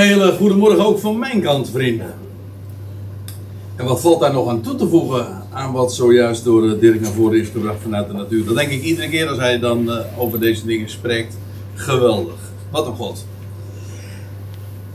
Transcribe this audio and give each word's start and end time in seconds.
Hele 0.00 0.32
goedemorgen 0.32 0.86
ook 0.86 0.98
van 0.98 1.18
mijn 1.18 1.40
kant, 1.40 1.70
vrienden. 1.70 2.14
En 3.76 3.84
wat 3.84 4.00
valt 4.00 4.20
daar 4.20 4.32
nog 4.32 4.48
aan 4.48 4.60
toe 4.60 4.74
te 4.74 4.88
voegen 4.88 5.42
aan 5.50 5.72
wat 5.72 5.94
zojuist 5.94 6.44
door 6.44 6.70
eh, 6.70 6.80
Dirk 6.80 7.00
naar 7.00 7.10
voren 7.10 7.40
is 7.40 7.48
gebracht 7.48 7.82
vanuit 7.82 8.06
de 8.06 8.12
natuur? 8.12 8.44
Dat 8.44 8.56
denk 8.56 8.70
ik 8.70 8.82
iedere 8.82 9.08
keer 9.08 9.28
als 9.28 9.38
hij 9.38 9.58
dan 9.58 9.88
uh, 9.88 9.98
over 10.16 10.40
deze 10.40 10.66
dingen 10.66 10.90
spreekt. 10.90 11.36
Geweldig. 11.74 12.34
Wat 12.70 12.86
een 12.86 12.96
God. 12.96 13.26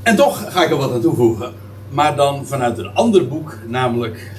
En 0.03 0.15
toch 0.15 0.51
ga 0.51 0.63
ik 0.63 0.69
er 0.69 0.77
wat 0.77 0.91
aan 0.91 1.01
toevoegen. 1.01 1.53
Maar 1.89 2.15
dan 2.15 2.45
vanuit 2.45 2.77
een 2.77 2.93
ander 2.93 3.27
boek, 3.27 3.57
namelijk 3.67 4.31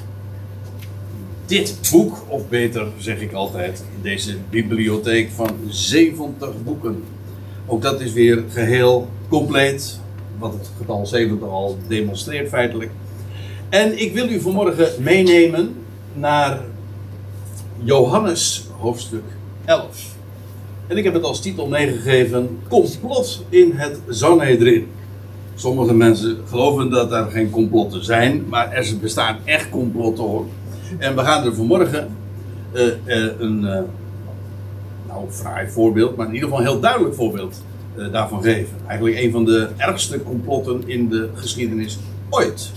dit 1.46 1.78
boek, 1.90 2.24
of 2.28 2.48
beter 2.48 2.86
zeg 2.98 3.20
ik 3.20 3.32
altijd, 3.32 3.84
deze 4.02 4.36
bibliotheek 4.50 5.30
van 5.30 5.50
70 5.68 6.62
boeken. 6.64 7.02
Ook 7.66 7.82
dat 7.82 8.00
is 8.00 8.12
weer 8.12 8.44
geheel 8.48 9.08
compleet, 9.28 10.04
wat 10.38 10.52
het 10.52 10.70
getal 10.78 11.06
70 11.06 11.48
al 11.48 11.78
demonstreert 11.88 12.48
feitelijk. 12.48 12.90
En 13.68 14.00
ik 14.00 14.12
wil 14.12 14.28
u 14.28 14.40
vanmorgen 14.40 15.02
meenemen 15.02 15.74
naar 16.12 16.60
Johannes 17.82 18.66
hoofdstuk 18.78 19.24
11. 19.64 20.14
En 20.86 20.96
ik 20.96 21.04
heb 21.04 21.14
het 21.14 21.22
als 21.22 21.40
titel 21.40 21.66
meegegeven: 21.68 22.58
Complot 22.68 23.44
in 23.48 23.72
het 23.74 24.00
Sanhedrin. 24.08 24.88
Sommige 25.54 25.94
mensen 25.94 26.38
geloven 26.48 26.90
dat 26.90 27.12
er 27.12 27.30
geen 27.30 27.50
complotten 27.50 28.04
zijn, 28.04 28.44
maar 28.48 28.72
er 28.72 28.86
bestaan 29.00 29.36
echt 29.44 29.68
complotten 29.68 30.24
hoor. 30.24 30.46
En 30.98 31.16
we 31.16 31.22
gaan 31.22 31.44
er 31.44 31.54
vanmorgen 31.54 32.16
uh, 32.72 32.82
een, 33.38 33.62
uh, 33.62 33.78
nou, 35.06 35.30
fraai 35.30 35.68
voorbeeld, 35.68 36.16
maar 36.16 36.26
in 36.26 36.34
ieder 36.34 36.48
geval 36.48 36.64
een 36.64 36.70
heel 36.70 36.80
duidelijk 36.80 37.14
voorbeeld 37.14 37.62
daarvan 38.12 38.42
geven. 38.42 38.76
Eigenlijk 38.86 39.18
een 39.18 39.30
van 39.30 39.44
de 39.44 39.68
ergste 39.76 40.22
complotten 40.22 40.82
in 40.86 41.08
de 41.08 41.28
geschiedenis 41.34 41.98
ooit. 42.30 42.70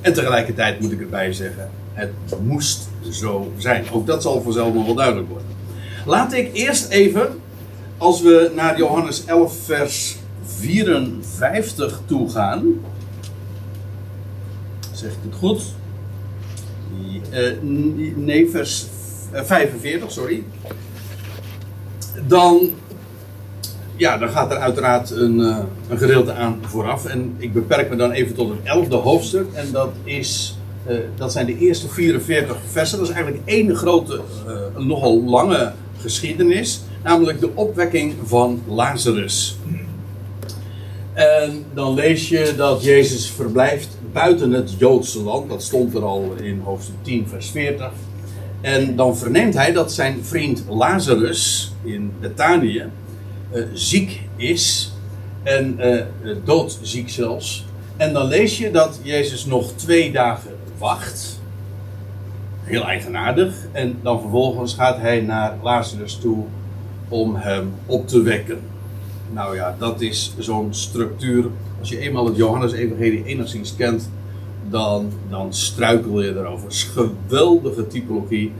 En 0.00 0.12
tegelijkertijd 0.12 0.80
moet 0.80 0.92
ik 0.92 1.00
erbij 1.00 1.32
zeggen, 1.32 1.70
het 1.92 2.12
moest 2.42 2.88
zo 3.10 3.52
zijn. 3.56 3.84
Ook 3.92 4.06
dat 4.06 4.22
zal 4.22 4.42
vanzelf 4.42 4.74
nog 4.74 4.86
wel 4.86 4.94
duidelijk 4.94 5.28
worden. 5.28 5.48
Laat 6.06 6.32
ik 6.32 6.50
eerst 6.52 6.88
even, 6.88 7.28
als 7.96 8.22
we 8.22 8.52
naar 8.54 8.78
Johannes 8.78 9.24
11, 9.24 9.56
vers 9.64 10.16
54 10.44 12.00
toe 12.06 12.30
gaan. 12.30 12.64
Zeg 14.92 15.10
ik 15.10 15.18
het 15.22 15.34
goed? 15.34 15.62
Uh, 17.32 17.52
nee, 18.14 18.50
vers 18.50 18.86
45, 19.32 20.12
sorry. 20.12 20.44
Dan, 22.26 22.70
ja, 24.02 24.18
dan 24.18 24.28
gaat 24.28 24.50
er 24.50 24.56
uiteraard 24.56 25.10
een, 25.10 25.38
uh, 25.38 25.58
een 25.88 25.98
gedeelte 25.98 26.32
aan 26.32 26.58
vooraf. 26.66 27.06
En 27.06 27.34
ik 27.38 27.52
beperk 27.52 27.90
me 27.90 27.96
dan 27.96 28.10
even 28.10 28.34
tot 28.34 28.48
het 28.48 28.58
elfde 28.62 28.96
hoofdstuk. 28.96 29.46
En 29.52 29.72
dat, 29.72 29.90
is, 30.04 30.58
uh, 30.88 30.96
dat 31.16 31.32
zijn 31.32 31.46
de 31.46 31.58
eerste 31.58 31.88
44 31.88 32.56
versen. 32.70 32.98
Dat 32.98 33.08
is 33.08 33.14
eigenlijk 33.14 33.44
één 33.48 33.76
grote, 33.76 34.20
nogal 34.76 35.22
lange 35.22 35.72
geschiedenis. 35.98 36.80
Namelijk 37.02 37.40
de 37.40 37.50
opwekking 37.54 38.14
van 38.24 38.62
Lazarus. 38.68 39.56
En 41.12 41.64
dan 41.74 41.94
lees 41.94 42.28
je 42.28 42.52
dat 42.56 42.84
Jezus 42.84 43.30
verblijft 43.30 43.88
buiten 44.12 44.52
het 44.52 44.74
Joodse 44.78 45.22
land. 45.22 45.48
Dat 45.48 45.62
stond 45.62 45.94
er 45.94 46.04
al 46.04 46.32
in 46.42 46.60
hoofdstuk 46.64 46.94
10, 47.02 47.28
vers 47.28 47.50
40. 47.50 47.90
En 48.60 48.96
dan 48.96 49.16
verneemt 49.16 49.54
hij 49.54 49.72
dat 49.72 49.92
zijn 49.92 50.24
vriend 50.24 50.64
Lazarus 50.68 51.72
in 51.82 52.12
Betanië 52.20 52.78
uh, 52.78 53.01
ziek 53.72 54.20
is. 54.36 54.92
En 55.42 55.76
uh, 55.80 56.36
doodziek 56.44 57.08
zelfs. 57.08 57.66
En 57.96 58.12
dan 58.12 58.26
lees 58.26 58.58
je 58.58 58.70
dat 58.70 59.00
Jezus 59.02 59.44
nog 59.44 59.72
twee 59.72 60.12
dagen 60.12 60.50
wacht. 60.78 61.40
Heel 62.62 62.84
eigenaardig. 62.84 63.54
En 63.72 63.98
dan 64.02 64.20
vervolgens 64.20 64.74
gaat 64.74 64.98
hij 64.98 65.20
naar 65.20 65.56
Lazarus 65.62 66.16
toe 66.16 66.44
om 67.08 67.34
hem 67.36 67.72
op 67.86 68.08
te 68.08 68.22
wekken. 68.22 68.60
Nou 69.32 69.56
ja, 69.56 69.76
dat 69.78 70.00
is 70.00 70.34
zo'n 70.38 70.74
structuur. 70.74 71.44
Als 71.80 71.88
je 71.88 71.98
eenmaal 71.98 72.26
het 72.26 72.36
Johannes-evangelie 72.36 73.24
enigszins 73.24 73.76
kent, 73.76 74.10
dan, 74.70 75.12
dan 75.30 75.54
struikel 75.54 76.22
je 76.22 76.30
erover. 76.30 76.72
Geweldige 76.72 77.86
typologie, 77.86 78.52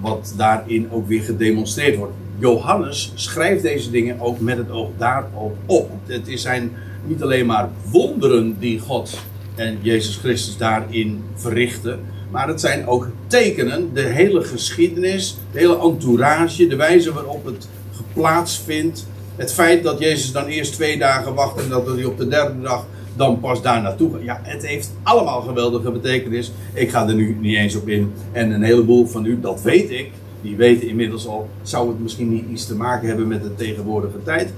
wat 0.00 0.34
daarin 0.36 0.90
ook 0.90 1.08
weer 1.08 1.22
gedemonstreerd 1.22 1.96
wordt. 1.96 2.12
Johannes 2.38 3.12
schrijft 3.14 3.62
deze 3.62 3.90
dingen 3.90 4.20
ook 4.20 4.40
met 4.40 4.56
het 4.56 4.70
oog 4.70 4.88
daarop 4.96 5.56
op. 5.66 5.90
Het 6.06 6.30
zijn 6.34 6.72
niet 7.06 7.22
alleen 7.22 7.46
maar 7.46 7.68
wonderen 7.90 8.56
die 8.58 8.78
God 8.78 9.18
en 9.54 9.78
Jezus 9.80 10.16
Christus 10.16 10.56
daarin 10.56 11.22
verrichten, 11.34 12.00
maar 12.30 12.48
het 12.48 12.60
zijn 12.60 12.86
ook 12.86 13.08
tekenen, 13.26 13.90
de 13.94 14.02
hele 14.02 14.42
geschiedenis, 14.42 15.38
de 15.52 15.58
hele 15.58 15.78
entourage, 15.78 16.66
de 16.66 16.76
wijze 16.76 17.12
waarop 17.12 17.44
het 17.44 17.68
plaatsvindt. 18.12 19.06
Het 19.36 19.52
feit 19.52 19.82
dat 19.82 19.98
Jezus 19.98 20.32
dan 20.32 20.46
eerst 20.46 20.72
twee 20.72 20.98
dagen 20.98 21.34
wacht 21.34 21.62
en 21.62 21.68
dat 21.68 21.86
hij 21.86 22.04
op 22.04 22.18
de 22.18 22.28
derde 22.28 22.60
dag 22.62 22.86
dan 23.16 23.40
pas 23.40 23.62
daar 23.62 23.82
naartoe 23.82 24.12
gaat. 24.12 24.22
Ja, 24.22 24.40
het 24.42 24.66
heeft 24.66 24.92
allemaal 25.02 25.40
geweldige 25.40 25.90
betekenis. 25.90 26.52
Ik 26.74 26.90
ga 26.90 27.08
er 27.08 27.14
nu 27.14 27.36
niet 27.40 27.56
eens 27.56 27.76
op 27.76 27.88
in. 27.88 28.12
En 28.32 28.50
een 28.50 28.62
heleboel 28.62 29.06
van 29.06 29.24
u, 29.24 29.40
dat 29.40 29.62
weet 29.62 29.90
ik, 29.90 30.10
die 30.42 30.56
weten 30.56 30.88
inmiddels 30.88 31.26
al, 31.26 31.48
zou 31.62 31.88
het 31.88 32.00
misschien 32.00 32.28
niet 32.28 32.44
iets 32.50 32.66
te 32.66 32.74
maken 32.74 33.08
hebben 33.08 33.28
met 33.28 33.42
de 33.42 33.54
tegenwoordige 33.54 34.22
tijd. 34.22 34.52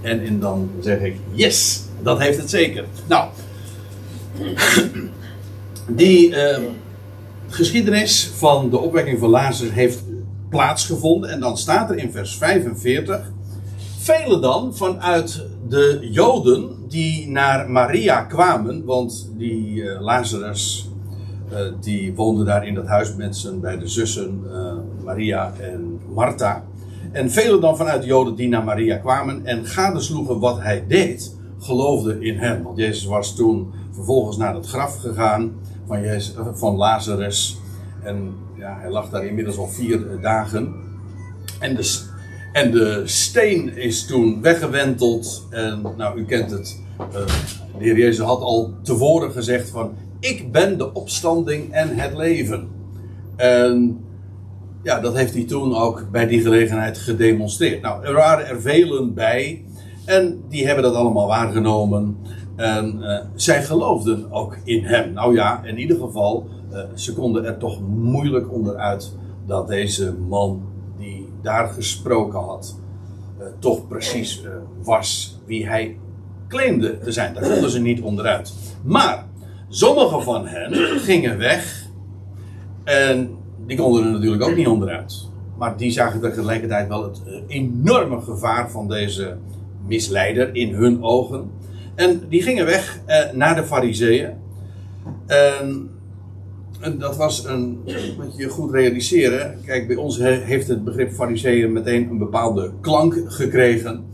En, 0.00 0.24
en 0.26 0.40
dan 0.40 0.70
zeg 0.80 1.00
ik, 1.00 1.16
yes, 1.32 1.82
dat 2.02 2.18
heeft 2.18 2.38
het 2.38 2.50
zeker. 2.50 2.84
Nou, 3.08 3.28
die 6.02 6.28
uh, 6.28 6.58
geschiedenis 7.48 8.30
van 8.34 8.70
de 8.70 8.78
opwekking 8.78 9.18
van 9.18 9.28
Lazarus 9.28 9.72
heeft 9.72 10.02
plaatsgevonden. 10.48 11.30
En 11.30 11.40
dan 11.40 11.58
staat 11.58 11.90
er 11.90 11.96
in 11.96 12.12
vers 12.12 12.36
45 12.36 13.30
Velen 13.98 14.40
dan 14.40 14.76
vanuit 14.76 15.42
de 15.68 16.08
Joden 16.10 16.76
die 16.88 17.28
naar 17.28 17.70
Maria 17.70 18.20
kwamen, 18.20 18.84
want 18.84 19.30
die 19.36 19.74
uh, 19.74 20.00
Lazarus 20.00 20.88
die 21.80 22.14
woonde 22.14 22.44
daar 22.44 22.66
in 22.66 22.74
dat 22.74 22.86
huis 22.86 23.14
met 23.14 23.36
zijn 23.36 23.60
beide 23.60 23.88
zussen 23.88 24.44
uh, 24.46 24.72
Maria 25.04 25.52
en 25.60 26.00
Martha. 26.14 26.64
En 27.12 27.30
velen 27.30 27.60
dan 27.60 27.76
vanuit 27.76 28.00
de 28.00 28.06
Joden 28.06 28.34
die 28.34 28.48
naar 28.48 28.64
Maria 28.64 28.96
kwamen 28.96 29.46
en 29.46 29.66
gadesloegen 29.66 30.38
wat 30.38 30.60
hij 30.60 30.84
deed, 30.88 31.36
geloofden 31.58 32.22
in 32.22 32.38
hem. 32.38 32.62
Want 32.62 32.78
Jezus 32.78 33.04
was 33.04 33.34
toen 33.34 33.72
vervolgens 33.90 34.36
naar 34.36 34.54
het 34.54 34.66
graf 34.66 34.96
gegaan 34.96 35.52
van, 35.86 36.00
Jezus, 36.00 36.34
van 36.54 36.76
Lazarus. 36.76 37.58
En 38.02 38.34
ja, 38.58 38.78
hij 38.80 38.90
lag 38.90 39.10
daar 39.10 39.26
inmiddels 39.26 39.58
al 39.58 39.68
vier 39.68 40.20
dagen. 40.20 40.74
En 41.60 41.76
de, 41.76 42.00
en 42.52 42.70
de 42.70 43.02
steen 43.04 43.76
is 43.76 44.06
toen 44.06 44.40
weggewenteld. 44.40 45.46
En 45.50 45.82
nou, 45.96 46.18
u 46.18 46.24
kent 46.24 46.50
het. 46.50 46.80
De 47.78 47.84
Heer 47.84 47.98
Jezus 47.98 48.24
had 48.24 48.40
al 48.40 48.74
tevoren 48.82 49.32
gezegd 49.32 49.70
van... 49.70 49.94
Ik 50.28 50.52
ben 50.52 50.78
de 50.78 50.92
opstanding 50.92 51.72
en 51.72 51.96
het 51.96 52.16
leven. 52.16 52.68
En 53.36 54.04
ja, 54.82 55.00
dat 55.00 55.16
heeft 55.16 55.34
hij 55.34 55.44
toen 55.44 55.76
ook 55.76 56.08
bij 56.10 56.26
die 56.26 56.40
gelegenheid 56.40 56.98
gedemonstreerd. 56.98 57.82
Nou, 57.82 58.04
er 58.04 58.14
waren 58.14 58.46
er 58.46 58.60
velen 58.60 59.14
bij. 59.14 59.64
En 60.04 60.42
die 60.48 60.66
hebben 60.66 60.84
dat 60.84 60.94
allemaal 60.94 61.26
waargenomen. 61.26 62.16
En 62.56 62.98
uh, 63.00 63.20
zij 63.34 63.64
geloofden 63.64 64.32
ook 64.32 64.56
in 64.64 64.84
hem. 64.84 65.12
Nou 65.12 65.34
ja, 65.34 65.64
in 65.64 65.78
ieder 65.78 65.96
geval, 65.96 66.46
uh, 66.72 66.78
ze 66.94 67.14
konden 67.14 67.44
er 67.44 67.58
toch 67.58 67.80
moeilijk 67.88 68.52
onderuit 68.52 69.12
dat 69.46 69.68
deze 69.68 70.14
man 70.28 70.62
die 70.98 71.28
daar 71.42 71.68
gesproken 71.68 72.38
had, 72.38 72.76
uh, 73.38 73.46
toch 73.58 73.88
precies 73.88 74.42
was 74.82 75.40
wie 75.46 75.68
hij 75.68 75.98
claimde 76.48 76.98
te 76.98 77.12
zijn. 77.12 77.34
Daar 77.34 77.50
konden 77.50 77.70
ze 77.70 77.80
niet 77.80 78.00
onderuit. 78.00 78.54
Maar 78.82 79.25
sommige 79.76 80.20
van 80.20 80.46
hen 80.46 80.74
gingen 81.08 81.38
weg. 81.38 81.86
En 82.84 83.36
die 83.66 83.76
konden 83.76 84.04
er 84.04 84.10
natuurlijk 84.10 84.42
ook 84.42 84.56
niet 84.56 84.66
onderuit. 84.66 85.28
Maar 85.58 85.76
die 85.76 85.90
zagen 85.90 86.20
tegelijkertijd 86.20 86.88
wel 86.88 87.02
het 87.02 87.22
enorme 87.46 88.20
gevaar 88.20 88.70
van 88.70 88.88
deze 88.88 89.36
misleider 89.86 90.54
in 90.54 90.74
hun 90.74 91.02
ogen. 91.02 91.50
En 91.94 92.20
die 92.28 92.42
gingen 92.42 92.66
weg 92.66 93.00
eh, 93.06 93.32
naar 93.32 93.54
de 93.54 93.64
Fariseeën. 93.64 94.30
En, 95.26 95.90
en, 96.80 96.98
dat 96.98 97.16
was 97.16 97.44
een. 97.44 97.80
Moet 98.16 98.36
je 98.36 98.48
goed 98.48 98.72
realiseren. 98.72 99.58
Kijk, 99.64 99.86
bij 99.86 99.96
ons 99.96 100.18
he, 100.18 100.30
heeft 100.30 100.68
het 100.68 100.84
begrip 100.84 101.12
Fariseeën 101.12 101.72
meteen 101.72 102.08
een 102.10 102.18
bepaalde 102.18 102.72
klank 102.80 103.22
gekregen. 103.26 104.04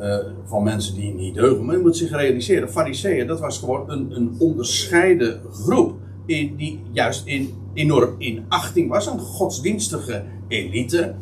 Uh, 0.00 0.16
van 0.44 0.62
mensen 0.62 0.94
die 0.94 1.14
niet 1.14 1.34
deugen. 1.34 1.64
Maar 1.64 1.76
je 1.76 1.82
moet 1.82 1.96
zich 1.96 2.10
realiseren: 2.10 2.70
Fariseeën, 2.70 3.26
dat 3.26 3.40
was 3.40 3.58
gewoon 3.58 3.90
een, 3.90 4.10
een 4.10 4.34
onderscheiden 4.38 5.40
groep. 5.52 5.94
Die 6.26 6.80
juist 6.92 7.26
in, 7.26 7.54
enorm 7.74 8.14
in 8.18 8.44
achting 8.48 8.88
was. 8.88 9.06
Een 9.06 9.18
godsdienstige 9.18 10.22
elite. 10.48 11.14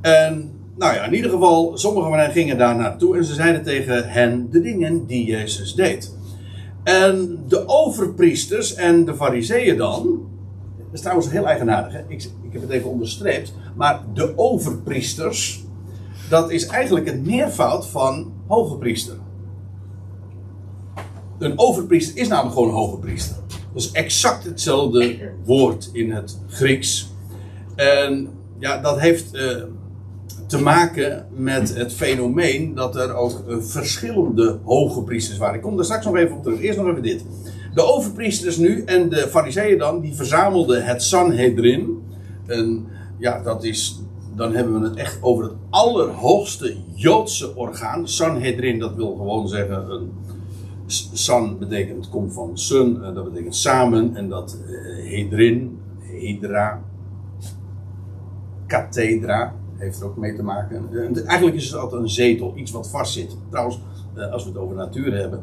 En 0.00 0.50
nou 0.78 0.94
ja, 0.94 1.04
in 1.04 1.14
ieder 1.14 1.30
geval, 1.30 1.78
sommigen 1.78 2.10
van 2.10 2.18
hen 2.18 2.30
gingen 2.30 2.58
daar 2.58 2.76
naartoe 2.76 3.16
en 3.16 3.24
ze 3.24 3.34
zeiden 3.34 3.62
tegen 3.62 4.08
hen 4.08 4.50
de 4.50 4.60
dingen 4.60 5.06
die 5.06 5.26
Jezus 5.26 5.74
deed. 5.74 6.16
En 6.84 7.38
de 7.48 7.68
overpriesters 7.68 8.74
en 8.74 9.04
de 9.04 9.14
fariseeën 9.14 9.76
dan, 9.76 10.28
dat 10.76 10.86
is 10.92 11.00
trouwens 11.00 11.30
heel 11.30 11.46
eigenaardig, 11.46 11.92
hè? 11.92 12.00
Ik, 12.08 12.22
ik 12.22 12.52
heb 12.52 12.62
het 12.62 12.70
even 12.70 12.90
onderstreept, 12.90 13.54
maar 13.76 14.00
de 14.14 14.32
overpriesters, 14.36 15.64
dat 16.28 16.50
is 16.50 16.66
eigenlijk 16.66 17.06
het 17.06 17.26
meervoud 17.26 17.86
van 17.86 18.32
hoge 18.46 18.76
priester. 18.76 19.16
Een 21.38 21.58
overpriester 21.58 22.16
is 22.16 22.28
namelijk 22.28 22.54
gewoon 22.54 22.68
een 22.68 22.74
hoge 22.74 22.98
priester. 22.98 23.36
Dat 23.48 23.82
is 23.82 23.90
exact 23.90 24.44
hetzelfde 24.44 25.30
woord 25.44 25.90
in 25.92 26.12
het 26.12 26.38
Grieks. 26.48 27.12
En 27.74 28.28
ja, 28.58 28.80
dat 28.80 29.00
heeft 29.00 29.34
eh, 29.34 29.62
te 30.46 30.62
maken 30.62 31.26
met 31.34 31.74
het 31.74 31.92
fenomeen 31.92 32.74
dat 32.74 32.96
er 32.96 33.14
ook 33.14 33.44
uh, 33.48 33.56
verschillende 33.60 34.58
hoge 34.64 35.02
priesters 35.02 35.38
waren. 35.38 35.54
Ik 35.54 35.62
kom 35.62 35.76
daar 35.76 35.84
straks 35.84 36.04
nog 36.04 36.16
even 36.16 36.36
op 36.36 36.42
terug. 36.42 36.60
Eerst 36.60 36.78
nog 36.78 36.88
even 36.88 37.02
dit. 37.02 37.24
De 37.74 37.82
overpriesters 37.82 38.56
nu 38.56 38.82
en 38.84 39.08
de 39.08 39.28
fariseeën 39.28 39.78
dan, 39.78 40.00
die 40.00 40.14
verzamelden 40.14 40.84
het 40.84 41.02
Sanhedrin. 41.02 42.02
En 42.46 42.86
ja, 43.18 43.42
dat 43.42 43.64
is, 43.64 44.00
dan 44.38 44.54
hebben 44.54 44.80
we 44.80 44.88
het 44.88 44.96
echt 44.96 45.18
over 45.22 45.44
het 45.44 45.52
allerhoogste 45.70 46.76
Joodse 46.94 47.56
orgaan. 47.56 48.08
Sanhedrin, 48.08 48.78
dat 48.78 48.94
wil 48.94 49.16
gewoon 49.16 49.48
zeggen, 49.48 49.90
een, 49.90 50.10
San 51.12 51.58
betekent, 51.58 52.08
komt 52.08 52.32
van 52.32 52.58
sun, 52.58 53.00
dat 53.14 53.32
betekent 53.32 53.56
samen. 53.56 54.16
En 54.16 54.28
dat 54.28 54.58
uh, 54.68 55.10
Hedrin, 55.10 55.78
Hedra, 56.00 56.82
kathedra 58.66 59.54
heeft 59.76 60.00
er 60.00 60.06
ook 60.06 60.16
mee 60.16 60.36
te 60.36 60.42
maken. 60.42 60.88
Eigenlijk 61.26 61.56
is 61.56 61.70
het 61.70 61.80
altijd 61.80 62.02
een 62.02 62.08
zetel, 62.08 62.52
iets 62.56 62.70
wat 62.70 62.90
vastzit. 62.90 63.36
Trouwens, 63.50 63.80
eh, 64.14 64.32
als 64.32 64.44
we 64.44 64.50
het 64.50 64.58
over 64.58 64.76
natuur 64.76 65.16
hebben, 65.16 65.42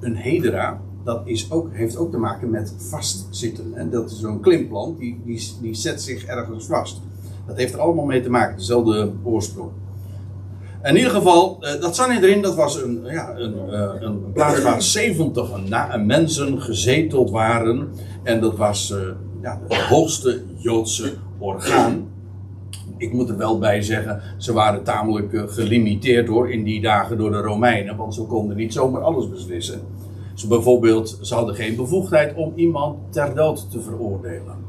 een 0.00 0.16
hedera, 0.16 0.80
dat 1.04 1.20
is 1.24 1.50
ook, 1.50 1.68
heeft 1.72 1.96
ook 1.96 2.10
te 2.10 2.18
maken 2.18 2.50
met 2.50 2.74
vastzitten. 2.78 3.74
En 3.74 3.90
dat 3.90 4.10
is 4.10 4.20
zo'n 4.20 4.40
klimplant, 4.40 4.98
die, 4.98 5.20
die, 5.24 5.52
die 5.60 5.74
zet 5.74 6.02
zich 6.02 6.24
ergens 6.24 6.66
vast. 6.66 7.00
Dat 7.46 7.56
heeft 7.56 7.74
er 7.74 7.80
allemaal 7.80 8.04
mee 8.04 8.20
te 8.20 8.30
maken, 8.30 8.56
dezelfde 8.56 9.12
oorsprong. 9.22 9.70
In 10.82 10.96
ieder 10.96 11.10
geval, 11.10 11.56
eh, 11.60 11.80
dat 11.80 11.96
Sanhedrin, 11.96 12.42
dat 12.42 12.54
was 12.54 12.82
een, 12.82 13.00
ja, 13.04 13.36
een, 13.36 13.54
eh, 13.70 13.90
een 14.00 14.32
plaats 14.32 14.62
waar 14.62 14.82
70 14.82 15.50
mensen 16.04 16.62
gezeteld 16.62 17.30
waren. 17.30 17.88
En 18.22 18.40
dat 18.40 18.56
was 18.56 18.94
ja, 19.42 19.60
het 19.68 19.82
hoogste 19.82 20.42
Joodse 20.56 21.12
orgaan 21.38 22.14
ik 22.98 23.12
moet 23.12 23.28
er 23.28 23.36
wel 23.36 23.58
bij 23.58 23.82
zeggen, 23.82 24.22
ze 24.36 24.52
waren 24.52 24.82
tamelijk 24.82 25.50
gelimiteerd 25.50 26.28
hoor 26.28 26.50
in 26.50 26.64
die 26.64 26.80
dagen 26.80 27.18
door 27.18 27.30
de 27.30 27.40
Romeinen, 27.40 27.96
want 27.96 28.14
ze 28.14 28.22
konden 28.22 28.56
niet 28.56 28.72
zomaar 28.72 29.02
alles 29.02 29.30
beslissen. 29.30 29.80
Ze 30.34 30.46
bijvoorbeeld, 30.46 31.18
ze 31.22 31.34
hadden 31.34 31.54
geen 31.54 31.76
bevoegdheid 31.76 32.34
om 32.34 32.52
iemand 32.54 33.12
ter 33.12 33.34
dood 33.34 33.70
te 33.70 33.80
veroordelen. 33.80 34.65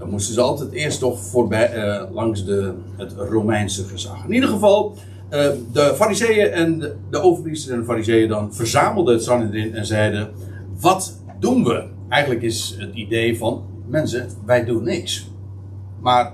Dan 0.00 0.10
moesten 0.10 0.34
ze 0.34 0.40
altijd 0.40 0.72
eerst 0.72 0.98
toch 0.98 1.20
voorbij, 1.20 1.76
uh, 1.76 2.02
langs 2.12 2.44
de, 2.44 2.72
het 2.96 3.12
Romeinse 3.16 3.84
gezag. 3.84 4.24
In 4.24 4.32
ieder 4.32 4.48
geval, 4.48 4.94
uh, 5.30 5.48
de 5.72 5.92
fariseeën 5.94 6.50
en 6.50 6.78
de, 6.78 6.94
de 7.10 7.20
overpriesters 7.20 7.72
en 7.72 7.80
de 7.80 7.86
fariseeën 7.86 8.28
dan 8.28 8.54
verzamelden 8.54 9.14
het 9.14 9.24
Sanhedrin 9.24 9.74
en 9.74 9.86
zeiden, 9.86 10.30
wat 10.80 11.20
doen 11.38 11.64
we? 11.64 11.84
Eigenlijk 12.08 12.42
is 12.42 12.76
het 12.78 12.94
idee 12.94 13.38
van, 13.38 13.64
mensen, 13.86 14.28
wij 14.44 14.64
doen 14.64 14.82
niks. 14.82 15.30
Maar 16.00 16.32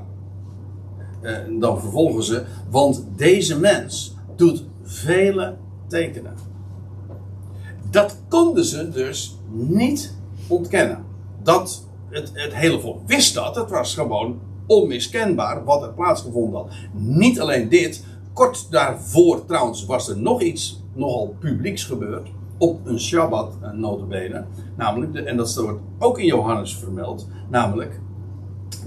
eh, 1.21 1.33
dan 1.59 1.81
vervolgen 1.81 2.25
ze, 2.25 2.45
want 2.71 3.05
deze 3.17 3.59
mens 3.59 4.15
doet 4.37 4.65
vele 4.83 5.57
tekenen. 5.87 6.35
Dat 7.91 8.19
konden 8.29 8.65
ze 8.65 8.91
dus 8.91 9.39
niet 9.51 10.15
ontkennen. 10.47 11.05
Dat 11.43 11.86
het, 12.09 12.31
het 12.33 12.55
hele 12.55 12.81
volk 12.81 13.01
wist 13.07 13.35
dat, 13.35 13.57
het 13.57 13.71
was 13.71 13.95
gewoon 13.95 14.41
onmiskenbaar 14.67 15.65
wat 15.65 15.83
er 15.83 15.93
plaatsgevonden 15.93 16.61
had. 16.61 16.73
Niet 16.93 17.41
alleen 17.41 17.69
dit, 17.69 18.05
kort 18.33 18.71
daarvoor 18.71 19.45
trouwens 19.45 19.87
was 19.87 20.09
er 20.09 20.19
nog 20.19 20.43
iets 20.43 20.83
nogal 20.95 21.37
publieks 21.39 21.85
gebeurd. 21.85 22.29
Op 22.59 22.87
een 22.87 23.01
Shabbat, 23.01 23.59
eh, 23.63 23.71
notabene. 23.71 24.45
Namelijk, 24.77 25.13
de, 25.13 25.23
en 25.23 25.37
dat 25.37 25.55
wordt 25.55 25.81
ook 25.99 26.19
in 26.19 26.27
Johannes 26.27 26.77
vermeld, 26.77 27.29
namelijk 27.51 28.01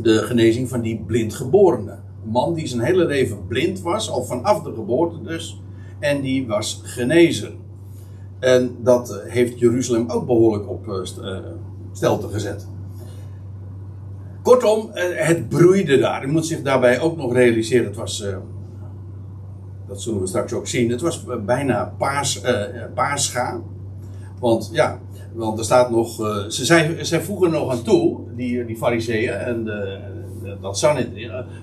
de 0.02 0.18
genezing 0.18 0.70
van 0.70 0.82
die 0.82 1.04
blindgeborene 1.06 2.00
man 2.24 2.54
die 2.54 2.68
zijn 2.68 2.82
hele 2.82 3.06
leven 3.06 3.48
blind 3.48 3.82
was, 3.82 4.10
al 4.10 4.24
vanaf 4.24 4.62
de 4.62 4.74
geboorte 4.74 5.22
dus. 5.22 5.62
En 6.00 6.22
die 6.22 6.48
was 6.48 6.82
genezen. 6.84 7.58
En 8.40 8.78
dat 8.80 9.10
eh, 9.10 9.32
heeft 9.32 9.60
Jeruzalem 9.60 10.10
ook 10.10 10.26
behoorlijk 10.26 10.70
op 10.70 10.88
uh, 10.88 11.38
stelte 11.92 12.28
gezet. 12.28 12.68
Kortom, 14.44 14.90
het 15.16 15.50
broeide 15.50 16.00
daar. 16.00 16.24
U 16.24 16.28
moet 16.28 16.46
zich 16.46 16.62
daarbij 16.62 17.00
ook 17.00 17.18
nog 17.18 17.34
realiseren, 17.34 17.86
het 17.86 17.96
was, 17.96 18.26
dat 19.88 20.02
zullen 20.02 20.22
we 20.22 20.28
straks 20.28 20.54
ook 20.54 20.68
zien, 20.68 20.92
het 20.92 21.02
was 21.02 21.26
bijna 21.46 21.94
paas, 21.98 22.42
paascha. 22.96 23.62
Want 24.40 24.70
ja, 24.74 25.00
want 25.34 25.60
er 25.60 25.66
staat 25.66 25.90
nog, 25.90 26.16
ze, 26.50 26.66
zei, 26.66 27.04
ze 27.04 27.22
voegen 27.22 27.52
nog 27.52 27.72
aan 27.72 27.84
toe, 27.84 28.20
die, 28.36 28.66
die 28.66 28.78
fariseeën 28.78 29.34
en 29.34 29.64
de, 29.64 30.00
dat. 30.62 30.94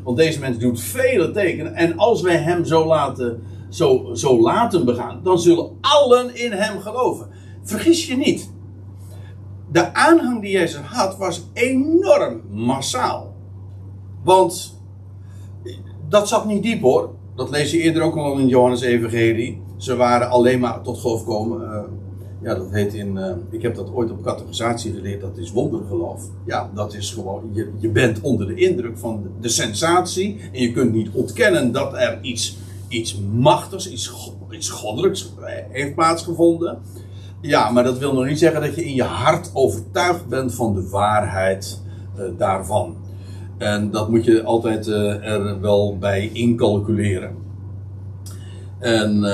Want 0.03 0.17
deze 0.17 0.41
mens 0.41 0.59
doet 0.59 0.81
vele 0.81 1.31
tekenen. 1.31 1.75
En 1.75 1.99
als 1.99 2.23
wij 2.23 2.37
hem 2.37 2.65
zo 2.65 2.87
laten, 2.87 3.43
zo, 3.69 4.11
zo 4.15 4.41
laten 4.41 4.85
begaan, 4.85 5.21
dan 5.23 5.39
zullen 5.39 5.71
allen 5.81 6.37
in 6.37 6.53
hem 6.53 6.81
geloven. 6.81 7.27
Vergis 7.63 8.07
je 8.07 8.17
niet. 8.17 8.51
De 9.77 9.95
aanhang 9.95 10.41
die 10.41 10.51
Jezus 10.51 10.81
had 10.81 11.17
was 11.17 11.47
enorm 11.53 12.41
massaal. 12.51 13.35
Want 14.25 14.81
dat 16.09 16.29
zat 16.29 16.47
niet 16.47 16.63
diep 16.63 16.83
hoor. 16.83 17.11
Dat 17.35 17.51
lees 17.51 17.71
je 17.71 17.79
eerder 17.79 18.03
ook 18.03 18.17
al 18.17 18.39
in 18.39 18.49
Johannes 18.49 18.81
Evangelie. 18.81 19.63
Ze 19.77 19.97
waren 19.97 20.31
alleen 20.31 20.61
maar 20.61 20.83
tot 20.83 20.99
geloof 20.99 21.25
komen. 21.25 21.61
Uh, 21.61 21.81
ja, 22.43 22.55
dat 22.55 22.71
heet 22.71 22.95
in. 22.95 23.17
Uh, 23.17 23.31
ik 23.51 23.63
heb 23.63 23.75
dat 23.75 23.93
ooit 23.93 24.11
op 24.11 24.23
categorisatie 24.23 24.93
geleerd. 24.93 25.21
Dat 25.21 25.37
is 25.37 25.53
wondergeloof. 25.53 26.23
Ja, 26.47 26.71
dat 26.75 26.95
is 26.95 27.11
gewoon. 27.11 27.51
Je, 27.53 27.73
je 27.79 27.89
bent 27.89 28.21
onder 28.21 28.47
de 28.47 28.55
indruk 28.55 28.99
van 28.99 29.23
de, 29.23 29.29
de 29.41 29.49
sensatie. 29.49 30.41
En 30.53 30.61
je 30.61 30.73
kunt 30.73 30.93
niet 30.93 31.11
ontkennen 31.13 31.73
dat 31.73 31.95
er 31.95 32.19
iets, 32.23 32.59
iets 32.89 33.21
machtigs, 33.33 33.91
iets, 33.91 34.35
iets 34.51 34.69
goddelijks 34.69 35.33
heeft 35.71 35.95
plaatsgevonden. 35.95 36.79
Ja, 37.47 37.71
maar 37.71 37.85
dat 37.85 37.99
wil 37.99 38.15
nog 38.15 38.27
niet 38.27 38.39
zeggen 38.39 38.61
dat 38.61 38.75
je 38.75 38.85
in 38.85 38.95
je 38.95 39.03
hart 39.03 39.51
overtuigd 39.53 40.29
bent 40.29 40.55
van 40.55 40.75
de 40.75 40.89
waarheid 40.89 41.83
uh, 42.19 42.25
daarvan. 42.39 42.97
En 43.59 43.91
dat 43.91 44.11
moet 44.11 44.25
je 44.25 44.43
altijd 44.43 44.87
uh, 44.87 45.27
er 45.27 45.61
wel 45.61 45.99
bij 45.99 46.31
incalculeren. 46.33 47.37
En 48.79 49.25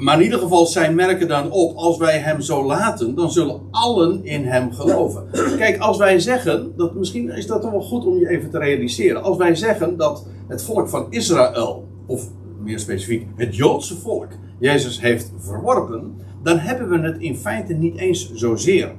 maar 0.00 0.16
in 0.16 0.24
ieder 0.24 0.38
geval, 0.38 0.66
zij 0.66 0.94
merken 0.94 1.28
dan 1.28 1.50
op, 1.50 1.76
als 1.76 1.98
wij 1.98 2.18
hem 2.18 2.40
zo 2.40 2.64
laten, 2.64 3.14
dan 3.14 3.30
zullen 3.30 3.60
allen 3.70 4.24
in 4.24 4.44
hem 4.44 4.72
geloven. 4.72 5.24
Kijk, 5.56 5.78
als 5.78 5.98
wij 5.98 6.18
zeggen, 6.18 6.72
dat, 6.76 6.94
misschien 6.94 7.30
is 7.30 7.46
dat 7.46 7.70
wel 7.70 7.80
goed 7.80 8.06
om 8.06 8.18
je 8.18 8.28
even 8.28 8.50
te 8.50 8.58
realiseren. 8.58 9.22
Als 9.22 9.36
wij 9.36 9.54
zeggen 9.54 9.96
dat 9.96 10.26
het 10.48 10.62
volk 10.62 10.88
van 10.88 11.06
Israël, 11.10 11.88
of 12.06 12.28
meer 12.58 12.78
specifiek 12.78 13.26
het 13.36 13.56
Joodse 13.56 13.96
volk, 13.96 14.28
Jezus 14.58 15.00
heeft 15.00 15.32
verworpen, 15.38 16.16
dan 16.42 16.58
hebben 16.58 16.88
we 16.88 16.98
het 16.98 17.18
in 17.18 17.36
feite 17.36 17.72
niet 17.72 17.96
eens 17.96 18.32
zozeer 18.32 18.92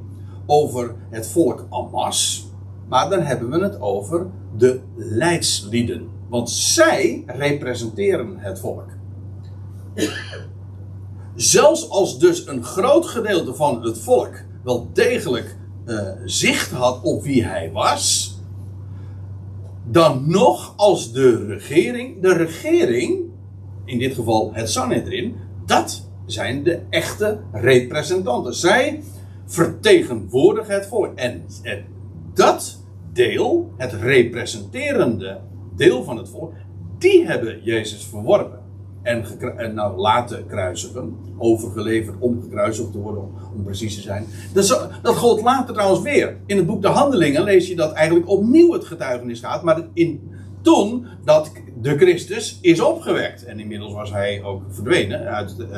over 0.45 0.95
het 1.09 1.27
volk 1.27 1.65
Amas, 1.69 2.47
maar 2.87 3.09
dan 3.09 3.21
hebben 3.21 3.49
we 3.49 3.59
het 3.59 3.81
over 3.81 4.27
de 4.57 4.79
leidslieden. 4.95 6.07
Want 6.29 6.49
zij 6.49 7.23
representeren 7.25 8.37
het 8.37 8.59
volk. 8.59 8.87
Zelfs 11.35 11.89
als 11.89 12.19
dus 12.19 12.47
een 12.47 12.63
groot 12.63 13.05
gedeelte 13.05 13.53
van 13.53 13.83
het 13.83 13.99
volk 13.99 14.43
wel 14.63 14.89
degelijk 14.93 15.57
uh, 15.85 16.07
zicht 16.25 16.71
had 16.71 17.01
op 17.01 17.23
wie 17.23 17.45
hij 17.45 17.71
was, 17.71 18.35
dan 19.87 20.29
nog 20.29 20.73
als 20.77 21.11
de 21.11 21.45
regering, 21.45 22.21
de 22.21 22.33
regering, 22.33 23.19
in 23.85 23.99
dit 23.99 24.13
geval 24.13 24.49
het 24.53 24.69
Sanhedrin, 24.69 25.35
dat 25.65 26.10
zijn 26.25 26.63
de 26.63 26.79
echte 26.89 27.39
representanten. 27.51 28.55
Zij 28.55 29.03
vertegenwoordigen 29.45 30.73
het 30.73 30.85
volk. 30.85 31.15
En, 31.15 31.43
dat 32.33 32.83
deel, 33.13 33.71
het 33.77 33.93
representerende 33.93 35.39
deel 35.75 36.03
van 36.03 36.17
het 36.17 36.29
volk, 36.29 36.53
die 36.97 37.25
hebben 37.25 37.59
Jezus 37.63 38.05
verworpen 38.05 38.59
en, 39.01 39.25
en 39.57 39.73
nou 39.73 39.97
laten 39.97 40.45
kruisigen, 40.47 41.15
overgeleverd 41.37 42.15
om 42.19 42.41
gekruisigd 42.41 42.91
te 42.91 42.97
worden, 42.97 43.23
om, 43.55 43.63
precies 43.63 43.95
te 43.95 44.01
zijn. 44.01 44.25
Dat, 44.53 44.89
dat 45.01 45.15
gold 45.15 45.41
later 45.41 45.73
trouwens 45.73 46.01
weer. 46.01 46.37
In 46.45 46.57
het 46.57 46.65
boek 46.65 46.81
De 46.81 46.87
Handelingen 46.87 47.43
lees 47.43 47.67
je 47.67 47.75
dat 47.75 47.93
eigenlijk 47.93 48.29
opnieuw 48.29 48.73
het 48.73 48.85
getuigenis 48.85 49.39
gaat, 49.39 49.63
maar 49.63 49.87
in, 49.93 50.31
toen 50.61 51.07
dat 51.23 51.51
de 51.81 51.97
Christus 51.97 52.57
is 52.61 52.81
opgewekt. 52.81 53.45
En 53.45 53.59
inmiddels 53.59 53.93
was 53.93 54.11
hij 54.11 54.43
ook 54.43 54.61
verdwenen, 54.69 55.25
uit, 55.27 55.55
uh, 55.59 55.77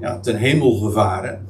ja, 0.00 0.20
ten 0.20 0.36
hemel 0.36 0.74
gevaren. 0.74 1.46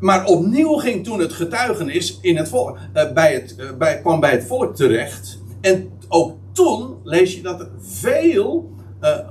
Maar 0.00 0.24
opnieuw 0.24 0.74
ging 0.74 1.04
toen 1.04 1.20
het 1.20 1.32
getuigenis 1.32 2.18
in 2.20 2.36
het 2.36 2.52
uh, 2.52 3.12
bij 3.12 3.32
het, 3.32 3.56
uh, 3.58 3.76
bij, 3.78 4.00
kwam 4.00 4.20
bij 4.20 4.30
het 4.30 4.44
volk 4.44 4.76
terecht. 4.76 5.42
En 5.60 5.90
ook 6.08 6.36
toen 6.52 6.96
lees 7.02 7.34
je 7.34 7.42
dat 7.42 7.60
er 7.60 7.70
veel 7.78 8.74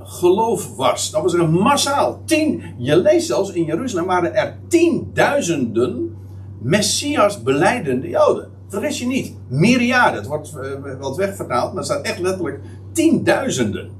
geloof 0.04 0.76
was. 0.76 1.10
Dat 1.10 1.22
was 1.22 1.34
er 1.34 1.48
massaal. 1.48 2.22
Tien, 2.24 2.62
je 2.78 2.96
leest 2.96 3.26
zelfs 3.26 3.52
in 3.52 3.64
Jeruzalem 3.64 4.06
waren 4.06 4.34
er 4.34 4.58
tienduizenden 4.68 6.16
Messias 6.58 7.42
beleidende 7.42 8.08
Joden. 8.08 8.55
Vergis 8.68 8.98
je 8.98 9.06
niet. 9.06 9.34
Myriaden. 9.48 10.18
Het 10.18 10.26
wordt 10.26 10.54
uh, 10.56 10.94
wat 11.00 11.16
wegvertaald, 11.16 11.68
maar 11.68 11.82
het 11.82 11.92
staat 11.92 12.04
echt 12.04 12.18
letterlijk 12.18 12.60
tienduizenden. 12.92 13.90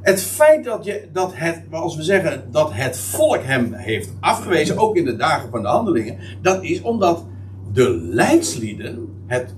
Het 0.00 0.22
feit 0.22 0.64
dat, 0.64 0.84
je, 0.84 1.08
dat 1.12 1.30
het, 1.34 1.62
als 1.70 1.96
we 1.96 2.02
zeggen, 2.02 2.44
dat 2.50 2.72
het 2.72 2.98
volk 2.98 3.42
hem 3.42 3.72
heeft 3.72 4.12
afgewezen, 4.20 4.78
ook 4.78 4.96
in 4.96 5.04
de 5.04 5.16
dagen 5.16 5.50
van 5.50 5.62
de 5.62 5.68
handelingen, 5.68 6.18
dat 6.42 6.62
is 6.62 6.80
omdat 6.82 7.24
de 7.72 7.90
leidslieden, 7.96 9.08
het, 9.26 9.54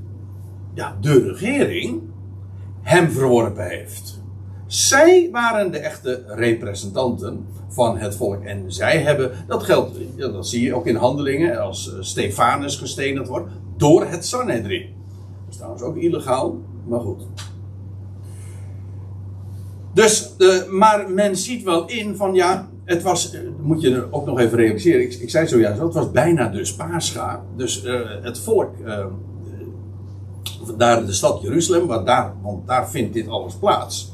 ja, 0.75 0.97
de 1.01 1.33
regering, 1.33 2.03
hem 2.83 3.11
verworpen 3.11 3.69
heeft. 3.69 4.21
Zij 4.67 5.29
waren 5.33 5.73
de 5.73 5.79
echte 5.79 6.25
representanten 6.27 7.47
van 7.73 7.99
het 7.99 8.17
volk. 8.17 8.43
En 8.43 8.73
zij 8.73 8.99
hebben, 8.99 9.31
dat 9.47 9.63
geldt, 9.63 9.97
dat 10.17 10.49
zie 10.49 10.63
je 10.63 10.75
ook 10.75 10.87
in 10.87 10.97
handelingen, 10.97 11.61
als 11.61 11.93
eh, 11.93 11.97
Stefanus 12.01 12.77
gestenigd 12.77 13.29
wordt, 13.29 13.51
door 13.77 14.05
het 14.05 14.27
Sanhedrin. 14.27 14.87
Dat 15.45 15.51
is 15.51 15.57
trouwens 15.57 15.83
ook 15.83 15.97
illegaal, 15.97 16.61
maar 16.87 17.01
goed. 17.01 17.23
Dus, 19.95 20.35
uh, 20.39 20.69
maar 20.71 21.11
men 21.11 21.37
ziet 21.37 21.63
wel 21.63 21.87
in 21.87 22.17
van 22.17 22.35
ja, 22.35 22.69
het 22.85 23.03
was, 23.03 23.35
uh, 23.35 23.41
moet 23.61 23.81
je 23.81 24.07
ook 24.11 24.27
nog 24.27 24.39
even 24.39 24.59
realiseren, 24.59 25.03
ik, 25.03 25.13
ik 25.13 25.31
zei 25.31 25.49
zojuist, 25.49 25.81
het 25.81 25.95
was 25.95 26.11
bijna 26.11 26.49
dus 26.49 26.75
Pascha. 26.75 27.45
Dus 27.57 27.83
het 28.23 28.39
volk, 28.39 28.71
daar 30.77 31.07
de 31.07 31.13
stad 31.13 31.43
Jeruzalem, 31.43 31.87
waar 31.87 32.05
daar, 32.05 32.35
want 32.43 32.67
daar 32.67 32.91
vindt 32.91 33.15
dit 33.15 33.29
alles 33.29 33.55
plaats, 33.55 34.13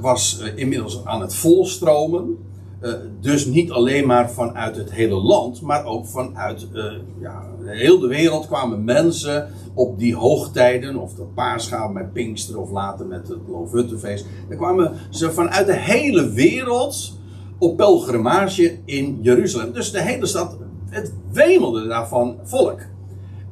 was 0.00 0.42
inmiddels 0.54 1.04
aan 1.04 1.20
het 1.20 1.34
volstromen. 1.34 2.38
Uh, 2.82 2.92
dus 3.20 3.46
niet 3.46 3.70
alleen 3.70 4.06
maar 4.06 4.30
vanuit 4.30 4.76
het 4.76 4.92
hele 4.92 5.14
land, 5.14 5.60
maar 5.60 5.84
ook 5.84 6.06
vanuit 6.06 6.66
uh, 6.72 6.84
ja, 7.20 7.42
heel 7.64 7.98
de 7.98 8.06
wereld 8.06 8.46
kwamen 8.46 8.84
mensen 8.84 9.48
op 9.74 9.98
die 9.98 10.14
hoogtijden, 10.14 10.96
of 10.96 11.14
de 11.14 11.22
paascha 11.22 11.88
met 11.88 12.12
Pinkster 12.12 12.58
of 12.58 12.70
later 12.70 13.06
met 13.06 13.28
het 13.28 13.38
Loofhuttenfeest. 13.48 14.26
Dan 14.48 14.56
kwamen 14.56 14.92
ze 15.10 15.32
vanuit 15.32 15.66
de 15.66 15.76
hele 15.76 16.30
wereld 16.30 17.18
op 17.58 17.76
pelgrimage 17.76 18.78
in 18.84 19.18
Jeruzalem. 19.22 19.72
Dus 19.72 19.90
de 19.90 20.02
hele 20.02 20.26
stad, 20.26 20.56
het 20.88 21.12
wemelde 21.32 21.86
daarvan 21.86 22.36
volk. 22.44 22.80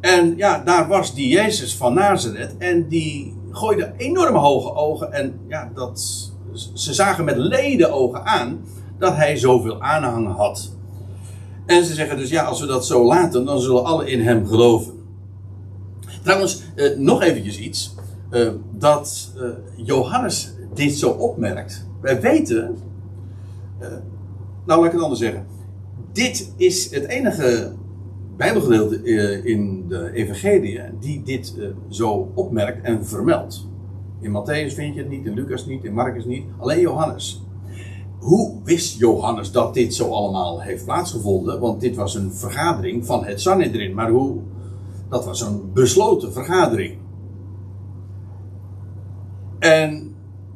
En 0.00 0.36
ja, 0.36 0.62
daar 0.64 0.88
was 0.88 1.14
die 1.14 1.28
Jezus 1.28 1.76
van 1.76 1.94
Nazareth 1.94 2.56
en 2.58 2.88
die 2.88 3.36
gooide 3.50 3.92
enorme 3.96 4.38
hoge 4.38 4.74
ogen 4.74 5.12
en 5.12 5.40
ja, 5.48 5.70
dat, 5.74 6.00
ze 6.74 6.94
zagen 6.94 7.24
met 7.24 7.36
leden 7.36 7.92
ogen 7.92 8.24
aan 8.24 8.60
dat 8.98 9.16
hij 9.16 9.36
zoveel 9.36 9.82
aanhang 9.82 10.36
had. 10.36 10.76
En 11.66 11.84
ze 11.84 11.94
zeggen 11.94 12.16
dus 12.16 12.30
ja, 12.30 12.44
als 12.44 12.60
we 12.60 12.66
dat 12.66 12.86
zo 12.86 13.04
laten, 13.04 13.44
dan 13.44 13.60
zullen 13.60 13.84
alle 13.84 14.10
in 14.10 14.20
hem 14.20 14.46
geloven. 14.46 14.92
Trouwens, 16.22 16.62
eh, 16.74 16.96
nog 16.96 17.22
eventjes 17.22 17.58
iets. 17.58 17.94
Eh, 18.30 18.48
dat 18.72 19.32
eh, 19.36 19.48
Johannes 19.76 20.52
dit 20.74 20.94
zo 20.94 21.10
opmerkt. 21.10 21.86
Wij 22.00 22.20
weten, 22.20 22.76
eh, 23.78 23.88
nou 24.66 24.80
laat 24.80 24.84
ik 24.84 24.92
het 24.92 25.02
anders 25.02 25.20
zeggen. 25.20 25.46
Dit 26.12 26.52
is 26.56 26.90
het 26.90 27.04
enige 27.04 27.72
Bijbelgedeelte 28.38 29.02
eh, 29.02 29.44
in 29.44 29.88
de 29.88 30.12
Evangelie 30.12 30.80
die 31.00 31.22
dit 31.22 31.54
eh, 31.58 31.66
zo 31.88 32.32
opmerkt 32.34 32.84
en 32.84 33.06
vermeldt. 33.06 33.66
In 34.20 34.30
Matthäus 34.30 34.74
vind 34.74 34.94
je 34.94 35.00
het 35.00 35.08
niet, 35.08 35.26
in 35.26 35.34
Lucas 35.34 35.66
niet, 35.66 35.84
in 35.84 35.92
Marcus 35.92 36.24
niet, 36.24 36.44
alleen 36.58 36.80
Johannes. 36.80 37.42
Hoe 38.18 38.62
wist 38.64 38.98
Johannes 38.98 39.52
dat 39.52 39.74
dit 39.74 39.94
zo 39.94 40.10
allemaal 40.10 40.60
heeft 40.60 40.84
plaatsgevonden? 40.84 41.60
Want 41.60 41.80
dit 41.80 41.96
was 41.96 42.14
een 42.14 42.32
vergadering 42.32 43.06
van 43.06 43.24
het 43.24 43.40
Sanhedrin. 43.40 43.94
Maar 43.94 44.10
hoe? 44.10 44.36
Dat 45.08 45.24
was 45.24 45.40
een 45.40 45.72
besloten 45.72 46.32
vergadering. 46.32 46.98
En 49.58 50.14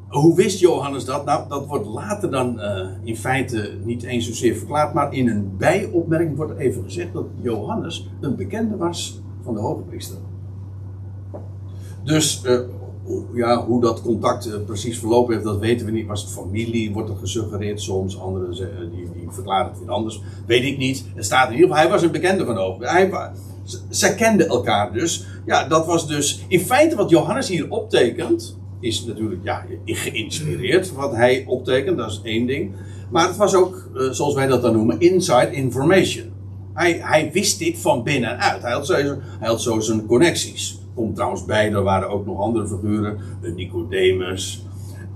hoe 0.09 0.35
wist 0.37 0.59
Johannes 0.59 1.04
dat? 1.04 1.25
Nou, 1.25 1.49
dat 1.49 1.66
wordt 1.66 1.87
later 1.87 2.31
dan 2.31 2.61
uh, 2.61 2.88
in 3.02 3.16
feite 3.16 3.78
niet 3.85 4.02
eens 4.02 4.26
zozeer 4.26 4.57
verklaard. 4.57 4.95
Maar 4.95 5.12
in 5.12 5.28
een 5.28 5.57
bijopmerking 5.57 6.37
wordt 6.37 6.59
even 6.59 6.83
gezegd 6.83 7.12
dat 7.12 7.26
Johannes 7.40 8.11
een 8.21 8.37
bekende 8.37 8.76
was 8.76 9.21
van 9.42 9.54
de 9.54 9.61
hoge 9.61 9.83
priester. 9.83 10.19
Dus 12.04 12.42
uh, 12.45 12.61
ja, 13.35 13.64
hoe 13.66 13.80
dat 13.80 14.02
contact 14.02 14.47
uh, 14.47 14.54
precies 14.66 14.99
verlopen 14.99 15.32
heeft, 15.32 15.47
dat 15.47 15.59
weten 15.59 15.87
we 15.87 15.92
niet. 15.92 16.09
Het 16.09 16.25
familie, 16.30 16.92
wordt 16.92 17.11
er 17.11 17.16
gesuggereerd 17.16 17.82
soms. 17.82 18.21
Anderen 18.21 18.50
uh, 18.50 18.66
die, 18.94 19.11
die 19.14 19.28
verklaren 19.30 19.71
het 19.71 19.78
weer 19.78 19.90
anders. 19.90 20.21
Weet 20.47 20.64
ik 20.64 20.78
niet. 20.78 21.04
Het 21.14 21.25
staat 21.25 21.47
in 21.47 21.54
ieder 21.54 21.68
geval, 21.68 21.82
hij 21.82 21.92
was 21.92 22.02
een 22.02 22.11
bekende 22.11 22.44
van 22.44 22.59
Open. 22.59 22.88
Hij, 22.88 23.11
zij 23.88 24.14
kenden 24.14 24.49
elkaar 24.49 24.92
dus. 24.92 25.26
Ja, 25.47 25.68
dat 25.68 25.87
was 25.87 26.09
dus 26.09 26.44
in 26.49 26.61
feite 26.61 26.97
wat 26.97 27.11
Johannes 27.11 27.49
hier 27.49 27.71
optekent. 27.71 28.61
Is 28.80 29.04
natuurlijk 29.04 29.40
ja, 29.44 29.64
geïnspireerd 29.85 30.92
wat 30.92 31.14
hij 31.14 31.44
optekent, 31.47 31.97
dat 31.97 32.11
is 32.11 32.21
één 32.25 32.47
ding. 32.47 32.73
Maar 33.11 33.26
het 33.26 33.37
was 33.37 33.54
ook, 33.54 33.88
uh, 33.94 34.11
zoals 34.11 34.35
wij 34.35 34.47
dat 34.47 34.62
dan 34.62 34.73
noemen, 34.73 35.00
inside 35.00 35.52
information. 35.52 36.30
Hij, 36.75 37.00
hij 37.02 37.30
wist 37.32 37.59
dit 37.59 37.78
van 37.78 38.02
binnenuit. 38.02 38.62
Hij 38.62 38.73
had 38.73 38.87
zo, 38.87 38.94
hij 38.94 39.49
had 39.49 39.62
zo 39.62 39.80
zijn 39.80 40.06
connecties 40.06 40.81
komt 40.94 41.14
trouwens 41.14 41.44
bij, 41.44 41.72
er 41.72 41.82
waren 41.82 42.08
ook 42.08 42.26
nog 42.26 42.40
andere 42.40 42.66
figuren. 42.66 43.18
Een 43.42 43.54
Nicodemus 43.54 44.66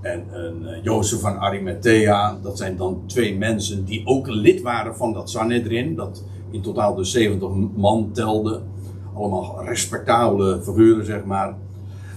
en 0.01 0.23
een 0.31 0.61
uh, 0.61 0.83
Jozef 0.83 1.19
van 1.19 1.37
Arimathea. 1.37 2.37
Dat 2.41 2.57
zijn 2.57 2.77
dan 2.77 3.01
twee 3.05 3.37
mensen 3.37 3.85
die 3.85 4.05
ook 4.05 4.27
lid 4.27 4.61
waren 4.61 4.95
van 4.95 5.13
dat 5.13 5.29
Sanhedrin. 5.29 5.95
Dat 5.95 6.23
in 6.51 6.61
totaal 6.61 6.95
dus 6.95 7.11
70 7.11 7.49
man 7.75 8.09
telde. 8.13 8.61
Allemaal 9.13 9.63
respectabele 9.63 10.61
figuren, 10.61 11.05
zeg 11.05 11.23
maar. 11.23 11.55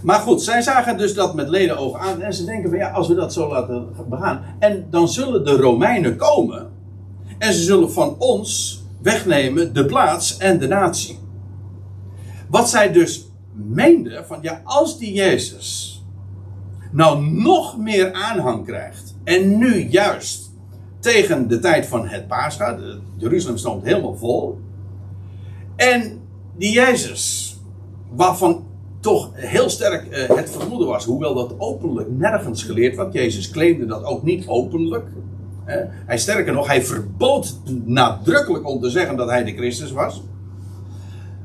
Maar 0.03 0.19
goed, 0.19 0.43
zij 0.43 0.63
zagen 0.63 0.99
dus 0.99 1.15
dat 1.15 1.35
met 1.35 1.49
ledenogen 1.49 2.01
aan. 2.01 2.21
En 2.21 2.35
ze 2.35 2.45
denken 2.45 2.71
van 2.71 2.79
ja, 2.79 2.91
als 2.91 3.09
we 3.09 3.15
dat 3.15 3.33
zo 3.33 3.49
laten 3.49 3.89
begaan. 4.09 4.43
En 4.59 4.87
dan 4.91 5.09
zullen 5.09 5.45
de 5.45 5.57
Romeinen 5.57 6.17
komen. 6.17 6.69
En 7.39 7.53
ze 7.53 7.63
zullen 7.63 7.93
van 7.93 8.15
ons 8.19 8.83
wegnemen 9.03 9.75
de 9.75 9.85
plaats 9.85 10.37
en 10.37 10.59
de 10.59 10.69
natie. 10.69 11.19
Wat 12.49 12.69
zij 12.71 12.93
dus 12.93 13.30
meende 13.69 14.25
van 14.27 14.39
ja, 14.43 14.61
als 14.65 14.99
die 14.99 15.13
Jezus 15.13 16.03
nou 16.93 17.25
nog 17.25 17.79
meer 17.79 18.13
aanhang 18.13 18.65
krijgt 18.65 19.15
en 19.25 19.59
nu 19.59 19.89
juist 19.89 20.51
tegen 20.99 21.49
de 21.49 21.59
tijd 21.59 21.87
van 21.87 22.09
het 22.09 22.29
Pascha, 22.29 22.79
Jeruzalem 23.17 23.57
stond 23.57 23.85
helemaal 23.85 24.17
vol, 24.17 24.61
en 25.77 26.21
die 26.57 26.73
Jezus, 26.73 27.57
waarvan 28.15 28.65
toch 29.01 29.31
heel 29.33 29.71
sterk 29.71 30.07
uh, 30.11 30.37
het 30.37 30.51
vermoeden 30.51 30.89
was, 30.89 31.05
hoewel 31.05 31.35
dat 31.35 31.55
openlijk 31.59 32.11
nergens 32.11 32.63
geleerd 32.63 32.97
werd, 32.97 33.13
Jezus 33.13 33.51
claimde 33.51 33.87
dat 33.87 34.05
ook 34.05 34.23
niet 34.23 34.47
openlijk. 34.47 35.07
Hè. 35.65 35.85
Hij 36.07 36.19
sterker 36.19 36.53
nog, 36.53 36.67
hij 36.67 36.83
verbood 36.83 37.57
nadrukkelijk 37.85 38.69
om 38.69 38.81
te 38.81 38.91
zeggen 38.91 39.17
dat 39.17 39.29
hij 39.29 39.45
de 39.45 39.53
Christus 39.53 39.91
was. 39.91 40.23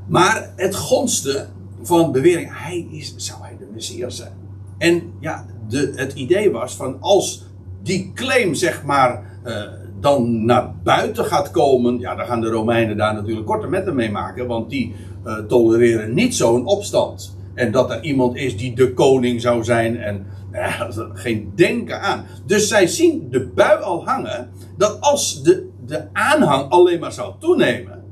Maar 0.08 0.54
het 0.56 0.76
gonste 0.76 1.48
van 1.88 2.12
bewering, 2.12 2.50
hij 2.52 2.88
is, 2.92 3.14
zou 3.16 3.42
hij 3.42 3.58
de 3.60 3.68
Messias 3.74 4.16
zijn? 4.16 4.34
En 4.78 5.14
ja, 5.20 5.46
de, 5.68 5.94
het 5.96 6.14
idee 6.14 6.52
was 6.52 6.76
van 6.76 6.98
als 7.00 7.46
die 7.84 8.12
claim 8.14 8.54
zeg 8.54 8.84
maar 8.84 9.40
uh, 9.46 9.62
dan 10.00 10.46
naar 10.46 10.74
buiten 10.84 11.26
gaat 11.26 11.52
komen, 11.52 12.00
ja 12.00 12.16
dan 12.16 12.26
gaan 12.26 12.42
de 12.42 12.50
Romeinen 12.50 12.98
daar 12.98 13.14
natuurlijk 13.14 13.46
korte 13.46 13.68
metten 13.68 13.96
mee 13.96 14.12
maken, 14.12 14.48
want 14.48 14.70
die 14.70 14.94
uh, 15.26 15.38
tolereren 15.38 16.14
niet 16.14 16.36
zo'n 16.36 16.66
opstand. 16.66 17.38
En 17.54 17.72
dat 17.72 17.92
er 17.92 18.04
iemand 18.04 18.36
is 18.36 18.58
die 18.58 18.76
de 18.76 18.94
koning 18.94 19.42
zou 19.42 19.64
zijn 19.64 19.98
en 19.98 20.26
ja, 20.52 20.90
geen 21.14 21.52
denken 21.56 22.02
aan. 22.02 22.26
Dus 22.46 22.68
zij 22.68 22.88
zien 22.88 23.28
de 23.30 23.48
bui 23.48 23.82
al 23.82 24.06
hangen 24.06 24.50
dat 24.78 25.02
als 25.02 25.44
de, 25.44 25.70
de 25.86 26.04
aanhang 26.14 26.70
alleen 26.70 27.00
maar 27.00 27.12
zou 27.12 27.34
toenemen, 27.40 28.04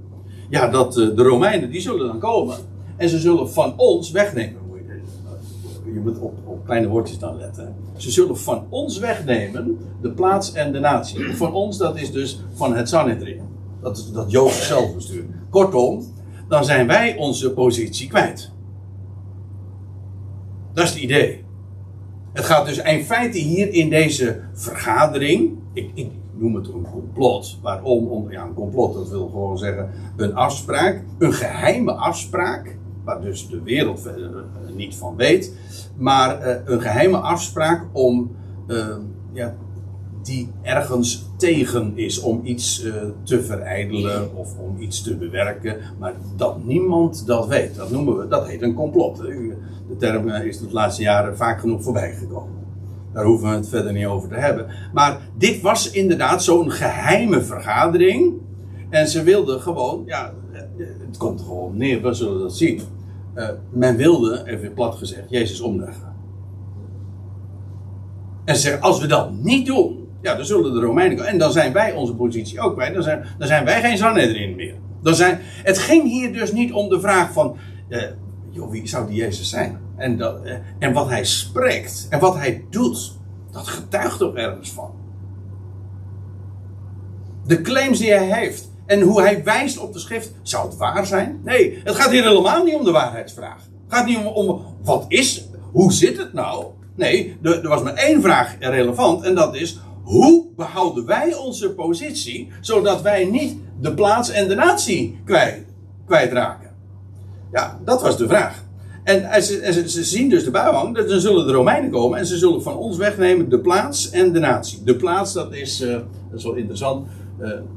ja 0.49 0.67
dat 0.67 0.93
de 0.93 1.13
Romeinen 1.15 1.71
die 1.71 1.81
zullen 1.81 2.07
dan 2.07 2.19
komen. 2.19 2.55
En 2.97 3.09
ze 3.09 3.19
zullen 3.19 3.51
van 3.51 3.73
ons 3.77 4.11
wegnemen. 4.11 4.61
Je 5.93 5.99
moet 5.99 6.19
op, 6.19 6.33
op 6.45 6.65
kleine 6.65 6.87
woordjes 6.87 7.19
dan 7.19 7.37
letten. 7.37 7.75
Ze 7.95 8.11
zullen 8.11 8.37
van 8.37 8.65
ons 8.69 8.99
wegnemen 8.99 9.77
de 10.01 10.11
plaats 10.11 10.53
en 10.53 10.71
de 10.71 10.79
natie. 10.79 11.35
Van 11.35 11.53
ons, 11.53 11.77
dat 11.77 11.99
is 11.99 12.11
dus 12.11 12.43
van 12.53 12.75
het 12.75 12.89
Sanhedrin. 12.89 13.41
Dat 13.81 13.97
is 13.97 14.11
dat 14.11 14.31
zelfbestuur. 14.51 15.25
Kortom, 15.49 16.03
dan 16.47 16.65
zijn 16.65 16.87
wij 16.87 17.17
onze 17.17 17.51
positie 17.51 18.07
kwijt. 18.07 18.51
Dat 20.73 20.83
is 20.83 20.89
het 20.89 20.99
idee. 20.99 21.43
Het 22.33 22.45
gaat 22.45 22.65
dus 22.65 22.77
in 22.77 23.03
feite 23.03 23.37
hier 23.37 23.73
in 23.73 23.89
deze 23.89 24.41
vergadering. 24.53 25.57
Ik, 25.73 25.91
ik 25.93 26.11
noem 26.37 26.55
het 26.55 26.67
een 26.67 26.87
complot. 26.91 27.59
Waarom? 27.61 28.07
Om, 28.07 28.31
ja, 28.31 28.43
een 28.43 28.53
complot, 28.53 28.93
dat 28.93 29.09
wil 29.09 29.27
gewoon 29.27 29.57
zeggen 29.57 29.89
een 30.17 30.35
afspraak. 30.35 31.03
Een 31.19 31.33
geheime 31.33 31.91
afspraak. 31.91 32.77
Waar 33.03 33.21
dus 33.21 33.47
de 33.47 33.61
wereld 33.61 34.07
uh, 34.07 34.25
niet 34.75 34.95
van 34.95 35.15
weet. 35.15 35.53
Maar 35.97 36.47
uh, 36.47 36.55
een 36.65 36.81
geheime 36.81 37.17
afspraak 37.17 37.85
om. 37.91 38.35
Uh, 38.67 38.95
ja, 39.33 39.55
die 40.23 40.51
ergens 40.61 41.29
tegen 41.37 41.91
is 41.95 42.19
om 42.19 42.41
iets 42.43 42.83
uh, 42.83 42.93
te 43.23 43.43
verijdelen 43.43 44.35
of 44.35 44.57
om 44.57 44.81
iets 44.81 45.01
te 45.01 45.17
bewerken, 45.17 45.77
maar 45.99 46.13
dat 46.35 46.65
niemand 46.65 47.25
dat 47.25 47.47
weet. 47.47 47.75
Dat 47.75 47.91
noemen 47.91 48.17
we, 48.17 48.27
dat 48.27 48.47
heet 48.47 48.61
een 48.61 48.73
complot. 48.73 49.17
De 49.17 49.95
term 49.97 50.29
is 50.29 50.59
de 50.59 50.71
laatste 50.71 51.01
jaren 51.01 51.37
vaak 51.37 51.59
genoeg 51.59 51.83
voorbij 51.83 52.13
gekomen. 52.13 52.61
Daar 53.13 53.25
hoeven 53.25 53.49
we 53.49 53.55
het 53.55 53.69
verder 53.69 53.93
niet 53.93 54.05
over 54.05 54.29
te 54.29 54.35
hebben. 54.35 54.67
Maar 54.93 55.19
dit 55.37 55.61
was 55.61 55.91
inderdaad 55.91 56.43
zo'n 56.43 56.71
geheime 56.71 57.41
vergadering. 57.41 58.33
En 58.89 59.07
ze 59.07 59.23
wilden 59.23 59.61
gewoon, 59.61 60.03
ja, 60.05 60.33
het 60.77 61.17
komt 61.17 61.39
er 61.39 61.45
gewoon 61.45 61.77
neer, 61.77 62.01
we 62.01 62.13
zullen 62.13 62.39
dat 62.39 62.57
zien. 62.57 62.81
Uh, 63.35 63.49
men 63.69 63.95
wilde, 63.95 64.43
even 64.45 64.73
plat 64.73 64.95
gezegd, 64.95 65.29
Jezus 65.29 65.61
omleggen. 65.61 66.13
En 68.45 68.55
ze 68.55 68.61
zeggen, 68.61 68.81
als 68.81 68.99
we 68.99 69.07
dat 69.07 69.31
niet 69.31 69.65
doen, 69.65 70.07
ja, 70.21 70.35
dan 70.35 70.45
zullen 70.45 70.73
de 70.73 70.79
Romeinen 70.79 71.17
komen. 71.17 71.31
En 71.31 71.37
dan 71.37 71.51
zijn 71.51 71.73
wij 71.73 71.93
onze 71.93 72.15
positie 72.15 72.59
ook 72.59 72.73
kwijt. 72.73 72.93
Dan 72.93 73.03
zijn, 73.03 73.25
dan 73.37 73.47
zijn 73.47 73.65
wij 73.65 73.81
geen 73.81 73.97
Sanhedrin 73.97 74.55
meer. 74.55 74.75
Dan 75.01 75.15
zijn, 75.15 75.39
het 75.41 75.77
ging 75.77 76.03
hier 76.03 76.33
dus 76.33 76.51
niet 76.51 76.73
om 76.73 76.89
de 76.89 76.99
vraag 76.99 77.31
van... 77.31 77.55
Eh, 77.89 78.01
joh, 78.49 78.71
wie 78.71 78.87
zou 78.87 79.07
die 79.07 79.15
Jezus 79.15 79.49
zijn? 79.49 79.79
En, 79.95 80.17
dat, 80.17 80.43
eh, 80.43 80.55
en 80.79 80.93
wat 80.93 81.09
hij 81.09 81.25
spreekt. 81.25 82.07
En 82.09 82.19
wat 82.19 82.35
hij 82.35 82.65
doet. 82.69 83.17
Dat 83.51 83.67
getuigt 83.67 84.17
toch 84.17 84.35
ergens 84.35 84.71
van. 84.71 84.91
De 87.45 87.61
claims 87.61 87.99
die 87.99 88.11
hij 88.11 88.39
heeft. 88.39 88.71
En 88.93 89.01
hoe 89.01 89.21
hij 89.21 89.43
wijst 89.43 89.77
op 89.77 89.93
de 89.93 89.99
schrift. 89.99 90.31
Zou 90.41 90.67
het 90.67 90.77
waar 90.77 91.05
zijn? 91.05 91.41
Nee, 91.43 91.81
het 91.83 91.95
gaat 91.95 92.11
hier 92.11 92.23
helemaal 92.23 92.63
niet 92.63 92.75
om 92.75 92.83
de 92.83 92.91
waarheidsvraag. 92.91 93.57
Het 93.57 93.97
gaat 93.97 94.05
niet 94.05 94.17
om, 94.33 94.61
wat 94.83 95.05
is... 95.07 95.47
Hoe 95.71 95.93
zit 95.93 96.17
het 96.17 96.33
nou? 96.33 96.65
Nee, 96.95 97.37
er, 97.41 97.63
er 97.63 97.69
was 97.69 97.83
maar 97.83 97.93
één 97.93 98.21
vraag 98.21 98.55
relevant. 98.59 99.23
En 99.23 99.35
dat 99.35 99.55
is 99.55 99.79
hoe 100.03 100.45
behouden 100.55 101.05
wij 101.05 101.33
onze 101.35 101.69
positie, 101.69 102.51
zodat 102.61 103.01
wij 103.01 103.25
niet 103.25 103.57
de 103.79 103.93
plaats 103.93 104.29
en 104.29 104.47
de 104.47 104.55
natie 104.55 105.19
kwijt, 105.25 105.65
kwijtraken? 106.05 106.69
Ja, 107.51 107.79
dat 107.85 108.01
was 108.01 108.17
de 108.17 108.27
vraag. 108.27 108.63
En 109.03 109.43
ze, 109.43 109.83
ze, 109.87 110.03
zien 110.03 110.29
dus 110.29 110.43
de 110.43 110.51
buiwang, 110.51 111.07
dan 111.07 111.19
zullen 111.19 111.47
de 111.47 111.53
Romeinen 111.53 111.91
komen 111.91 112.19
en 112.19 112.25
ze 112.25 112.37
zullen 112.37 112.61
van 112.61 112.77
ons 112.77 112.97
wegnemen 112.97 113.49
de 113.49 113.59
plaats 113.59 114.09
en 114.09 114.33
de 114.33 114.39
natie. 114.39 114.83
De 114.83 114.95
plaats, 114.95 115.33
dat 115.33 115.53
is, 115.53 115.81
uh, 115.81 115.91
dat 115.91 116.39
is 116.39 116.43
wel 116.43 116.53
interessant, 116.55 117.07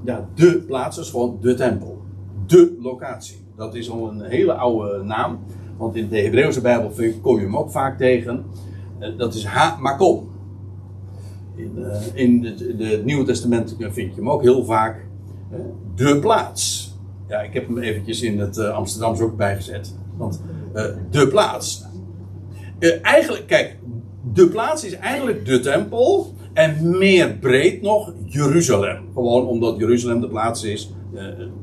ja, 0.05 0.29
de 0.35 0.65
plaats 0.67 0.99
is 0.99 1.11
gewoon 1.11 1.39
de 1.41 1.55
tempel. 1.55 2.03
De 2.47 2.77
locatie. 2.81 3.37
Dat 3.57 3.75
is 3.75 3.91
al 3.91 4.09
een 4.09 4.21
hele 4.21 4.53
oude 4.53 5.03
naam, 5.03 5.39
want 5.77 5.97
in 5.97 6.09
de 6.09 6.21
Hebreeuwse 6.21 6.61
Bijbel 6.61 6.93
kom 7.23 7.37
je 7.37 7.43
hem 7.43 7.57
ook 7.57 7.71
vaak 7.71 7.99
tegen. 7.99 8.45
Uh, 9.01 9.19
dat 9.19 9.35
is 9.35 9.45
Ha-Makom. 9.45 10.29
In, 11.55 11.73
uh, 11.77 11.97
in 12.13 12.45
het 12.79 13.05
Nieuwe 13.05 13.25
Testament 13.25 13.77
vind 13.79 14.15
je 14.15 14.21
hem 14.21 14.31
ook 14.31 14.43
heel 14.43 14.65
vaak. 14.65 15.07
De 15.95 16.19
plaats. 16.19 16.95
Ja, 17.29 17.41
ik 17.41 17.53
heb 17.55 17.67
hem 17.67 17.79
eventjes 17.79 18.23
in 18.23 18.39
het 18.39 18.59
Amsterdamse 18.59 19.23
ook 19.23 19.37
bijgezet. 19.37 19.95
Want 20.17 20.43
de 21.11 21.29
plaats. 21.29 21.85
eigenlijk, 23.03 23.47
kijk, 23.47 23.79
de 24.33 24.49
plaats 24.49 24.85
is 24.85 24.93
eigenlijk 24.93 25.47
de 25.47 25.61
tempel. 25.61 26.35
En 26.57 26.99
meer 26.99 27.37
breed 27.41 27.83
nog 27.83 28.13
Jeruzalem. 28.25 28.99
Gewoon 29.15 29.47
omdat 29.47 29.79
Jeruzalem 29.79 30.21
de 30.21 30.29
plaats 30.29 30.63
is, 30.63 30.95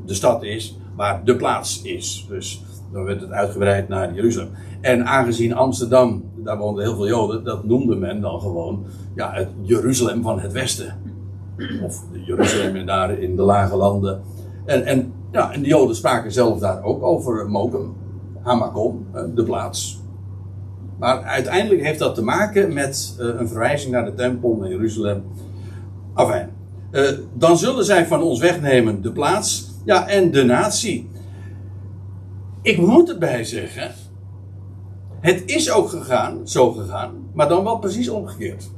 de 0.06 0.14
stad 0.14 0.44
is, 0.44 0.78
waar 0.96 1.26
de 1.26 1.36
plaats 1.36 1.82
is. 1.82 2.26
Dus 2.30 2.64
dan 2.92 3.04
werd 3.04 3.22
het 3.22 3.32
uitgebreid 3.32 3.88
naar 3.88 4.14
Jeruzalem. 4.14 4.50
En 4.82 5.06
aangezien 5.06 5.53
Amsterdam, 5.53 6.24
daar 6.36 6.58
woonden 6.58 6.84
heel 6.84 6.96
veel 6.96 7.08
Joden, 7.08 7.44
dat 7.44 7.64
noemde 7.64 7.96
men 7.96 8.22
dan 8.22 8.42
gewoon 8.42 8.86
ja, 9.16 9.32
het 9.34 9.50
Jeruzalem 9.62 10.22
van 10.22 10.40
het 10.40 10.51
Westen. 10.51 10.96
Of 11.84 12.03
Jeruzalem 12.25 12.86
daar 12.86 13.20
in 13.20 13.36
de 13.36 13.42
lage 13.42 13.75
landen. 13.75 14.22
En, 14.66 14.86
en, 14.86 15.14
ja, 15.32 15.51
en 15.51 15.62
de 15.62 15.68
Joden 15.68 15.96
spraken 15.96 16.32
zelf 16.32 16.60
daar 16.60 16.84
ook 16.84 17.03
over 17.03 17.50
Mokum, 17.50 17.94
Hamakom, 18.42 19.06
de 19.36 19.44
plaats. 19.44 20.02
Maar 21.03 21.24
uiteindelijk 21.24 21.81
heeft 21.81 22.00
dat 22.00 22.16
te 22.16 22.24
maken 22.24 22.74
met 22.74 23.16
uh, 23.20 23.25
een 23.37 23.48
verwijzing 23.48 23.92
naar 23.92 24.05
de 24.05 24.13
tempel 24.13 24.63
in 24.63 24.70
Jeruzalem. 24.70 25.24
Enfin, 26.16 26.50
uh, 26.92 27.09
dan 27.33 27.57
zullen 27.57 27.85
zij 27.85 28.05
van 28.05 28.22
ons 28.22 28.39
wegnemen 28.39 29.01
de 29.01 29.11
plaats 29.11 29.72
ja, 29.85 30.07
en 30.07 30.31
de 30.31 30.44
natie. 30.44 31.09
Ik 32.61 32.77
moet 32.77 33.09
erbij 33.09 33.44
zeggen, 33.44 33.92
het 35.20 35.44
is 35.46 35.72
ook 35.72 35.89
gegaan, 35.89 36.48
zo 36.48 36.72
gegaan, 36.72 37.29
maar 37.33 37.48
dan 37.48 37.63
wel 37.63 37.79
precies 37.79 38.09
omgekeerd. 38.09 38.70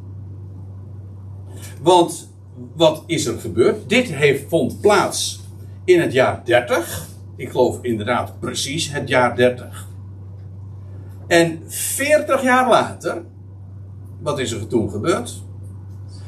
Want 1.81 2.33
wat 2.75 3.03
is 3.05 3.25
er 3.25 3.39
gebeurd? 3.39 3.89
Dit 3.89 4.13
heeft, 4.13 4.43
vond 4.49 4.81
plaats 4.81 5.41
in 5.83 6.01
het 6.01 6.13
jaar 6.13 6.41
30. 6.45 7.07
Ik 7.35 7.49
geloof 7.49 7.77
inderdaad 7.81 8.39
precies 8.39 8.91
het 8.91 9.07
jaar 9.07 9.35
30. 9.35 9.93
En 11.27 11.61
40 11.67 12.43
jaar 12.43 12.69
later, 12.69 13.23
wat 14.21 14.39
is 14.39 14.51
er 14.51 14.67
toen 14.67 14.89
gebeurd? 14.89 15.43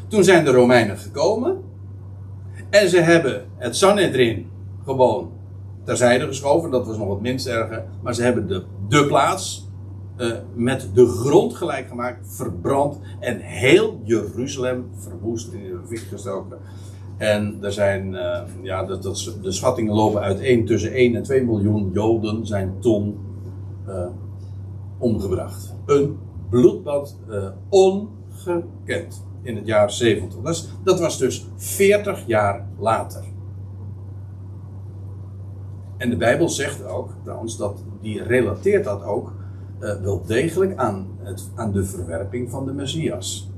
Toen 0.07 0.23
zijn 0.23 0.45
de 0.45 0.51
Romeinen 0.51 0.97
gekomen 0.97 1.63
en 2.69 2.89
ze 2.89 2.99
hebben 2.99 3.45
het 3.57 3.75
Sanhedrin 3.75 4.47
gewoon 4.86 5.31
terzijde 5.83 6.25
geschoven. 6.25 6.71
Dat 6.71 6.88
was 6.88 6.97
nog 6.97 7.10
het 7.10 7.21
minst 7.21 7.47
erge. 7.47 7.83
Maar 8.01 8.15
ze 8.15 8.23
hebben 8.23 8.47
de, 8.47 8.63
de 8.88 9.05
plaats 9.05 9.69
uh, 10.17 10.31
met 10.53 10.89
de 10.93 11.05
grond 11.05 11.55
gelijk 11.55 11.88
gemaakt, 11.88 12.33
verbrand. 12.36 12.99
En 13.19 13.39
heel 13.39 14.01
Jeruzalem 14.03 14.86
verwoest 14.97 15.53
in 15.53 15.63
de. 15.63 16.57
En 17.17 17.57
er 17.62 17.71
zijn, 17.71 18.13
uh, 18.13 18.39
ja, 18.62 18.83
dat, 18.86 19.03
dat, 19.03 19.38
de 19.41 19.51
schattingen 19.51 19.93
lopen 19.93 20.21
uiteen. 20.21 20.65
Tussen 20.65 20.91
1 20.91 21.15
en 21.15 21.23
2 21.23 21.43
miljoen 21.43 21.91
Joden 21.93 22.45
zijn 22.45 22.73
toen 22.79 23.17
uh, 23.88 24.05
omgebracht. 24.97 25.75
Een 25.86 26.17
bloedbad 26.49 27.17
ongekend 27.69 29.25
in 29.41 29.55
het 29.55 29.65
jaar 29.65 29.91
70. 29.91 30.39
Dat, 30.83 30.99
was 30.99 31.17
dus 31.17 31.47
40 31.55 32.23
jaar 32.27 32.67
later. 32.79 33.23
En 35.97 36.10
de 36.10 36.17
Bijbel 36.17 36.49
zegt 36.49 36.86
ook, 36.86 37.10
trouwens, 37.23 37.57
dat 37.57 37.83
die 38.01 38.23
relateert 38.23 38.83
dat 38.83 39.03
ook 39.03 39.33
uh, 39.79 40.01
wel 40.01 40.25
degelijk 40.25 40.77
aan, 40.77 41.07
het, 41.17 41.49
aan 41.55 41.71
de 41.71 41.83
verwerping 41.83 42.49
van 42.49 42.65
de 42.65 42.73
Messias. 42.73 43.51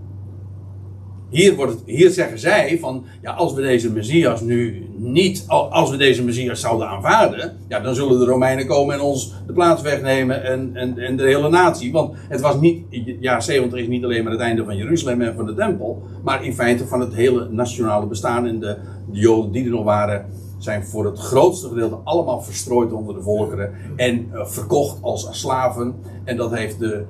Hier, 1.29 1.55
wordt 1.55 1.71
het, 1.71 1.81
hier 1.85 2.09
zeggen 2.09 2.39
zij 2.39 2.77
van, 2.79 3.05
ja, 3.21 3.31
als 3.31 3.53
we 3.53 3.61
deze 3.61 3.91
Messias 3.91 4.41
nu 4.41 4.87
niet, 4.95 5.43
als 5.47 5.89
we 5.89 5.97
deze 5.97 6.23
Messias 6.23 6.59
zouden 6.59 6.87
aanvaarden, 6.87 7.57
ja, 7.67 7.79
dan 7.79 7.95
zullen 7.95 8.19
de 8.19 8.25
Romeinen 8.25 8.67
komen 8.67 8.95
en 8.95 9.01
ons 9.01 9.33
de 9.47 9.53
plaats 9.53 9.81
wegnemen 9.81 10.43
en, 10.43 10.71
en, 10.73 10.97
en 10.97 11.17
de 11.17 11.23
hele 11.23 11.49
natie. 11.49 11.91
Want 11.91 12.13
het 12.29 12.41
was 12.41 12.59
niet, 12.59 12.83
ja, 13.19 13.39
70 13.39 13.79
is 13.79 13.87
niet 13.87 14.03
alleen 14.03 14.23
maar 14.23 14.31
het 14.31 14.41
einde 14.41 14.65
van 14.65 14.77
Jeruzalem 14.77 15.21
en 15.21 15.35
van 15.35 15.45
de 15.45 15.53
tempel, 15.53 16.03
maar 16.23 16.43
in 16.43 16.53
feite 16.53 16.87
van 16.87 16.99
het 16.99 17.13
hele 17.13 17.47
nationale 17.51 18.05
bestaan 18.05 18.47
en 18.47 18.59
de, 18.59 18.77
de 19.11 19.19
Joden 19.19 19.51
die 19.51 19.63
er 19.63 19.71
nog 19.71 19.83
waren, 19.83 20.25
zijn 20.59 20.85
voor 20.85 21.05
het 21.05 21.19
grootste 21.19 21.67
gedeelte 21.67 21.97
allemaal 22.03 22.41
verstrooid 22.41 22.91
onder 22.91 23.15
de 23.15 23.21
volkeren 23.21 23.73
en 23.95 24.29
uh, 24.33 24.45
verkocht 24.45 25.01
als 25.01 25.27
slaven. 25.31 25.95
En 26.23 26.37
dat 26.37 26.51
heeft 26.55 26.79
de, 26.79 27.05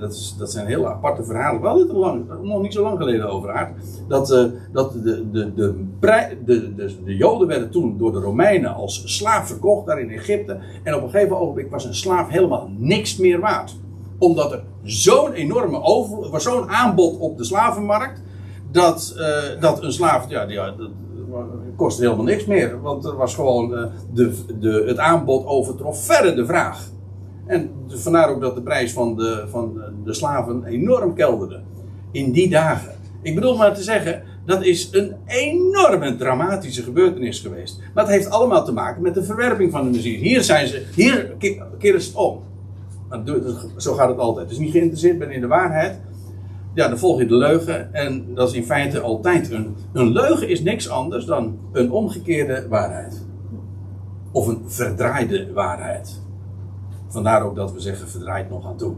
dat, 0.00 0.12
is, 0.12 0.34
dat 0.38 0.50
zijn 0.50 0.66
hele 0.66 0.86
aparte 0.86 1.24
verhalen, 1.24 1.62
wel 1.62 1.76
niet 1.76 1.92
lang, 1.92 2.24
nog 2.42 2.62
niet 2.62 2.72
zo 2.72 2.82
lang 2.82 2.98
geleden 2.98 3.30
over 3.30 3.74
Dat, 4.08 4.30
uh, 4.30 4.44
dat 4.72 4.92
de, 4.92 5.30
de, 5.30 5.54
de, 5.54 5.74
de, 6.00 6.74
de, 6.74 6.74
de 7.04 7.16
Joden 7.16 7.48
werden 7.48 7.70
toen 7.70 7.98
door 7.98 8.12
de 8.12 8.18
Romeinen 8.20 8.74
als 8.74 9.16
slaaf 9.16 9.46
verkocht 9.46 9.86
daar 9.86 10.00
in 10.00 10.10
Egypte. 10.10 10.58
En 10.82 10.94
op 10.94 11.02
een 11.02 11.10
gegeven 11.10 11.38
ogenblik 11.38 11.70
was 11.70 11.84
een 11.84 11.94
slaaf 11.94 12.28
helemaal 12.28 12.70
niks 12.76 13.16
meer 13.16 13.40
waard. 13.40 13.76
Omdat 14.18 14.52
er 14.52 14.62
zo'n 14.82 15.32
enorme 15.32 15.82
over, 15.82 16.30
was 16.30 16.42
zo'n 16.42 16.68
aanbod 16.68 17.18
op 17.18 17.38
de 17.38 17.44
slavenmarkt. 17.44 18.22
Dat, 18.70 19.14
uh, 19.16 19.60
dat 19.60 19.82
een 19.82 19.92
slaaf, 19.92 20.28
ja, 20.28 20.46
kostte 21.76 22.02
helemaal 22.02 22.24
niks 22.24 22.44
meer. 22.44 22.80
Want 22.80 23.04
er 23.04 23.16
was 23.16 23.34
gewoon 23.34 23.72
uh, 23.72 23.84
de, 24.12 24.32
de, 24.58 24.84
het 24.86 24.98
aanbod 24.98 25.46
overtrof 25.46 26.04
verre 26.04 26.34
de 26.34 26.46
vraag. 26.46 26.90
En 27.46 27.70
vandaar 27.88 28.28
ook 28.28 28.40
dat 28.40 28.54
de 28.54 28.62
prijs 28.62 28.92
van 28.92 29.16
de, 29.16 29.44
van 29.48 29.80
de 30.04 30.14
slaven 30.14 30.64
enorm 30.64 31.14
kelderde. 31.14 31.60
In 32.10 32.32
die 32.32 32.48
dagen. 32.48 32.92
Ik 33.22 33.34
bedoel 33.34 33.56
maar 33.56 33.74
te 33.74 33.82
zeggen, 33.82 34.22
dat 34.46 34.64
is 34.64 34.88
een 34.92 35.14
enorme 35.26 36.16
dramatische 36.16 36.82
gebeurtenis 36.82 37.40
geweest. 37.40 37.80
Maar 37.94 38.04
het 38.04 38.12
heeft 38.12 38.30
allemaal 38.30 38.64
te 38.64 38.72
maken 38.72 39.02
met 39.02 39.14
de 39.14 39.24
verwerping 39.24 39.70
van 39.70 39.84
de 39.84 39.90
muziek. 39.90 40.20
Hier 40.20 40.42
zijn 40.42 40.66
ze, 40.66 40.82
hier 40.94 41.34
keren 41.78 42.02
ze 42.02 42.08
het 42.08 42.16
om. 42.16 42.42
Zo 43.76 43.94
gaat 43.94 44.08
het 44.08 44.18
altijd. 44.18 44.48
Dus 44.48 44.58
niet 44.58 44.70
geïnteresseerd 44.70 45.18
ben 45.18 45.30
in 45.30 45.40
de 45.40 45.46
waarheid. 45.46 46.00
Ja, 46.78 46.88
dan 46.88 46.98
volg 46.98 47.18
je 47.18 47.26
de 47.26 47.34
leugen. 47.34 47.94
En 47.94 48.34
dat 48.34 48.48
is 48.48 48.54
in 48.54 48.64
feite 48.64 49.00
altijd 49.00 49.50
een. 49.50 49.76
Een 49.92 50.12
leugen 50.12 50.48
is 50.48 50.60
niks 50.60 50.88
anders 50.88 51.24
dan 51.24 51.58
een 51.72 51.90
omgekeerde 51.90 52.66
waarheid. 52.68 53.22
Of 54.32 54.46
een 54.46 54.62
verdraaide 54.66 55.52
waarheid. 55.52 56.20
Vandaar 57.08 57.42
ook 57.42 57.56
dat 57.56 57.72
we 57.72 57.80
zeggen 57.80 58.08
verdraaid 58.08 58.50
nog 58.50 58.66
aan 58.66 58.76
toe. 58.76 58.94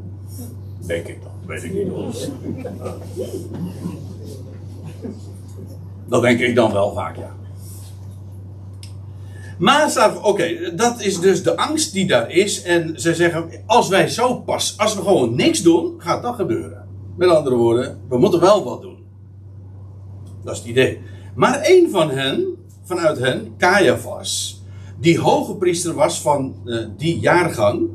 Denk 0.87 1.07
ik 1.07 1.23
dan, 1.23 1.33
weet 1.47 1.65
ik 1.65 1.75
niet 1.75 1.89
hoor. 1.89 2.15
Dat 6.09 6.23
denk 6.23 6.41
ik 6.41 6.55
dan 6.55 6.73
wel 6.73 6.93
vaak, 6.93 7.17
ja. 7.17 7.35
Maar 9.59 10.19
oké, 10.23 10.75
dat 10.75 11.01
is 11.01 11.21
dus 11.21 11.43
de 11.43 11.57
angst 11.57 11.93
die 11.93 12.07
daar 12.07 12.31
is. 12.31 12.63
En 12.63 13.01
ze 13.01 13.15
zeggen, 13.15 13.51
als 13.67 13.89
wij 13.89 14.09
zo 14.09 14.41
pas, 14.41 14.75
als 14.79 14.95
we 14.95 15.03
gewoon 15.03 15.35
niks 15.35 15.63
doen, 15.63 15.95
gaat 15.99 16.23
dat 16.23 16.35
gebeuren. 16.35 16.80
Met 17.21 17.29
andere 17.29 17.57
woorden, 17.57 18.01
we 18.09 18.19
moeten 18.19 18.41
wel 18.41 18.65
wat 18.65 18.83
doen. 18.83 19.05
Dat 20.43 20.53
is 20.53 20.59
het 20.59 20.69
idee. 20.69 21.01
Maar 21.35 21.61
één 21.61 21.91
van 21.91 22.11
hen, 22.11 22.57
vanuit 22.83 23.19
hen, 23.19 23.55
Caiaphas, 23.59 24.63
die 24.99 25.19
hoge 25.19 25.55
priester 25.55 25.95
was 25.95 26.21
van 26.21 26.55
uh, 26.65 26.87
die 26.97 27.19
jaargang. 27.19 27.89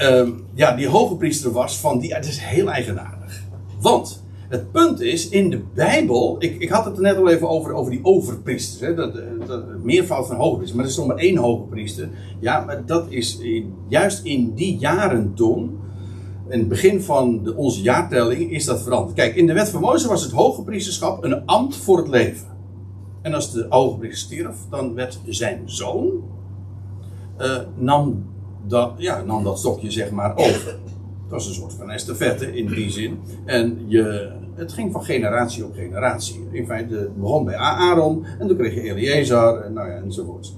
Uh, 0.00 0.28
ja, 0.54 0.76
die 0.76 0.88
hoge 0.88 1.16
priester 1.16 1.50
was 1.50 1.78
van 1.78 1.98
die. 1.98 2.14
Het 2.14 2.26
is 2.26 2.38
heel 2.38 2.68
eigenaardig. 2.68 3.42
Want 3.80 4.23
het 4.54 4.72
punt 4.72 5.00
is, 5.00 5.28
in 5.28 5.50
de 5.50 5.60
Bijbel, 5.74 6.36
ik, 6.38 6.56
ik 6.58 6.68
had 6.68 6.84
het 6.84 6.96
er 6.96 7.02
net 7.02 7.16
al 7.16 7.28
even 7.28 7.48
over, 7.48 7.72
over 7.72 7.90
die 7.90 8.04
overpriesters, 8.04 8.80
hè, 8.80 8.94
dat, 8.94 9.14
dat, 9.46 9.64
meervoud 9.82 10.26
van 10.26 10.36
hoge 10.36 10.56
priester, 10.56 10.76
maar 10.76 10.84
er 10.84 10.90
is 10.90 10.96
nog 10.96 11.06
maar 11.06 11.16
één 11.16 11.36
hoge 11.36 11.62
priester. 11.62 12.08
Ja, 12.40 12.64
maar 12.64 12.86
dat 12.86 13.06
is 13.08 13.38
juist 13.88 14.24
in 14.24 14.54
die 14.54 14.78
jaren 14.78 15.34
toen, 15.34 15.78
in 16.48 16.58
het 16.58 16.68
begin 16.68 17.02
van 17.02 17.42
de, 17.42 17.56
onze 17.56 17.82
jaartelling, 17.82 18.50
is 18.50 18.64
dat 18.64 18.82
veranderd. 18.82 19.14
Kijk, 19.16 19.34
in 19.34 19.46
de 19.46 19.52
wet 19.52 19.68
van 19.68 19.80
Mozes 19.80 20.08
was 20.08 20.22
het 20.22 20.32
hoge 20.32 20.62
priesterschap 20.62 21.24
een 21.24 21.46
ambt 21.46 21.76
voor 21.76 21.96
het 21.96 22.08
leven. 22.08 22.46
En 23.22 23.34
als 23.34 23.52
de 23.52 23.66
hoge 23.68 23.98
priester 23.98 24.26
stierf, 24.26 24.56
dan 24.70 24.94
werd 24.94 25.20
zijn 25.26 25.62
zoon, 25.64 26.22
uh, 27.40 27.58
nam, 27.76 28.24
dat, 28.66 28.92
ja, 28.96 29.22
nam 29.22 29.44
dat 29.44 29.58
stokje 29.58 29.90
zeg 29.90 30.10
maar 30.10 30.36
over. 30.36 30.78
Het 31.22 31.32
was 31.32 31.46
een 31.46 31.54
soort 31.54 31.72
van 31.72 31.90
estafette 31.90 32.56
in 32.56 32.66
die 32.66 32.90
zin. 32.90 33.18
En 33.44 33.84
je, 33.86 34.32
het 34.54 34.72
ging 34.72 34.92
van 34.92 35.04
generatie 35.04 35.64
op 35.64 35.74
generatie. 35.74 36.48
In 36.50 36.66
feite, 36.66 37.10
begon 37.16 37.44
bij 37.44 37.56
Aaron 37.56 38.24
en 38.38 38.48
toen 38.48 38.56
kreeg 38.56 38.74
je 38.74 38.80
Eleazar 38.80 39.60
en 39.60 39.72
nou 39.72 39.88
ja, 39.88 39.96
enzovoort. 39.96 40.54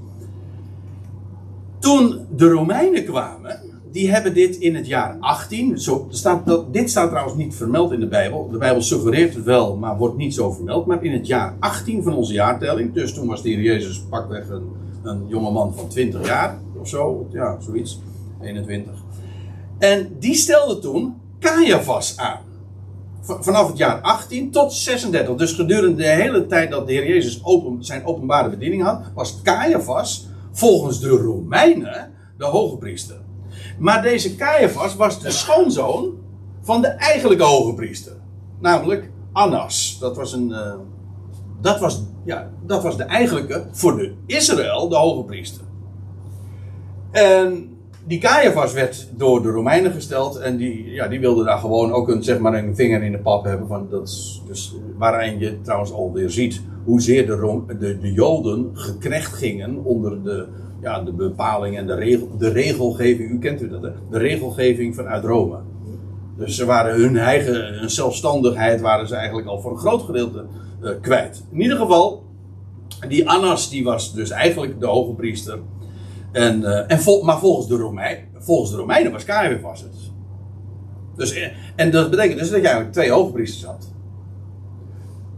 Toen 1.78 2.26
de 2.36 2.48
Romeinen 2.48 3.04
kwamen, 3.04 3.60
die 3.96 4.10
hebben 4.10 4.34
dit 4.34 4.56
in 4.56 4.74
het 4.74 4.86
jaar 4.86 5.16
18. 5.20 5.78
Zo, 5.78 6.06
staat 6.08 6.72
dit 6.72 6.90
staat 6.90 7.08
trouwens 7.08 7.36
niet 7.36 7.54
vermeld 7.54 7.92
in 7.92 8.00
de 8.00 8.08
Bijbel. 8.08 8.48
De 8.50 8.58
Bijbel 8.58 8.82
suggereert 8.82 9.34
het 9.34 9.44
wel, 9.44 9.76
maar 9.76 9.96
wordt 9.96 10.16
niet 10.16 10.34
zo 10.34 10.50
vermeld. 10.50 10.86
Maar 10.86 11.04
in 11.04 11.12
het 11.12 11.26
jaar 11.26 11.54
18 11.58 12.02
van 12.02 12.14
onze 12.14 12.32
jaartelling, 12.32 12.92
dus 12.92 13.14
toen 13.14 13.26
was 13.26 13.42
de 13.42 13.48
heer 13.48 13.60
Jezus 13.60 14.00
pakweg 14.00 14.48
een, 14.48 14.66
een 15.02 15.24
jonge 15.28 15.50
man 15.50 15.74
van 15.74 15.88
20 15.88 16.26
jaar 16.26 16.58
of 16.80 16.88
zo, 16.88 17.26
ja, 17.32 17.56
zoiets, 17.60 18.00
21. 18.42 18.92
En 19.78 20.16
die 20.18 20.34
stelde 20.34 20.78
toen 20.78 21.14
Caiaphas 21.40 22.16
aan. 22.16 22.45
Vanaf 23.26 23.68
het 23.68 23.76
jaar 23.76 24.00
18 24.00 24.50
tot 24.50 24.72
36. 24.72 25.34
Dus 25.34 25.52
gedurende 25.52 26.02
de 26.02 26.08
hele 26.08 26.46
tijd 26.46 26.70
dat 26.70 26.86
de 26.86 26.92
Heer 26.92 27.06
Jezus 27.06 27.44
open, 27.44 27.84
zijn 27.84 28.06
openbare 28.06 28.50
bediening 28.50 28.82
had, 28.82 29.00
was 29.14 29.42
Caiaphas 29.42 30.28
volgens 30.52 31.00
de 31.00 31.08
Romeinen 31.08 32.12
de 32.38 32.44
hoge 32.44 32.76
priester. 32.76 33.16
Maar 33.78 34.02
deze 34.02 34.36
Caiaphas 34.36 34.96
was 34.96 35.20
de 35.20 35.30
schoonzoon 35.30 36.14
van 36.62 36.80
de 36.80 36.88
eigenlijke 36.88 37.44
hoge 37.44 37.74
priester. 37.74 38.12
Namelijk 38.60 39.10
Annas. 39.32 39.96
Dat 40.00 40.16
was 40.16 40.32
een. 40.32 40.48
Uh, 40.48 40.74
dat, 41.60 41.80
was, 41.80 42.02
ja, 42.24 42.50
dat 42.62 42.82
was 42.82 42.96
de 42.96 43.04
eigenlijke, 43.04 43.66
voor 43.72 43.96
de 43.96 44.14
Israël, 44.26 44.88
de 44.88 44.96
hoge 44.96 45.24
priester. 45.24 45.62
En 47.10 47.75
die 48.06 48.18
Caiaphas 48.18 48.72
werd 48.72 49.08
door 49.16 49.42
de 49.42 49.48
Romeinen 49.48 49.92
gesteld 49.92 50.36
en 50.36 50.56
die, 50.56 50.90
ja, 50.90 51.08
die 51.08 51.20
wilde 51.20 51.44
daar 51.44 51.58
gewoon 51.58 51.92
ook 51.92 52.08
een, 52.08 52.22
zeg 52.22 52.38
maar 52.38 52.54
een 52.54 52.76
vinger 52.76 53.02
in 53.02 53.12
de 53.12 53.18
pap 53.18 53.44
hebben. 53.44 53.66
Van 53.66 53.86
dat, 53.90 54.40
dus, 54.46 54.74
waarin 54.96 55.38
je 55.38 55.60
trouwens 55.60 55.92
alweer 55.92 56.30
ziet 56.30 56.62
hoezeer 56.84 57.26
de, 57.26 57.62
de, 57.78 57.98
de 57.98 58.12
Joden 58.12 58.70
geknecht 58.72 59.32
gingen 59.32 59.84
onder 59.84 60.22
de, 60.22 60.46
ja, 60.80 61.02
de 61.02 61.12
bepaling 61.12 61.76
en 61.76 61.86
de, 61.86 61.94
regel, 61.94 62.28
de 62.38 62.48
regelgeving. 62.48 63.30
U 63.30 63.38
kent 63.38 63.62
u 63.62 63.68
dat, 63.68 63.82
hè? 63.82 63.90
De 64.10 64.18
regelgeving 64.18 64.94
vanuit 64.94 65.24
Rome. 65.24 65.58
Dus 66.36 66.56
ze 66.56 66.64
waren 66.64 67.00
hun 67.00 67.16
eigen 67.16 67.90
zelfstandigheid 67.90 68.80
waren 68.80 69.08
ze 69.08 69.14
eigenlijk 69.14 69.48
al 69.48 69.60
voor 69.60 69.70
een 69.70 69.78
groot 69.78 70.02
gedeelte 70.02 70.44
uh, 70.82 70.90
kwijt. 71.00 71.44
In 71.52 71.60
ieder 71.60 71.76
geval, 71.76 72.24
die 73.08 73.28
Annas 73.28 73.70
die 73.70 73.84
was 73.84 74.14
dus 74.14 74.30
eigenlijk 74.30 74.80
de 74.80 74.86
hoge 74.86 75.12
priester. 75.12 75.58
En, 76.36 76.60
uh, 76.60 76.90
en 76.90 77.24
maar 77.24 77.38
volgens 77.38 77.68
de, 77.68 77.76
Romein, 77.76 78.18
volgens 78.38 78.70
de 78.70 78.76
Romeinen 78.76 79.12
was 79.12 79.24
Caiaphas 79.24 79.80
het. 79.80 79.90
Dus, 81.16 81.32
eh, 81.32 81.48
en 81.76 81.90
dat 81.90 82.10
betekent 82.10 82.38
dus 82.38 82.48
dat 82.48 82.60
je 82.60 82.64
eigenlijk 82.64 82.94
twee 82.94 83.10
hoogpriesters 83.10 83.64
had. 83.64 83.92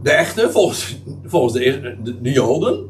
De 0.03 0.11
echte, 0.11 0.51
volgens, 0.51 1.03
volgens 1.25 1.53
de, 1.53 1.97
de, 2.03 2.21
de 2.21 2.33
Joden. 2.33 2.87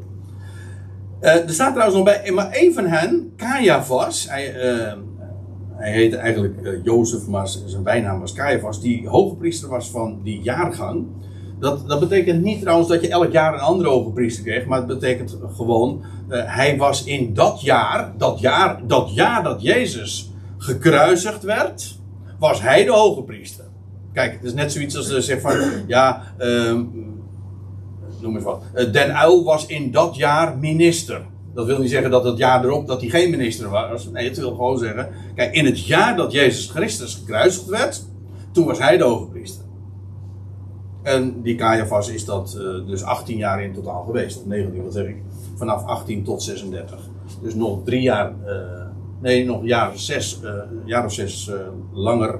Uh, 1.21 1.35
er 1.35 1.53
staat 1.53 1.73
trouwens 1.73 1.95
nog 1.95 2.05
bij, 2.05 2.31
maar 2.31 2.51
één 2.51 2.73
van 2.73 2.85
hen, 2.85 3.33
Caiaphas, 3.37 4.29
hij, 4.29 4.51
hij 5.75 5.91
heette 5.91 6.17
eigenlijk 6.17 6.79
Jozef, 6.83 7.27
maar 7.27 7.47
zijn 7.47 7.83
bijnaam 7.83 8.19
was 8.19 8.33
Caiaphas, 8.33 8.81
die 8.81 9.07
hoogpriester 9.07 9.69
was 9.69 9.89
van 9.89 10.19
die 10.23 10.41
jaargang. 10.41 11.07
Dat, 11.59 11.87
dat 11.87 11.99
betekent 11.99 12.43
niet 12.43 12.61
trouwens 12.61 12.87
dat 12.89 13.01
je 13.01 13.09
elk 13.09 13.31
jaar 13.31 13.53
een 13.53 13.59
andere 13.59 13.89
hoge 13.89 14.11
priester 14.11 14.43
kreeg, 14.43 14.65
maar 14.65 14.77
het 14.77 14.87
betekent 14.87 15.37
gewoon, 15.55 16.03
uh, 16.29 16.41
hij 16.45 16.77
was 16.77 17.03
in 17.03 17.33
dat 17.33 17.61
jaar, 17.61 18.13
dat 18.17 18.39
jaar, 18.39 18.81
dat 18.87 19.13
jaar 19.13 19.43
dat 19.43 19.61
Jezus 19.61 20.31
gekruisigd 20.57 21.43
werd, 21.43 21.97
was 22.39 22.61
hij 22.61 22.83
de 22.83 22.91
hoge 22.91 23.23
priester. 23.23 23.65
Kijk, 24.13 24.33
het 24.33 24.43
is 24.43 24.53
net 24.53 24.71
zoiets 24.71 24.97
als 24.97 25.07
ze 25.07 25.21
zeggen 25.21 25.51
van, 25.51 25.59
ja, 25.87 26.23
uh, 26.39 26.79
noem 28.21 28.35
eens 28.35 28.43
wat. 28.43 28.63
Uh, 28.75 28.91
Den 28.91 29.13
Uil 29.13 29.43
was 29.43 29.65
in 29.65 29.91
dat 29.91 30.15
jaar 30.15 30.57
minister. 30.57 31.21
Dat 31.53 31.65
wil 31.65 31.79
niet 31.79 31.89
zeggen 31.89 32.11
dat 32.11 32.23
het 32.23 32.37
jaar 32.37 32.63
erop 32.63 32.87
dat 32.87 33.01
hij 33.01 33.09
geen 33.09 33.29
minister 33.29 33.69
was. 33.69 34.09
Nee, 34.09 34.27
het 34.27 34.37
wil 34.37 34.49
gewoon 34.49 34.77
zeggen, 34.77 35.09
kijk, 35.35 35.53
in 35.53 35.65
het 35.65 35.85
jaar 35.85 36.15
dat 36.15 36.31
Jezus 36.31 36.69
Christus 36.69 37.15
gekruisigd 37.15 37.65
werd, 37.65 38.05
toen 38.51 38.65
was 38.65 38.79
hij 38.79 38.97
de 38.97 39.03
hoge 39.03 39.25
priester. 39.25 39.63
En 41.01 41.41
die 41.41 41.55
Caiaphas 41.55 42.09
is 42.09 42.25
dat 42.25 42.57
uh, 42.57 42.87
dus 42.87 43.03
18 43.03 43.37
jaar 43.37 43.63
in 43.63 43.73
totaal 43.73 44.03
geweest. 44.03 44.37
Of 44.37 44.45
19, 44.45 44.83
wat 44.83 44.93
zeg 44.93 45.07
ik? 45.07 45.17
Vanaf 45.55 45.85
18 45.85 46.23
tot 46.23 46.43
36. 46.43 46.99
Dus 47.41 47.55
nog 47.55 47.79
drie 47.83 48.01
jaar, 48.01 48.33
uh, 48.45 48.55
nee, 49.21 49.45
nog 49.45 49.63
jaar, 49.63 49.97
zes, 49.97 50.39
uh, 50.43 50.51
jaar 50.85 51.05
of 51.05 51.13
zes 51.13 51.51
langer 51.93 52.39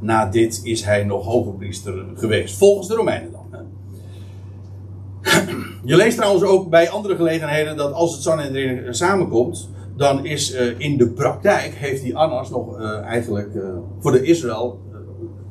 na 0.00 0.26
dit 0.26 0.60
is 0.64 0.84
hij 0.84 1.04
nog 1.04 1.24
hoge 1.24 1.50
priester 1.50 2.04
geweest. 2.14 2.56
Volgens 2.56 2.88
de 2.88 2.94
Romeinen 2.94 3.32
dan. 3.32 3.46
Hè. 3.50 3.60
Je 5.90 5.96
leest 5.96 6.16
trouwens 6.16 6.44
ook 6.44 6.70
bij 6.70 6.90
andere 6.90 7.16
gelegenheden 7.16 7.76
dat 7.76 7.92
als 7.92 8.12
het 8.12 8.22
Sanhedrin 8.22 8.94
samenkomt, 8.94 9.68
dan 9.96 10.24
is 10.24 10.50
in 10.78 10.96
de 10.96 11.08
praktijk, 11.08 11.74
heeft 11.74 12.02
die 12.02 12.16
Annas 12.16 12.50
nog 12.50 12.80
eigenlijk 13.02 13.50
voor 14.00 14.12
de 14.12 14.22
Israël, 14.22 14.80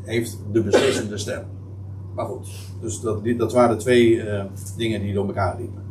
heeft 0.04 0.38
de 0.52 0.62
beslissende 0.62 1.18
stem. 1.18 1.44
Maar 2.15 2.26
goed, 2.26 2.47
dus 2.82 3.00
dat, 3.00 3.21
dat 3.38 3.54
waren 3.54 3.78
twee 3.78 4.13
uh, 4.13 4.43
dingen 4.78 5.02
die 5.02 5.13
door 5.13 5.28
elkaar 5.28 5.58
liepen. 5.58 5.84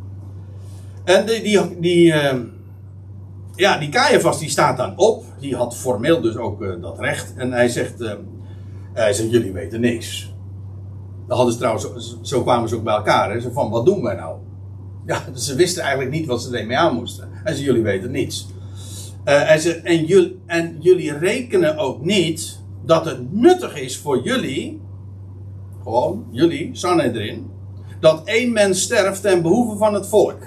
En 1.03 1.25
die, 1.25 1.41
die, 1.41 1.79
die 1.79 2.13
uh, 2.13 2.33
ja, 3.55 3.77
die 3.77 3.89
die 4.39 4.49
staat 4.49 4.77
dan 4.77 4.97
op. 4.97 5.23
Die 5.39 5.55
had 5.55 5.77
formeel 5.77 6.21
dus 6.21 6.35
ook 6.35 6.61
uh, 6.61 6.81
dat 6.81 6.99
recht. 6.99 7.33
En 7.35 7.51
hij 7.51 7.69
zegt, 7.69 7.99
hij 8.93 9.13
zegt, 9.13 9.31
jullie 9.31 9.51
weten 9.51 9.81
niks. 9.81 10.33
Dan 11.27 11.37
hadden 11.37 11.53
ze 11.53 11.59
trouwens, 11.59 12.17
zo, 12.21 12.41
kwamen 12.41 12.69
ze 12.69 12.75
ook 12.75 12.83
bij 12.83 12.95
elkaar. 12.95 13.31
Hè. 13.31 13.39
Ze 13.39 13.51
van, 13.51 13.69
wat 13.69 13.85
doen 13.85 14.01
wij 14.01 14.15
nou? 14.15 14.37
Ja, 15.05 15.23
ze 15.35 15.55
wisten 15.55 15.81
eigenlijk 15.81 16.11
niet 16.11 16.25
wat 16.25 16.41
ze 16.41 16.57
ermee 16.57 16.77
aan 16.77 16.95
moesten. 16.95 17.29
En 17.43 17.55
ze, 17.55 17.63
jullie 17.63 17.81
weten 17.81 18.11
niets. 18.11 18.47
en, 19.23 19.59
ze, 19.59 19.75
en, 19.75 20.05
jullie, 20.05 20.39
en 20.45 20.77
jullie 20.79 21.17
rekenen 21.17 21.77
ook 21.77 22.01
niet 22.05 22.59
dat 22.85 23.05
het 23.05 23.33
nuttig 23.33 23.75
is 23.75 23.97
voor 23.97 24.23
jullie 24.23 24.81
gewoon 25.83 26.25
jullie, 26.31 26.69
Sanhedrin, 26.75 27.49
dat 27.99 28.21
één 28.25 28.53
mens 28.53 28.81
sterft 28.81 29.21
ten 29.21 29.41
behoeve 29.41 29.77
van 29.77 29.93
het 29.93 30.07
volk. 30.07 30.39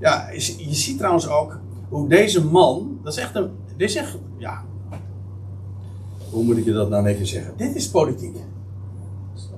Ja, 0.00 0.30
je 0.30 0.74
ziet 0.74 0.98
trouwens 0.98 1.28
ook 1.28 1.60
hoe 1.88 2.08
deze 2.08 2.44
man, 2.44 2.98
dat 3.02 3.12
is 3.12 3.18
echt 3.18 3.34
een, 3.34 3.50
dit 3.76 3.88
is 3.88 3.96
echt, 3.96 4.18
ja, 4.38 4.64
hoe 6.30 6.44
moet 6.44 6.56
ik 6.56 6.64
je 6.64 6.72
dat 6.72 6.88
nou 6.88 7.06
even 7.06 7.26
zeggen? 7.26 7.52
Dit 7.56 7.74
is 7.74 7.88
politiek. 7.88 8.36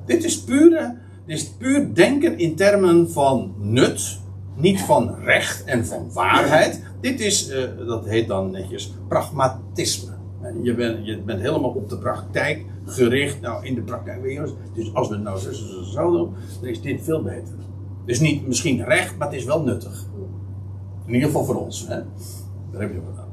Dit 0.07 0.25
is 0.25 0.43
puur, 0.43 0.95
dit 1.27 1.37
is 1.37 1.49
puur 1.49 1.95
denken 1.95 2.39
in 2.39 2.57
termen 2.57 3.11
van 3.11 3.55
nut, 3.59 4.19
niet 4.57 4.81
van 4.81 5.15
recht 5.15 5.65
en 5.65 5.87
van 5.87 6.13
waarheid. 6.13 6.83
Dit 7.01 7.21
is, 7.21 7.49
eh, 7.49 7.69
dat 7.87 8.05
heet 8.05 8.29
dan 8.29 8.51
netjes, 8.51 8.93
pragmatisme. 9.09 10.13
Je 10.63 10.75
bent, 10.75 11.25
bent 11.25 11.41
helemaal 11.41 11.71
op 11.71 11.89
de 11.89 11.99
praktijk 11.99 12.65
gericht. 12.87 13.41
Nou, 13.41 13.67
in 13.67 13.75
de 13.75 13.83
praktijk, 13.83 14.23
dus 14.75 14.95
als 14.95 15.09
we 15.09 15.15
het 15.15 15.23
nou 15.23 15.39
zo, 15.39 15.53
zo, 15.83 16.11
doen, 16.11 16.35
dan 16.61 16.69
is 16.69 16.81
dit 16.81 17.03
veel 17.03 17.23
beter. 17.23 17.55
Dus 18.05 18.21
niet 18.21 18.47
misschien 18.47 18.85
recht, 18.85 19.17
maar 19.19 19.29
het 19.29 19.37
is 19.37 19.45
wel 19.45 19.63
nuttig. 19.63 20.07
In 21.07 21.15
ieder 21.15 21.29
geval 21.29 21.45
voor 21.45 21.65
ons. 21.65 21.87
Hè? 21.89 22.01
Daar 22.73 22.81
heb 22.81 22.93
je 22.93 23.01
wat 23.01 23.19
aan. 23.19 23.31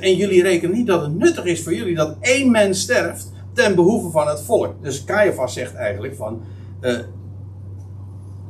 En 0.00 0.16
jullie 0.16 0.42
rekenen 0.42 0.76
niet 0.76 0.86
dat 0.86 1.02
het 1.02 1.18
nuttig 1.18 1.44
is 1.44 1.62
voor 1.62 1.74
jullie 1.74 1.94
dat 1.94 2.16
één 2.20 2.50
mens 2.50 2.80
sterft 2.80 3.32
ten 3.52 3.74
behoeve 3.74 4.10
van 4.10 4.28
het 4.28 4.40
volk. 4.40 4.74
Dus 4.82 5.04
Caiaphas 5.04 5.52
zegt 5.52 5.74
eigenlijk 5.74 6.14
van, 6.16 6.40
uh, 6.80 6.98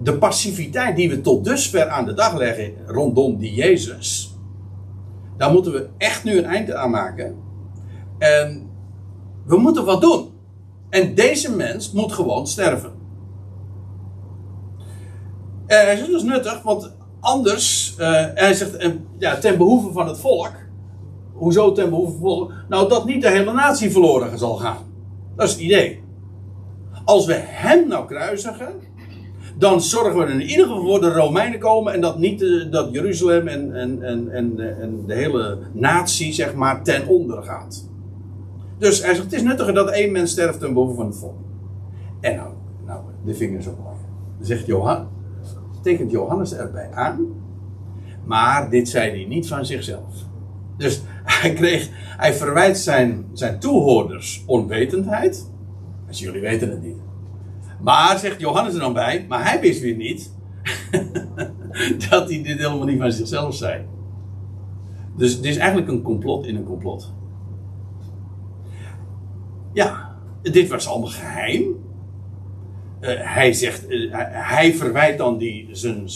de 0.03 0.19
passiviteit 0.19 0.97
die 0.97 1.11
we 1.11 1.21
tot 1.21 1.45
dusver 1.45 1.89
aan 1.89 2.05
de 2.05 2.15
dag 2.15 2.37
leggen 2.37 2.73
rondom 2.87 3.39
die 3.39 3.55
Jezus, 3.55 4.30
daar 5.41 5.53
moeten 5.53 5.73
we 5.73 5.89
echt 5.99 6.25
nu 6.25 6.39
een 6.39 6.45
eind 6.45 6.73
aan 6.73 6.91
maken. 6.91 7.37
En 8.19 8.71
we 9.47 9.59
moeten 9.59 9.85
wat 9.85 10.01
doen. 10.01 10.33
En 10.91 11.15
deze 11.15 11.57
mens 11.57 11.93
moet 11.93 12.13
gewoon 12.13 12.47
sterven. 12.47 12.93
En 15.67 15.85
hij 15.85 15.97
zegt, 15.97 16.11
dat 16.11 16.23
nuttig, 16.23 16.63
want 16.63 16.97
anders, 17.21 17.95
uh, 17.99 18.25
hij 18.35 18.55
zegt, 18.55 18.91
ja, 19.19 19.39
ten 19.39 19.59
behoeve 19.59 19.93
van 19.93 20.09
het 20.09 20.19
volk. 20.19 20.53
Hoezo 21.33 21.73
ten 21.73 21.91
behoeve 21.91 22.13
van 22.13 22.21
het 22.21 22.29
volk? 22.29 22.53
Nou, 22.69 22.89
dat 22.89 23.05
niet 23.05 23.23
de 23.23 23.31
hele 23.31 23.53
natie 23.53 23.91
verloren 23.91 24.39
zal 24.39 24.57
gaan. 24.57 24.85
Dat 25.37 25.47
is 25.47 25.53
het 25.53 25.63
idee. 25.63 26.03
Als 27.05 27.27
we 27.27 27.35
hem 27.35 27.89
nou 27.89 28.07
kruisigen, 28.07 28.75
dan 29.61 29.81
zorgen 29.81 30.19
we 30.19 30.25
er 30.25 30.31
in 30.31 30.49
ieder 30.49 30.67
geval 30.67 30.83
voor 30.83 31.01
de 31.01 31.13
Romeinen 31.13 31.59
komen 31.59 31.93
en 31.93 32.01
dat 32.01 32.19
niet 32.19 32.69
dat 32.71 32.89
Jeruzalem 32.93 33.49
en, 33.49 33.75
en, 33.75 34.03
en, 34.03 34.33
en, 34.81 35.07
de 35.07 35.15
hele 35.15 35.59
natie, 35.73 36.33
zeg 36.33 36.55
maar, 36.55 36.83
ten 36.83 37.07
onder 37.07 37.43
gaat. 37.43 37.89
Dus 38.79 39.03
hij 39.03 39.15
zegt, 39.15 39.25
het 39.25 39.33
is 39.33 39.43
nuttiger 39.43 39.75
dat 39.75 39.91
één 39.91 40.13
mens 40.13 40.31
sterft 40.31 40.61
ten 40.61 40.73
behoeve 40.73 40.95
van 40.95 41.07
het 41.07 41.17
volk. 41.17 41.39
En 42.21 42.37
nou, 42.37 42.53
nou 42.87 43.01
de 43.25 43.35
vingers 43.35 43.67
op 43.67 43.79
mooi. 43.79 43.97
Zegt 44.41 44.67
Johan, 44.67 45.09
tekent 45.83 46.11
Johannes 46.11 46.55
erbij 46.55 46.91
aan. 46.93 47.27
Maar 48.25 48.71
dit 48.71 48.89
zei 48.89 49.11
hij 49.11 49.25
niet 49.25 49.49
van 49.49 49.67
zichzelf. 49.67 50.15
Dus 50.77 51.03
hij, 51.41 51.53
kreeg, 51.53 51.89
hij 52.17 52.35
verwijt 52.35 52.79
zijn, 52.79 53.25
zijn 53.33 53.59
toehoorders 53.59 54.45
onwetendheid. 54.47 55.51
Als 56.09 56.19
jullie 56.19 56.41
weten 56.41 56.71
het 56.71 56.83
niet. 56.83 57.10
Maar, 57.83 58.19
zegt 58.19 58.41
Johannes 58.41 58.75
er 58.75 58.81
dan 58.81 58.93
bij, 58.93 59.27
maar 59.29 59.51
hij 59.51 59.61
wist 59.61 59.81
weer 59.81 59.97
niet 59.97 60.33
dat 62.11 62.31
hij 62.31 62.43
dit 62.43 62.59
helemaal 62.59 62.87
niet 62.87 63.01
van 63.01 63.13
zichzelf 63.13 63.55
zei. 63.55 63.85
Dus 65.17 65.33
het 65.33 65.45
is 65.45 65.57
eigenlijk 65.57 65.91
een 65.91 66.03
complot 66.03 66.47
in 66.47 66.57
een 66.57 66.65
complot. 66.65 67.13
Ja, 69.73 70.17
dit 70.43 70.69
was 70.69 70.89
allemaal 70.89 71.09
geheim. 71.09 71.63
Uh, 73.01 73.11
hij 73.19 73.53
zegt, 73.53 73.91
uh, 73.91 74.15
hij 74.31 74.75
verwijt 74.75 75.19
dan 75.19 75.39
die, 75.39 75.69
zijn, 75.73 76.09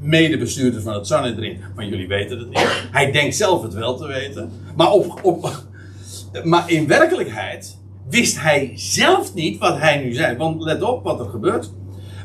medebestuurder 0.00 0.82
van 0.82 0.94
het 0.94 1.06
Sanhedrin, 1.06 1.60
van 1.74 1.88
jullie 1.88 2.08
weten 2.08 2.38
het 2.38 2.48
niet. 2.48 2.88
Hij 2.90 3.12
denkt 3.12 3.36
zelf 3.36 3.62
het 3.62 3.74
wel 3.74 3.96
te 3.96 4.06
weten. 4.06 4.50
Maar, 4.76 4.90
op, 4.90 5.50
maar 6.42 6.70
in 6.70 6.86
werkelijkheid 6.86 7.78
wist 8.08 8.40
hij 8.40 8.72
zelf 8.74 9.34
niet 9.34 9.58
wat 9.58 9.78
hij 9.78 10.04
nu 10.04 10.12
zei. 10.12 10.36
Want 10.36 10.62
let 10.62 10.82
op 10.82 11.04
wat 11.04 11.20
er 11.20 11.28
gebeurt. 11.28 11.72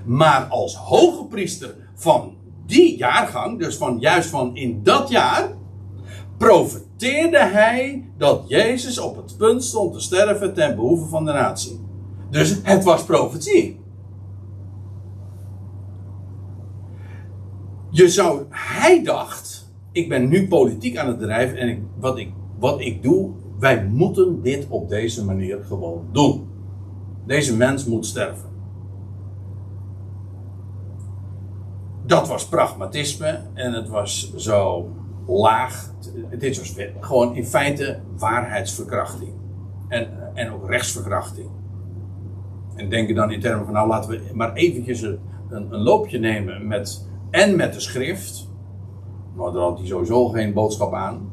Maar 0.05 0.43
als 0.43 0.75
hoge 0.75 1.25
priester 1.25 1.75
van 1.95 2.35
die 2.65 2.97
jaargang, 2.97 3.59
dus 3.59 3.75
van 3.75 3.99
juist 3.99 4.29
van 4.29 4.55
in 4.55 4.83
dat 4.83 5.09
jaar, 5.09 5.51
profeteerde 6.37 7.39
hij 7.39 8.09
dat 8.17 8.43
Jezus 8.47 8.99
op 8.99 9.15
het 9.15 9.37
punt 9.37 9.63
stond 9.63 9.93
te 9.93 9.99
sterven 9.99 10.53
ten 10.53 10.75
behoeve 10.75 11.05
van 11.05 11.25
de 11.25 11.31
natie. 11.31 11.79
Dus 12.29 12.59
het 12.63 12.83
was 12.83 13.03
profetie. 13.03 13.79
Je 17.89 18.09
zou, 18.09 18.45
hij 18.49 19.03
dacht, 19.03 19.71
ik 19.91 20.09
ben 20.09 20.29
nu 20.29 20.47
politiek 20.47 20.97
aan 20.97 21.07
het 21.07 21.19
drijven 21.19 21.57
en 21.57 21.69
ik, 21.69 21.79
wat, 21.99 22.17
ik, 22.17 22.31
wat 22.59 22.81
ik 22.81 23.03
doe, 23.03 23.31
wij 23.61 23.85
moeten 23.85 24.41
dit 24.41 24.67
op 24.69 24.89
deze 24.89 25.25
manier 25.25 25.63
gewoon 25.63 26.07
doen. 26.11 26.47
Deze 27.25 27.57
mens 27.57 27.85
moet 27.85 28.05
sterven. 28.05 28.49
Dat 32.05 32.27
was 32.27 32.47
pragmatisme 32.47 33.39
en 33.53 33.73
het 33.73 33.89
was 33.89 34.35
zo 34.35 34.89
laag. 35.27 35.93
Dit 36.39 36.57
was 36.57 36.75
gewoon 36.99 37.35
in 37.35 37.45
feite 37.45 37.99
waarheidsverkrachting. 38.17 39.33
En, 39.87 40.07
en 40.33 40.51
ook 40.51 40.69
rechtsverkrachting. 40.69 41.49
En 42.75 42.89
denken 42.89 43.15
dan 43.15 43.31
in 43.31 43.39
termen 43.39 43.65
van, 43.65 43.73
nou 43.73 43.87
laten 43.87 44.09
we 44.09 44.21
maar 44.33 44.53
eventjes 44.53 45.01
een, 45.01 45.19
een, 45.49 45.81
loopje 45.81 46.19
nemen 46.19 46.67
met, 46.67 47.07
en 47.29 47.55
met 47.55 47.73
de 47.73 47.79
schrift. 47.79 48.49
Maar 49.35 49.51
daar 49.51 49.61
had 49.61 49.77
hij 49.77 49.87
sowieso 49.87 50.27
geen 50.27 50.53
boodschap 50.53 50.93
aan. 50.93 51.30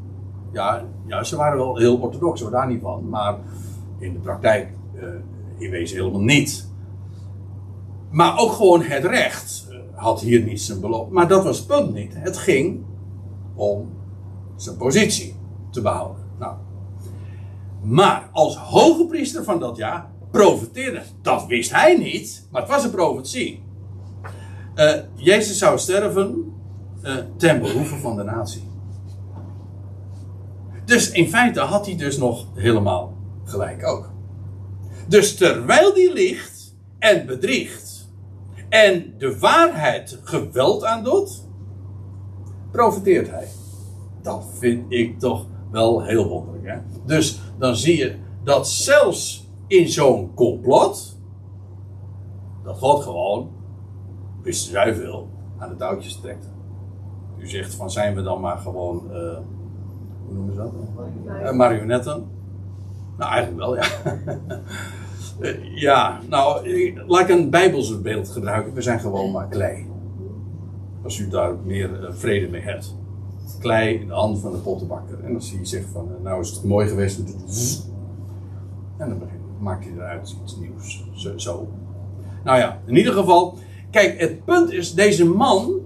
Ja, 0.53 0.85
ja, 1.07 1.25
ze 1.25 1.37
waren 1.37 1.57
wel 1.57 1.77
heel 1.77 1.97
orthodox, 1.97 2.41
hoor, 2.41 2.51
daar 2.51 2.67
niet 2.67 2.81
van. 2.81 3.09
Maar 3.09 3.39
in 3.99 4.13
de 4.13 4.19
praktijk 4.19 4.69
uh, 4.95 5.03
in 5.59 5.71
wezen 5.71 5.97
helemaal 5.97 6.21
niet. 6.21 6.69
Maar 8.11 8.39
ook 8.39 8.53
gewoon 8.53 8.83
het 8.83 9.05
recht 9.05 9.67
uh, 9.71 9.77
had 9.95 10.21
hier 10.21 10.43
niet 10.43 10.61
zijn 10.61 10.81
beloop. 10.81 11.11
Maar 11.11 11.29
dat 11.29 11.45
was 11.45 11.59
het 11.59 11.67
punt 11.67 11.95
niet. 11.95 12.15
Het 12.15 12.37
ging 12.37 12.85
om 13.55 13.89
zijn 14.57 14.77
positie 14.77 15.37
te 15.71 15.81
behouden. 15.81 16.23
Nou. 16.39 16.55
Maar 17.83 18.29
als 18.33 18.57
hoge 18.57 19.07
priester 19.07 19.45
van 19.45 19.59
dat 19.59 19.77
jaar 19.77 20.11
profeteerde. 20.31 21.03
Dat 21.23 21.47
wist 21.47 21.73
hij 21.73 21.97
niet, 21.97 22.49
maar 22.51 22.63
het 22.63 22.71
was 22.71 22.85
een 22.85 22.91
profetie. 22.91 23.63
Uh, 24.75 24.93
Jezus 25.15 25.59
zou 25.59 25.79
sterven 25.79 26.53
ten 27.37 27.61
behoeve 27.61 27.97
van 27.97 28.17
de 28.17 28.23
natie. 28.23 28.68
Dus 30.89 31.11
in 31.11 31.29
feite 31.29 31.61
had 31.61 31.87
hij 31.87 31.97
dus 31.97 32.19
nog 32.19 32.47
helemaal 32.55 33.17
gelijk 33.45 33.87
ook. 33.87 34.11
Dus 35.09 35.37
terwijl 35.37 35.95
die 35.95 36.13
ligt 36.13 36.77
en 36.99 37.27
bedriegt 37.27 38.13
en 38.69 39.15
de 39.19 39.39
waarheid 39.39 40.21
geweld 40.23 40.85
aandoet, 40.85 41.45
profiteert 42.71 43.31
hij. 43.31 43.49
Dat 44.23 44.47
vind 44.59 44.93
ik 44.93 45.19
toch 45.19 45.47
wel 45.71 46.05
heel 46.05 46.29
wonderlijk. 46.29 46.67
Hè? 46.67 46.79
Dus 47.05 47.41
dan 47.59 47.77
zie 47.77 47.97
je 47.97 48.15
dat 48.45 48.69
zelfs 48.69 49.49
in 49.67 49.89
zo'n 49.89 50.35
complot, 50.35 51.19
dat 52.65 52.79
God 52.79 53.03
gewoon, 53.03 53.51
wist 54.43 54.69
zij 54.69 54.95
veel, 54.95 55.29
aan 55.59 55.69
de 55.69 55.77
touwtjes 55.77 56.21
trekt. 56.21 56.51
U 57.39 57.49
zegt 57.49 57.75
van 57.75 57.91
zijn 57.91 58.15
we 58.15 58.23
dan 58.23 58.41
maar 58.41 58.59
gewoon. 58.59 59.09
Uh, 59.13 59.39
hoe 60.29 60.37
noemen 60.37 60.55
ze 60.55 60.61
dat? 60.61 60.73
Uh, 61.43 61.53
marionetten. 61.53 62.27
Nou, 63.19 63.33
eigenlijk 63.33 63.65
wel, 63.65 63.77
ja. 63.77 63.87
uh, 65.41 65.75
ja, 65.87 66.21
nou, 66.29 66.69
laat 67.07 67.21
ik 67.21 67.29
een 67.29 67.51
bijbelse 67.51 68.01
beeld 68.01 68.29
gebruiken. 68.29 68.75
We 68.75 68.83
zijn 68.83 69.01
gewoon 69.01 69.31
maar 69.31 69.49
klei. 69.49 69.87
Als 71.03 71.19
u 71.19 71.29
daar 71.29 71.55
meer 71.65 72.03
uh, 72.03 72.13
vrede 72.13 72.49
mee 72.49 72.63
hebt. 72.63 72.97
Klei 73.61 73.95
in 73.95 74.07
de 74.07 74.13
hand 74.13 74.41
van 74.41 74.53
de 74.53 74.59
pottenbakker. 74.59 75.25
En 75.25 75.35
als 75.35 75.51
hij 75.53 75.65
zegt 75.65 75.89
van, 75.93 76.09
nou 76.23 76.41
is 76.41 76.51
het 76.51 76.65
mooi 76.65 76.89
geweest. 76.89 77.19
En 78.99 79.09
dan 79.09 79.23
maakt 79.61 79.85
hij 79.85 79.93
eruit 79.93 80.37
iets 80.43 80.57
nieuws. 80.57 81.09
Zo, 81.13 81.39
zo. 81.39 81.69
Nou 82.45 82.59
ja, 82.59 82.81
in 82.87 82.97
ieder 82.97 83.13
geval. 83.13 83.59
Kijk, 83.91 84.21
het 84.21 84.45
punt 84.45 84.73
is, 84.73 84.95
deze 84.95 85.25
man, 85.25 85.81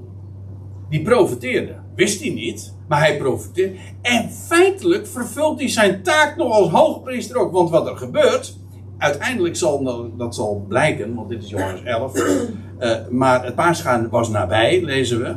die 0.88 1.02
profiteerde. 1.02 1.74
Wist 1.94 2.20
hij 2.20 2.30
niet, 2.30 2.74
maar 2.92 3.00
hij 3.00 3.16
profiteert. 3.16 3.78
En 4.02 4.30
feitelijk 4.30 5.06
vervult 5.06 5.58
hij 5.58 5.68
zijn 5.68 6.02
taak 6.02 6.36
nog 6.36 6.52
als 6.52 6.70
hoogpriester 6.70 7.36
ook. 7.36 7.52
Want 7.52 7.70
wat 7.70 7.86
er 7.86 7.96
gebeurt, 7.96 8.56
uiteindelijk 8.98 9.56
zal 9.56 9.82
dat 10.16 10.34
zal 10.34 10.64
blijken, 10.68 11.14
want 11.14 11.28
dit 11.28 11.42
is 11.42 11.50
Johannes 11.50 11.82
11. 11.82 12.16
Uh, 12.16 12.90
maar 13.20 13.44
het 13.44 13.54
paasgaan 13.54 14.08
was 14.08 14.28
nabij, 14.28 14.82
lezen 14.84 15.18
we. 15.18 15.36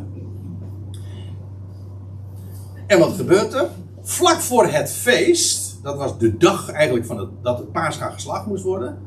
En 2.88 3.00
wat 3.00 3.13
gebeurt 3.13 3.54
er? 3.54 3.70
Vlak 4.02 4.41
voor 4.41 4.68
het 4.68 4.91
feest, 4.91 5.80
dat 5.84 5.98
was 5.98 6.18
de 6.18 6.38
dag 6.38 6.72
eigenlijk 6.72 7.06
van 7.06 7.18
het, 7.18 7.30
dat 7.41 7.58
het 7.58 7.72
paasgaan 7.72 8.13
geslacht 8.13 8.46
moest 8.46 8.63
worden. 8.63 8.98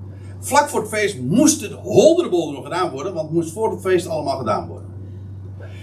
Vlak 0.40 0.68
voor 0.68 0.80
het 0.80 0.88
feest 0.88 1.20
moest 1.20 1.60
het 1.60 1.72
holderbolder 1.72 2.54
nog 2.54 2.64
gedaan 2.64 2.90
worden, 2.90 3.14
want 3.14 3.26
het 3.26 3.36
moest 3.36 3.52
voor 3.52 3.70
het 3.70 3.80
feest 3.80 4.06
allemaal 4.06 4.38
gedaan 4.38 4.68
worden. 4.68 4.87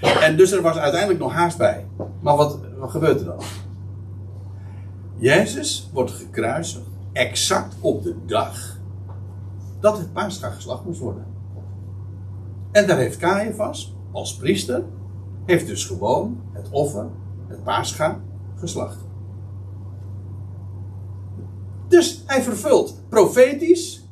En 0.05 0.37
dus 0.37 0.51
er 0.51 0.61
was 0.61 0.77
uiteindelijk 0.77 1.19
nog 1.19 1.33
haast 1.33 1.57
bij. 1.57 1.85
Maar 2.21 2.35
wat, 2.35 2.59
wat 2.77 2.91
gebeurt 2.91 3.19
er 3.19 3.25
dan? 3.25 3.41
Jezus 5.15 5.89
wordt 5.93 6.11
gekruisigd 6.11 6.85
exact 7.13 7.75
op 7.79 8.03
de 8.03 8.15
dag 8.25 8.77
dat 9.79 9.97
het 9.97 10.13
paascha 10.13 10.49
geslacht 10.49 10.85
moest 10.85 10.99
worden. 10.99 11.25
En 12.71 12.87
daar 12.87 12.97
heeft 12.97 13.17
Caiaphas, 13.17 13.95
als 14.11 14.35
priester, 14.35 14.83
heeft 15.45 15.67
dus 15.67 15.85
gewoon 15.85 16.41
het 16.51 16.69
offer, 16.69 17.07
het 17.47 17.63
paascha, 17.63 18.19
geslacht. 18.55 18.97
Dus 21.87 22.23
hij 22.25 22.41
vervult 22.41 23.01
profetisch 23.09 24.07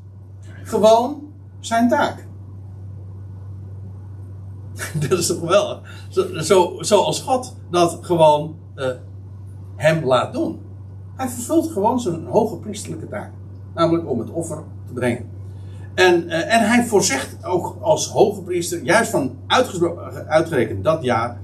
gewoon 0.64 1.34
zijn 1.60 1.90
taak. 1.90 2.28
dat 5.10 5.20
is 5.20 5.28
toch 5.28 5.40
geweldig? 5.40 5.80
Zo, 6.10 6.40
zo, 6.40 6.78
zoals 6.80 7.22
God 7.22 7.56
dat 7.70 8.00
gewoon 8.02 8.56
uh, 8.76 8.88
hem 9.76 10.06
laat 10.06 10.34
doen. 10.34 10.60
Hij 11.16 11.30
vervult 11.30 11.72
gewoon 11.72 12.00
zijn 12.00 12.26
hoge 12.26 12.56
priestelijke 12.56 13.08
taak. 13.08 13.32
Namelijk 13.76 14.10
om 14.10 14.20
het 14.20 14.30
offer 14.30 14.64
te 14.88 14.94
brengen. 14.94 15.26
En, 15.96 16.26
uh, 16.26 16.54
en 16.54 16.68
hij 16.68 16.86
voorzegt 16.86 17.46
ook 17.46 17.78
als 17.82 18.10
hoge 18.10 18.42
priester, 18.42 18.84
juist 18.84 19.12
van 19.12 19.36
uitgerekend 20.28 20.84
dat 20.84 21.04
jaar, 21.04 21.38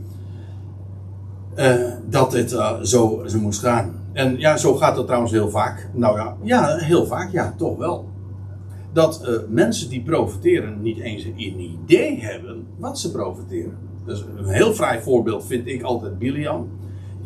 uh, 1.56 1.73
dat 2.10 2.32
dit 2.32 2.49
zo, 2.82 3.23
zo 3.25 3.39
moest 3.39 3.60
gaan. 3.60 3.93
En 4.13 4.39
ja, 4.39 4.58
zo 4.58 4.73
gaat 4.73 4.95
dat 4.95 5.06
trouwens 5.06 5.32
heel 5.32 5.49
vaak. 5.49 5.89
Nou 5.93 6.17
ja, 6.17 6.36
ja 6.41 6.75
heel 6.75 7.06
vaak, 7.06 7.32
ja, 7.32 7.54
toch 7.58 7.78
wel 7.78 8.06
dat 8.99 9.21
uh, 9.23 9.38
mensen 9.49 9.89
die 9.89 10.01
profiteren 10.01 10.81
niet 10.81 10.99
eens 10.99 11.23
een 11.23 11.39
idee 11.39 12.19
hebben 12.19 12.67
wat 12.77 12.99
ze 12.99 13.12
profiteren. 13.12 13.77
Dus 14.05 14.23
een 14.38 14.47
heel 14.47 14.73
fraai 14.73 15.01
voorbeeld 15.01 15.45
vind 15.45 15.67
ik 15.67 15.81
altijd 15.81 16.17
Biliam. 16.19 16.69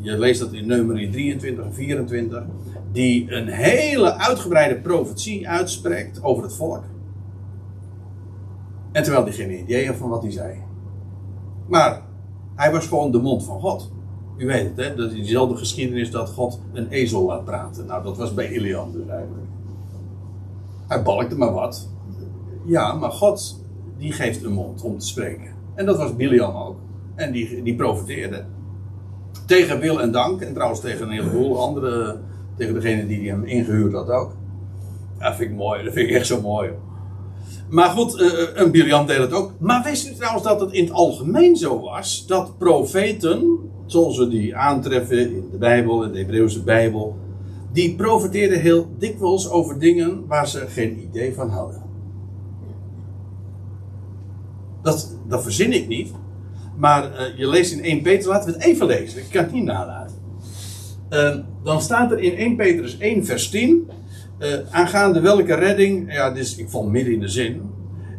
Je 0.01 0.17
leest 0.17 0.39
dat 0.39 0.53
in 0.53 0.67
nummer 0.67 1.11
23 1.11 1.65
en 1.65 1.73
24. 1.73 2.43
Die 2.91 3.31
een 3.31 3.47
hele 3.47 4.17
uitgebreide 4.17 4.79
profetie 4.79 5.49
uitspreekt 5.49 6.23
over 6.23 6.43
het 6.43 6.55
volk. 6.55 6.83
En 8.91 9.03
terwijl 9.03 9.23
hij 9.23 9.33
geen 9.33 9.59
idee 9.59 9.87
had 9.87 9.95
van 9.95 10.09
wat 10.09 10.21
hij 10.21 10.31
zei. 10.31 10.57
Maar 11.67 12.01
hij 12.55 12.71
was 12.71 12.87
gewoon 12.87 13.11
de 13.11 13.21
mond 13.21 13.43
van 13.43 13.59
God. 13.59 13.91
U 14.37 14.45
weet 14.45 14.63
het, 14.63 14.77
hè? 14.85 14.95
Dat 14.95 15.09
is 15.09 15.15
diezelfde 15.15 15.55
geschiedenis 15.55 16.11
dat 16.11 16.29
God 16.29 16.59
een 16.73 16.89
ezel 16.89 17.25
laat 17.25 17.45
praten. 17.45 17.85
Nou, 17.85 18.03
dat 18.03 18.17
was 18.17 18.33
bij 18.33 18.51
Ilian 18.51 18.91
dus 18.91 19.07
eigenlijk. 19.07 19.47
Hij 20.87 21.03
balkte 21.03 21.37
maar 21.37 21.53
wat. 21.53 21.89
Ja, 22.65 22.93
maar 22.93 23.11
God, 23.11 23.63
die 23.97 24.11
geeft 24.11 24.43
een 24.43 24.53
mond 24.53 24.83
om 24.83 24.97
te 24.97 25.05
spreken. 25.05 25.51
En 25.75 25.85
dat 25.85 25.97
was 25.97 26.15
Biliam 26.15 26.55
ook. 26.55 26.75
En 27.15 27.31
die, 27.31 27.63
die 27.63 27.75
profiteerde. 27.75 28.45
Tegen 29.45 29.79
wil 29.79 30.01
en 30.01 30.11
dank. 30.11 30.41
En 30.41 30.53
trouwens 30.53 30.79
tegen 30.79 31.05
een 31.05 31.11
heleboel 31.11 31.61
andere. 31.61 32.19
Tegen 32.57 32.73
degene 32.73 33.07
die 33.07 33.29
hem 33.29 33.43
ingehuurd 33.43 33.93
had 33.93 34.09
ook. 34.09 34.35
Dat 35.19 35.35
vind 35.35 35.51
ik 35.51 35.57
mooi. 35.57 35.83
Dat 35.83 35.93
vind 35.93 36.09
ik 36.09 36.15
echt 36.15 36.27
zo 36.27 36.41
mooi. 36.41 36.69
Maar 37.69 37.89
goed, 37.89 38.19
een 38.55 38.71
Biliam 38.71 39.05
deed 39.05 39.17
het 39.17 39.33
ook. 39.33 39.51
Maar 39.59 39.83
wist 39.83 40.07
u 40.07 40.13
trouwens 40.13 40.43
dat 40.43 40.59
het 40.59 40.71
in 40.71 40.83
het 40.83 40.93
algemeen 40.93 41.55
zo 41.55 41.79
was? 41.81 42.27
Dat 42.27 42.57
profeten, 42.57 43.59
zoals 43.85 44.17
we 44.17 44.27
die 44.27 44.55
aantreffen 44.55 45.19
in 45.19 45.47
de 45.51 45.57
Bijbel, 45.57 46.03
in 46.03 46.11
de 46.11 46.17
Hebreeuwse 46.17 46.63
Bijbel 46.63 47.15
die 47.73 47.95
profeteerden 47.95 48.59
heel 48.59 48.95
dikwijls 48.97 49.49
over 49.49 49.79
dingen 49.79 50.27
waar 50.27 50.47
ze 50.47 50.67
geen 50.67 50.99
idee 50.99 51.33
van 51.33 51.49
hadden. 51.49 51.81
Dat, 54.81 55.17
dat 55.27 55.43
verzin 55.43 55.73
ik 55.73 55.87
niet. 55.87 56.11
Maar 56.77 57.11
uh, 57.11 57.37
je 57.37 57.47
leest 57.47 57.71
in 57.71 57.83
1 57.83 58.01
Peter, 58.01 58.29
laten 58.29 58.49
we 58.51 58.55
het 58.55 58.65
even 58.65 58.85
lezen. 58.85 59.19
Ik 59.19 59.29
kan 59.29 59.43
het 59.43 59.53
niet 59.53 59.63
nalaten. 59.63 60.15
Uh, 61.09 61.35
dan 61.63 61.81
staat 61.81 62.11
er 62.11 62.19
in 62.19 62.35
1 62.35 62.55
Petrus 62.55 62.97
1 62.97 63.25
vers 63.25 63.49
10. 63.49 63.89
Uh, 64.39 64.53
aangaande 64.69 65.19
welke 65.19 65.53
redding, 65.53 66.13
ja, 66.13 66.31
dus 66.31 66.55
ik 66.55 66.69
val 66.69 66.83
midden 66.83 67.13
in 67.13 67.19
de 67.19 67.27
zin. 67.27 67.61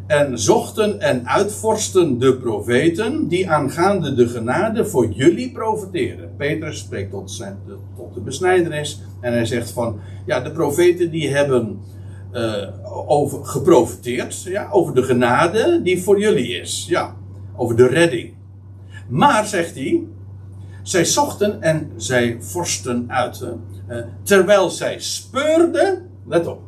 En 0.07 0.39
zochten 0.39 0.99
en 0.99 1.27
uitvorsten 1.27 2.19
de 2.19 2.35
profeten 2.35 3.27
die 3.27 3.49
aangaande 3.49 4.13
de 4.13 4.27
genade 4.27 4.85
voor 4.85 5.11
jullie 5.11 5.51
profeteren. 5.51 6.35
Petrus 6.37 6.79
spreekt 6.79 7.11
tot, 7.11 7.43
tot 7.95 8.13
de 8.13 8.19
besnijdenis 8.19 9.01
en 9.19 9.33
hij 9.33 9.45
zegt 9.45 9.71
van, 9.71 9.99
ja, 10.25 10.39
de 10.39 10.51
profeten 10.51 11.11
die 11.11 11.29
hebben 11.29 11.79
uh, 12.33 12.67
over, 13.07 13.45
geprofiteerd, 13.45 14.43
ja, 14.43 14.69
over 14.71 14.95
de 14.95 15.03
genade 15.03 15.81
die 15.83 16.01
voor 16.01 16.19
jullie 16.19 16.59
is. 16.59 16.85
Ja, 16.89 17.15
over 17.55 17.75
de 17.75 17.87
redding. 17.87 18.33
Maar, 19.07 19.45
zegt 19.45 19.75
hij, 19.75 20.03
zij 20.83 21.05
zochten 21.05 21.61
en 21.61 21.91
zij 21.95 22.37
vorsten 22.39 23.05
uit. 23.07 23.43
Terwijl 24.23 24.69
zij 24.69 24.99
speurden, 24.99 26.09
let 26.27 26.47
op, 26.47 26.61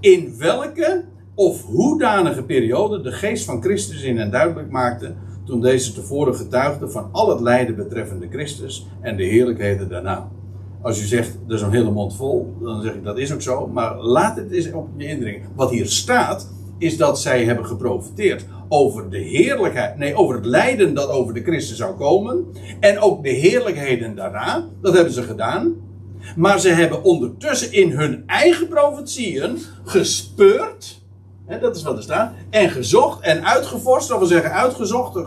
in 0.00 0.34
welke 0.38 1.04
of 1.34 1.64
hoedanige 1.64 2.42
periode 2.44 3.00
de 3.00 3.12
geest 3.12 3.44
van 3.44 3.62
Christus 3.62 4.02
in 4.02 4.18
hen 4.18 4.30
duidelijk 4.30 4.70
maakte 4.70 5.14
toen 5.44 5.60
deze 5.60 5.92
tevoren 5.92 6.34
getuigde 6.34 6.88
van 6.88 7.08
al 7.12 7.28
het 7.28 7.40
lijden 7.40 7.76
betreffende 7.76 8.28
Christus 8.30 8.86
en 9.00 9.16
de 9.16 9.24
heerlijkheden 9.24 9.88
daarna. 9.88 10.30
Als 10.82 11.02
u 11.02 11.04
zegt, 11.04 11.38
er 11.48 11.54
is 11.54 11.60
een 11.60 11.70
hele 11.70 11.90
mond 11.90 12.16
vol, 12.16 12.54
dan 12.60 12.82
zeg 12.82 12.94
ik 12.94 13.04
dat 13.04 13.18
is 13.18 13.32
ook 13.32 13.42
zo, 13.42 13.66
maar 13.66 14.02
laat 14.02 14.36
het 14.36 14.50
eens 14.50 14.72
op 14.72 14.88
je 14.96 15.06
indringen. 15.06 15.48
Wat 15.54 15.70
hier 15.70 15.86
staat, 15.86 16.52
is 16.78 16.96
dat 16.96 17.20
zij 17.20 17.44
hebben 17.44 17.66
geprofiteerd 17.66 18.46
over 18.68 19.10
de 19.10 19.18
heerlijkheid, 19.18 19.96
nee, 19.96 20.14
over 20.14 20.34
het 20.34 20.46
lijden 20.46 20.94
dat 20.94 21.08
over 21.08 21.34
de 21.34 21.42
Christus 21.42 21.76
zou 21.76 21.96
komen, 21.96 22.44
en 22.80 22.98
ook 22.98 23.22
de 23.22 23.30
heerlijkheden 23.30 24.14
daarna, 24.14 24.68
dat 24.80 24.94
hebben 24.94 25.12
ze 25.12 25.22
gedaan. 25.22 25.74
Maar 26.36 26.60
ze 26.60 26.68
hebben 26.68 27.04
ondertussen 27.04 27.72
in 27.72 27.90
hun 27.90 28.22
eigen 28.26 28.68
profetieën 28.68 29.58
gespeurd 29.84 31.03
dat 31.60 31.76
is 31.76 31.82
wat 31.82 31.96
er 31.96 32.02
staat. 32.02 32.32
En 32.50 32.70
gezocht 32.70 33.20
en 33.20 33.44
uitgevorst, 33.46 34.08
dat 34.08 34.18
wil 34.18 34.26
zeggen 34.26 34.52
uitgezocht, 34.52 35.18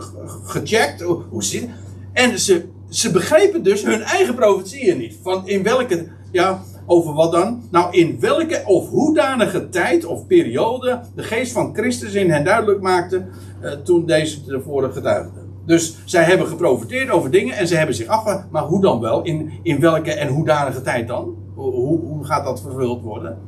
gecheckt. 0.44 1.00
Hoe 1.28 1.44
zit? 1.44 1.68
En 2.12 2.38
ze, 2.38 2.64
ze 2.88 3.10
begrepen 3.10 3.62
dus 3.62 3.84
hun 3.84 4.02
eigen 4.02 4.34
profetieën 4.34 4.98
niet. 4.98 5.16
Van 5.22 5.48
in 5.48 5.62
welke, 5.62 6.06
ja, 6.32 6.62
over 6.86 7.14
wat 7.14 7.32
dan? 7.32 7.62
Nou, 7.70 7.96
in 7.96 8.20
welke 8.20 8.62
of 8.64 8.88
hoedanige 8.88 9.68
tijd 9.68 10.04
of 10.04 10.26
periode 10.26 11.00
de 11.14 11.22
geest 11.22 11.52
van 11.52 11.74
Christus 11.74 12.14
in 12.14 12.30
hen 12.30 12.44
duidelijk 12.44 12.80
maakte 12.80 13.26
uh, 13.62 13.70
toen 13.72 14.06
deze 14.06 14.44
tevoren 14.44 14.92
getuigde. 14.92 15.46
Dus 15.66 15.96
zij 16.04 16.24
hebben 16.24 16.46
geprofiteerd 16.46 17.10
over 17.10 17.30
dingen 17.30 17.56
en 17.56 17.68
ze 17.68 17.76
hebben 17.76 17.94
zich 17.94 18.06
afgevraagd, 18.06 18.50
maar 18.50 18.62
hoe 18.62 18.80
dan 18.80 19.00
wel? 19.00 19.22
In, 19.22 19.52
in 19.62 19.80
welke 19.80 20.12
en 20.12 20.28
hoedanige 20.28 20.82
tijd 20.82 21.08
dan? 21.08 21.36
Hoe, 21.54 22.00
hoe 22.00 22.24
gaat 22.24 22.44
dat 22.44 22.60
vervuld 22.60 23.02
worden? 23.02 23.38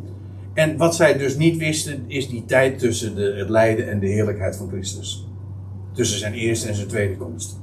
En 0.55 0.77
wat 0.77 0.95
zij 0.95 1.19
dus 1.19 1.37
niet 1.37 1.57
wisten, 1.57 2.05
is 2.07 2.29
die 2.29 2.45
tijd 2.45 2.79
tussen 2.79 3.15
de, 3.15 3.35
het 3.37 3.49
lijden 3.49 3.91
en 3.91 4.01
de 4.01 4.07
heerlijkheid 4.07 4.57
van 4.57 4.69
Christus. 4.69 5.29
Tussen 5.93 6.19
zijn 6.19 6.35
eerste 6.35 6.69
en 6.69 6.75
zijn 6.75 6.89
tweede 6.89 7.17
komst. 7.17 7.61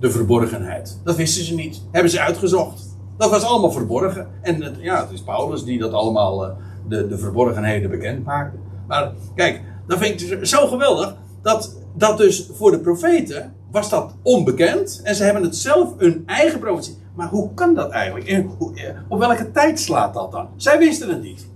De 0.00 0.10
verborgenheid. 0.10 1.00
Dat 1.04 1.16
wisten 1.16 1.44
ze 1.44 1.54
niet. 1.54 1.82
Hebben 1.90 2.10
ze 2.10 2.20
uitgezocht. 2.20 2.96
Dat 3.16 3.30
was 3.30 3.44
allemaal 3.44 3.72
verborgen. 3.72 4.28
En 4.40 4.76
ja, 4.80 5.02
het 5.02 5.12
is 5.12 5.20
Paulus 5.22 5.64
die 5.64 5.78
dat 5.78 5.92
allemaal, 5.92 6.44
uh, 6.48 6.54
de, 6.88 7.08
de 7.08 7.18
verborgenheden 7.18 7.90
bekend 7.90 8.24
maakte. 8.24 8.56
Maar 8.86 9.12
kijk, 9.34 9.62
dat 9.86 9.98
vind 9.98 10.30
ik 10.30 10.46
zo 10.46 10.66
geweldig. 10.66 11.16
Dat, 11.42 11.76
dat 11.96 12.18
dus 12.18 12.48
voor 12.52 12.70
de 12.70 12.80
profeten 12.80 13.52
was 13.70 13.90
dat 13.90 14.14
onbekend. 14.22 15.00
En 15.04 15.14
ze 15.14 15.24
hebben 15.24 15.42
het 15.42 15.56
zelf 15.56 15.98
hun 15.98 16.22
eigen 16.26 16.58
profetie. 16.58 16.96
Maar 17.14 17.28
hoe 17.28 17.54
kan 17.54 17.74
dat 17.74 17.90
eigenlijk? 17.90 18.28
En 18.28 18.50
hoe, 18.58 18.74
eh, 18.74 18.98
op 19.08 19.18
welke 19.18 19.50
tijd 19.50 19.80
slaat 19.80 20.14
dat 20.14 20.32
dan? 20.32 20.48
Zij 20.56 20.78
wisten 20.78 21.08
het 21.08 21.22
niet. 21.22 21.46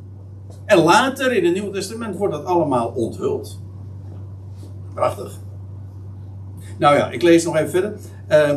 En 0.67 0.79
later 0.79 1.33
in 1.33 1.45
het 1.45 1.53
Nieuwe 1.53 1.71
Testament 1.71 2.17
wordt 2.17 2.35
dat 2.35 2.45
allemaal 2.45 2.89
onthuld. 2.89 3.61
Prachtig. 4.95 5.39
Nou 6.79 6.97
ja, 6.97 7.11
ik 7.11 7.23
lees 7.23 7.45
nog 7.45 7.57
even 7.57 7.71
verder. 7.71 7.95
Uh, 8.29 8.55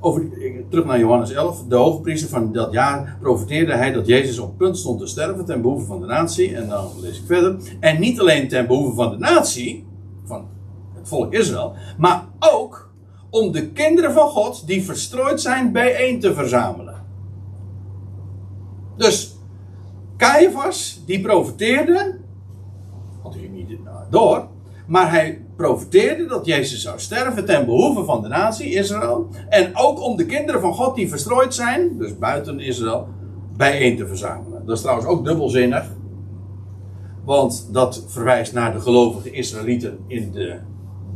over, 0.00 0.28
terug 0.70 0.84
naar 0.84 0.98
Johannes 0.98 1.32
11. 1.32 1.64
De 1.68 1.76
hoofdpriester 1.76 2.28
van 2.28 2.52
dat 2.52 2.72
jaar 2.72 3.16
profeteerde 3.20 3.74
hij 3.74 3.92
dat 3.92 4.06
Jezus 4.06 4.38
op 4.38 4.58
punt 4.58 4.78
stond 4.78 5.00
te 5.00 5.06
sterven 5.06 5.44
ten 5.44 5.62
behoeve 5.62 5.86
van 5.86 6.00
de 6.00 6.06
natie. 6.06 6.56
En 6.56 6.68
dan 6.68 6.90
lees 7.00 7.18
ik 7.18 7.26
verder. 7.26 7.56
En 7.80 8.00
niet 8.00 8.20
alleen 8.20 8.48
ten 8.48 8.66
behoeve 8.66 8.94
van 8.94 9.10
de 9.10 9.18
natie, 9.18 9.86
van 10.24 10.48
het 10.94 11.08
volk 11.08 11.32
Israël, 11.32 11.74
maar 11.98 12.24
ook 12.38 12.90
om 13.30 13.52
de 13.52 13.70
kinderen 13.70 14.12
van 14.12 14.28
God 14.28 14.66
die 14.66 14.84
verstrooid 14.84 15.40
zijn 15.40 15.72
bijeen 15.72 16.20
te 16.20 16.34
verzamelen. 16.34 17.04
Dus 18.96 19.36
Caiaphas, 20.20 21.02
die 21.06 21.20
profeteerde, 21.20 22.18
had 23.22 23.34
hij 23.34 23.48
niet 23.48 23.78
door, 24.10 24.48
maar 24.86 25.10
hij 25.10 25.44
profeteerde 25.56 26.26
dat 26.26 26.46
Jezus 26.46 26.82
zou 26.82 26.98
sterven 26.98 27.44
ten 27.44 27.64
behoeve 27.64 28.04
van 28.04 28.22
de 28.22 28.28
natie 28.28 28.74
Israël. 28.74 29.28
En 29.48 29.70
ook 29.76 30.02
om 30.02 30.16
de 30.16 30.26
kinderen 30.26 30.60
van 30.60 30.74
God 30.74 30.94
die 30.94 31.08
verstrooid 31.08 31.54
zijn, 31.54 31.98
dus 31.98 32.18
buiten 32.18 32.60
Israël, 32.60 33.08
bijeen 33.56 33.96
te 33.96 34.06
verzamelen. 34.06 34.66
Dat 34.66 34.76
is 34.76 34.82
trouwens 34.82 35.08
ook 35.08 35.24
dubbelzinnig. 35.24 35.84
Want 37.24 37.68
dat 37.72 38.04
verwijst 38.06 38.52
naar 38.52 38.72
de 38.72 38.80
gelovige 38.80 39.30
Israëlieten 39.30 39.98
in 40.06 40.32
de 40.32 40.58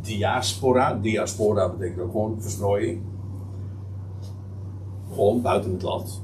diaspora. 0.00 0.98
Diaspora 1.02 1.68
betekent 1.68 2.00
ook 2.00 2.10
gewoon 2.10 2.36
verstrooiing. 2.40 3.02
Gewoon 5.08 5.42
buiten 5.42 5.72
het 5.72 5.82
land. 5.82 6.22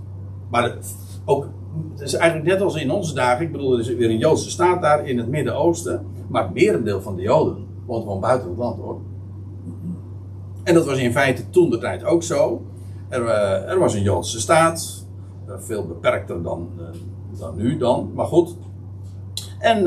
Maar 0.51 0.77
ook 1.25 1.47
het 1.93 2.01
is 2.01 2.15
eigenlijk 2.15 2.51
net 2.51 2.61
als 2.61 2.75
in 2.75 2.91
onze 2.91 3.15
dagen. 3.15 3.45
Ik 3.45 3.53
bedoel, 3.53 3.73
er 3.73 3.81
is 3.81 3.95
weer 3.95 4.11
een 4.11 4.19
Joodse 4.19 4.51
staat 4.51 4.83
daar 4.83 5.07
in 5.07 5.19
het 5.19 5.29
Midden-Oosten. 5.29 6.07
Maar 6.29 6.43
het 6.43 6.55
merendeel 6.55 7.01
van 7.01 7.17
de 7.17 7.23
Joden 7.23 7.67
woont 7.87 8.03
gewoon 8.03 8.21
buiten 8.21 8.49
het 8.49 8.59
land 8.59 8.79
hoor. 8.79 9.01
En 10.63 10.75
dat 10.75 10.87
was 10.87 10.99
in 10.99 11.13
feite 11.13 11.51
toen 11.51 11.71
de 11.71 11.79
tijd 11.79 12.05
ook 12.05 12.23
zo. 12.23 12.63
Er, 13.09 13.27
er 13.69 13.79
was 13.79 13.95
een 13.95 14.03
Joodse 14.03 14.41
staat, 14.41 15.07
veel 15.59 15.87
beperkter 15.87 16.43
dan, 16.43 16.69
dan 17.39 17.57
nu 17.57 17.77
dan, 17.77 18.11
maar 18.15 18.27
goed. 18.27 18.57
En, 19.59 19.85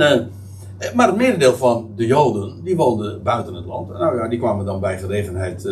maar 0.96 1.08
het 1.08 1.16
merendeel 1.16 1.54
van 1.54 1.90
de 1.96 2.06
Joden, 2.06 2.64
die 2.64 2.76
woonden 2.76 3.24
buiten 3.24 3.54
het 3.54 3.66
land. 3.66 3.90
Nou 3.90 4.18
ja, 4.18 4.28
die 4.28 4.40
kwamen 4.40 4.66
dan 4.66 4.80
bij 4.80 5.00
gelegenheid 5.00 5.70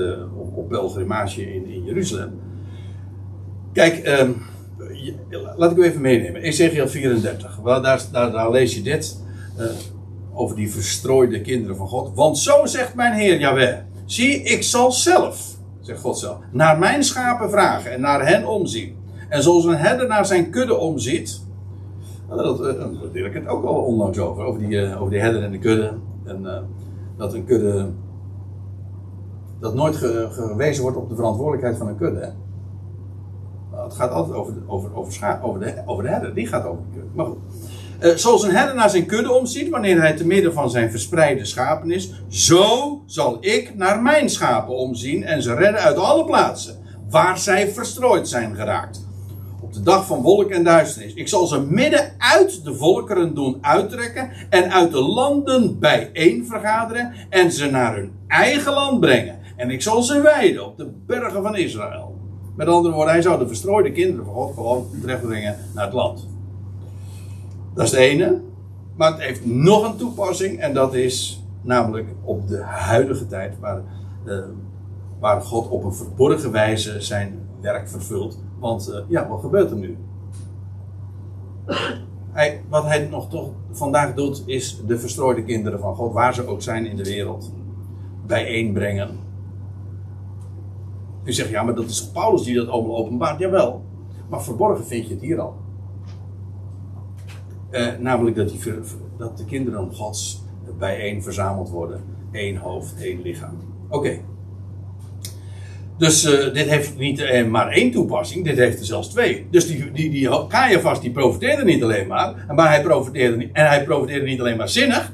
op, 0.55 0.69
pelgrimage 0.69 1.53
in, 1.53 1.65
in 1.65 1.83
Jeruzalem. 1.83 2.39
Kijk, 3.73 3.95
laat 5.55 5.71
ik 5.71 5.77
u 5.77 5.83
even 5.83 6.01
meenemen. 6.01 6.41
Ezekiel 6.41 6.87
34. 6.87 7.59
Wel, 7.63 7.81
daar, 7.81 8.01
daar, 8.11 8.51
lees 8.51 8.75
je 8.75 8.81
dit. 8.81 9.19
Uh, 9.59 9.65
over 10.33 10.55
die 10.55 10.71
verstrooide 10.71 11.41
kinderen 11.41 11.75
van 11.75 11.87
God. 11.87 12.11
Want 12.15 12.37
zo 12.37 12.65
zegt 12.65 12.95
mijn 12.95 13.13
Heer 13.13 13.39
Jahweh. 13.39 13.77
Zie, 14.05 14.43
ik 14.43 14.63
zal 14.63 14.91
zelf, 14.91 15.57
zegt 15.81 15.99
God 15.99 16.19
zelf, 16.19 16.37
naar 16.51 16.79
mijn 16.79 17.03
schapen 17.03 17.49
vragen 17.49 17.91
en 17.91 18.01
naar 18.01 18.27
hen 18.27 18.47
omzien. 18.47 18.95
En 19.29 19.43
zoals 19.43 19.65
een 19.65 19.77
herder 19.77 20.07
naar 20.07 20.25
zijn 20.25 20.49
kudde 20.49 20.77
omziet. 20.77 21.41
Nou, 22.29 22.43
dat, 22.43 22.59
uh, 22.59 22.79
daar 22.79 23.11
wil 23.11 23.25
ik 23.25 23.33
het 23.33 23.47
ook 23.47 23.63
al 23.63 23.75
onlangs 23.75 24.17
over. 24.17 24.43
Over 24.43 24.59
die, 24.59 24.69
uh, 24.69 24.99
over 24.99 25.11
die 25.11 25.21
herder 25.21 25.43
en 25.43 25.51
de 25.51 25.59
kudde. 25.59 25.93
En 26.25 26.67
dat 27.17 27.33
een 27.33 27.45
kudde. 27.45 27.89
Dat 29.59 29.73
nooit 29.73 29.95
ge, 29.95 30.27
gewezen 30.31 30.83
wordt 30.83 30.97
op 30.97 31.09
de 31.09 31.15
verantwoordelijkheid 31.15 31.77
van 31.77 31.87
een 31.87 31.97
kudde. 31.97 32.33
Het 33.75 33.93
gaat 33.93 34.11
altijd 34.11 34.35
over 34.35 34.53
de, 34.53 34.59
over, 34.67 34.95
over, 34.95 35.39
over, 35.41 35.59
de, 35.59 35.81
over 35.85 36.03
de 36.03 36.09
herder. 36.09 36.33
Die 36.33 36.47
gaat 36.47 36.65
over 36.65 36.83
de 36.83 36.93
kudde. 36.93 37.09
Maar 37.15 37.25
goed. 37.25 37.37
Uh, 38.01 38.15
zoals 38.15 38.43
een 38.43 38.55
herder 38.55 38.75
naar 38.75 38.89
zijn 38.89 39.05
kudde 39.05 39.31
omziet 39.31 39.69
wanneer 39.69 39.99
hij 39.99 40.15
te 40.15 40.25
midden 40.25 40.53
van 40.53 40.69
zijn 40.69 40.91
verspreide 40.91 41.45
schapen 41.45 41.91
is. 41.91 42.11
Zo 42.27 43.01
zal 43.05 43.37
ik 43.39 43.75
naar 43.75 44.01
mijn 44.01 44.29
schapen 44.29 44.75
omzien 44.75 45.23
en 45.23 45.41
ze 45.41 45.53
redden 45.53 45.81
uit 45.81 45.97
alle 45.97 46.25
plaatsen 46.25 46.75
waar 47.09 47.37
zij 47.37 47.67
verstrooid 47.67 48.27
zijn 48.27 48.55
geraakt. 48.55 49.05
Op 49.61 49.73
de 49.73 49.81
dag 49.81 50.05
van 50.05 50.21
wolk 50.21 50.49
en 50.49 50.63
duisternis. 50.63 51.13
Ik 51.13 51.27
zal 51.27 51.47
ze 51.47 51.61
midden 51.61 52.11
uit 52.17 52.63
de 52.63 52.75
volkeren 52.75 53.35
doen 53.35 53.57
uittrekken 53.61 54.31
en 54.49 54.71
uit 54.71 54.91
de 54.91 55.01
landen 55.01 55.79
bijeen 55.79 56.45
vergaderen 56.45 57.13
en 57.29 57.51
ze 57.51 57.69
naar 57.69 57.95
hun 57.95 58.11
eigen 58.27 58.73
land 58.73 58.99
brengen. 58.99 59.39
En 59.55 59.69
ik 59.69 59.81
zal 59.81 60.01
ze 60.01 60.21
wijden 60.21 60.65
op 60.65 60.77
de 60.77 60.91
bergen 61.05 61.43
van 61.43 61.55
Israël. 61.55 62.10
Met 62.55 62.67
andere 62.67 62.93
woorden, 62.93 63.13
hij 63.13 63.21
zou 63.21 63.39
de 63.39 63.47
verstrooide 63.47 63.91
kinderen 63.91 64.25
van 64.25 64.33
God 64.33 64.53
gewoon 64.53 64.85
terechtbrengen 65.01 65.55
naar 65.73 65.85
het 65.85 65.93
land. 65.93 66.27
Dat 67.73 67.85
is 67.85 67.91
het 67.91 67.99
ene. 67.99 68.41
Maar 68.95 69.11
het 69.11 69.21
heeft 69.21 69.45
nog 69.45 69.85
een 69.85 69.97
toepassing 69.97 70.59
en 70.59 70.73
dat 70.73 70.93
is 70.93 71.43
namelijk 71.61 72.07
op 72.23 72.47
de 72.47 72.61
huidige 72.63 73.27
tijd, 73.27 73.59
waar, 73.59 73.81
uh, 74.25 74.39
waar 75.19 75.41
God 75.41 75.69
op 75.69 75.83
een 75.83 75.93
verborgen 75.93 76.51
wijze 76.51 77.01
zijn 77.01 77.39
werk 77.61 77.89
vervult. 77.89 78.39
Want 78.59 78.89
uh, 78.89 78.95
ja, 79.07 79.27
wat 79.27 79.39
gebeurt 79.41 79.71
er 79.71 79.77
nu? 79.77 79.97
Hij, 82.31 82.61
wat 82.69 82.83
hij 82.83 83.07
nog 83.07 83.29
toch 83.29 83.49
vandaag 83.71 84.13
doet, 84.13 84.43
is 84.45 84.81
de 84.87 84.99
verstrooide 84.99 85.43
kinderen 85.43 85.79
van 85.79 85.95
God, 85.95 86.13
waar 86.13 86.33
ze 86.33 86.47
ook 86.47 86.61
zijn 86.61 86.85
in 86.85 86.95
de 86.95 87.03
wereld, 87.03 87.51
bijeenbrengen 88.25 89.09
u 91.23 91.33
zegt, 91.33 91.49
ja, 91.49 91.63
maar 91.63 91.75
dat 91.75 91.89
is 91.89 92.11
Paulus 92.11 92.43
die 92.43 92.55
dat 92.55 92.67
allemaal 92.67 92.97
openbaart. 92.97 93.39
Jawel, 93.39 93.83
maar 94.29 94.43
verborgen 94.43 94.85
vind 94.85 95.07
je 95.07 95.13
het 95.13 95.23
hier 95.23 95.39
al. 95.39 95.55
Uh, 97.71 97.87
namelijk 97.99 98.35
dat, 98.35 98.49
die, 98.49 98.59
dat 99.17 99.37
de 99.37 99.45
kinderen 99.45 99.93
Gods 99.93 100.43
bijeen 100.77 101.23
verzameld 101.23 101.69
worden. 101.69 102.03
één 102.31 102.55
hoofd, 102.57 103.01
één 103.01 103.21
lichaam. 103.21 103.57
Oké. 103.89 104.19
Dus 105.97 106.25
uh, 106.25 106.53
dit 106.53 106.69
heeft 106.69 106.97
niet 106.97 107.19
uh, 107.19 107.47
maar 107.47 107.67
één 107.67 107.91
toepassing, 107.91 108.45
dit 108.45 108.57
heeft 108.57 108.79
er 108.79 108.85
zelfs 108.85 109.07
twee. 109.07 109.47
Dus 109.51 109.67
die, 109.67 109.91
die, 109.91 110.09
die 110.09 110.47
Caiaphas 110.47 111.01
die 111.01 111.11
profiteerde 111.11 111.63
niet 111.63 111.83
alleen 111.83 112.07
maar, 112.07 112.45
maar 112.55 112.67
hij 112.67 112.81
profiteerde 112.81 113.37
niet, 113.37 113.49
en 113.53 113.67
hij 113.67 113.83
profiteerde 113.83 114.25
niet 114.25 114.39
alleen 114.39 114.57
maar 114.57 114.69
zinnig, 114.69 115.11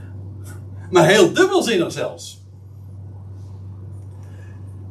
maar 0.89 1.07
heel 1.07 1.33
dubbelzinnig 1.33 1.91
zelfs. 1.91 2.36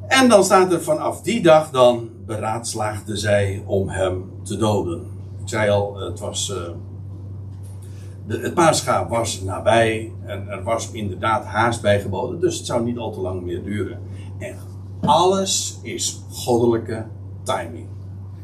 En 0.09 0.29
dan 0.29 0.45
staat 0.45 0.73
er 0.73 0.83
vanaf 0.83 1.21
die 1.21 1.43
dag 1.43 1.71
dan 1.71 2.11
beraadslaagde 2.27 3.17
zij 3.17 3.63
om 3.67 3.89
hem 3.89 4.31
te 4.43 4.57
doden. 4.57 5.07
Ik 5.43 5.49
zei 5.49 5.71
al, 5.71 5.97
het 5.97 6.21
was. 6.21 6.51
Uh, 6.51 6.57
de, 8.27 8.39
het 8.39 8.55
paascha 8.55 9.09
was 9.09 9.41
nabij 9.41 10.13
en 10.25 10.49
er 10.49 10.63
was 10.63 10.91
inderdaad 10.91 11.45
haast 11.45 11.83
bij 11.83 12.01
geboden, 12.01 12.41
dus 12.41 12.57
het 12.57 12.67
zou 12.67 12.85
niet 12.85 12.99
al 12.99 13.13
te 13.13 13.21
lang 13.21 13.43
meer 13.43 13.63
duren. 13.63 13.99
En 14.39 14.57
alles 15.01 15.79
is 15.83 16.23
goddelijke 16.31 17.07
timing. 17.43 17.87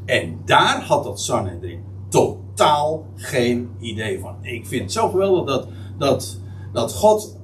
En 0.05 0.39
daar 0.45 0.83
had 0.83 1.05
dat 1.05 1.21
Sanhedrin 1.21 1.85
totaal 2.09 3.05
geen 3.15 3.71
idee 3.79 4.21
van. 4.21 4.37
Ik 4.41 4.67
vind 4.67 4.83
het 4.83 4.93
zo 4.93 5.09
geweldig 5.09 5.45
dat, 5.45 5.67
dat, 5.99 6.39
dat 6.73 6.93
God 6.95 7.37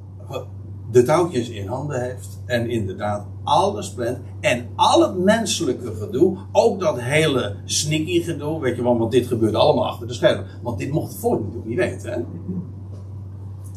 de 0.90 1.02
touwtjes 1.02 1.48
in 1.48 1.66
handen 1.66 2.02
heeft 2.02 2.40
en 2.46 2.70
inderdaad 2.70 3.26
alles 3.44 3.92
plant. 3.92 4.18
En 4.40 4.68
al 4.76 5.02
het 5.02 5.18
menselijke 5.18 5.94
gedoe, 5.94 6.36
ook 6.52 6.80
dat 6.80 7.00
hele 7.00 7.56
sneaky 7.64 8.22
gedoe, 8.22 8.60
weet 8.60 8.76
je 8.76 8.82
wel, 8.82 8.98
want 8.98 9.12
dit 9.12 9.26
gebeurde 9.26 9.56
allemaal 9.56 9.86
achter 9.86 10.06
de 10.06 10.12
schermen. 10.12 10.46
Want 10.62 10.78
dit 10.78 10.90
mocht 10.90 11.12
het 11.12 11.20
volk 11.20 11.40
natuurlijk 11.40 11.66
niet 11.66 11.78
weten. 11.78 12.12
Hè? 12.12 12.18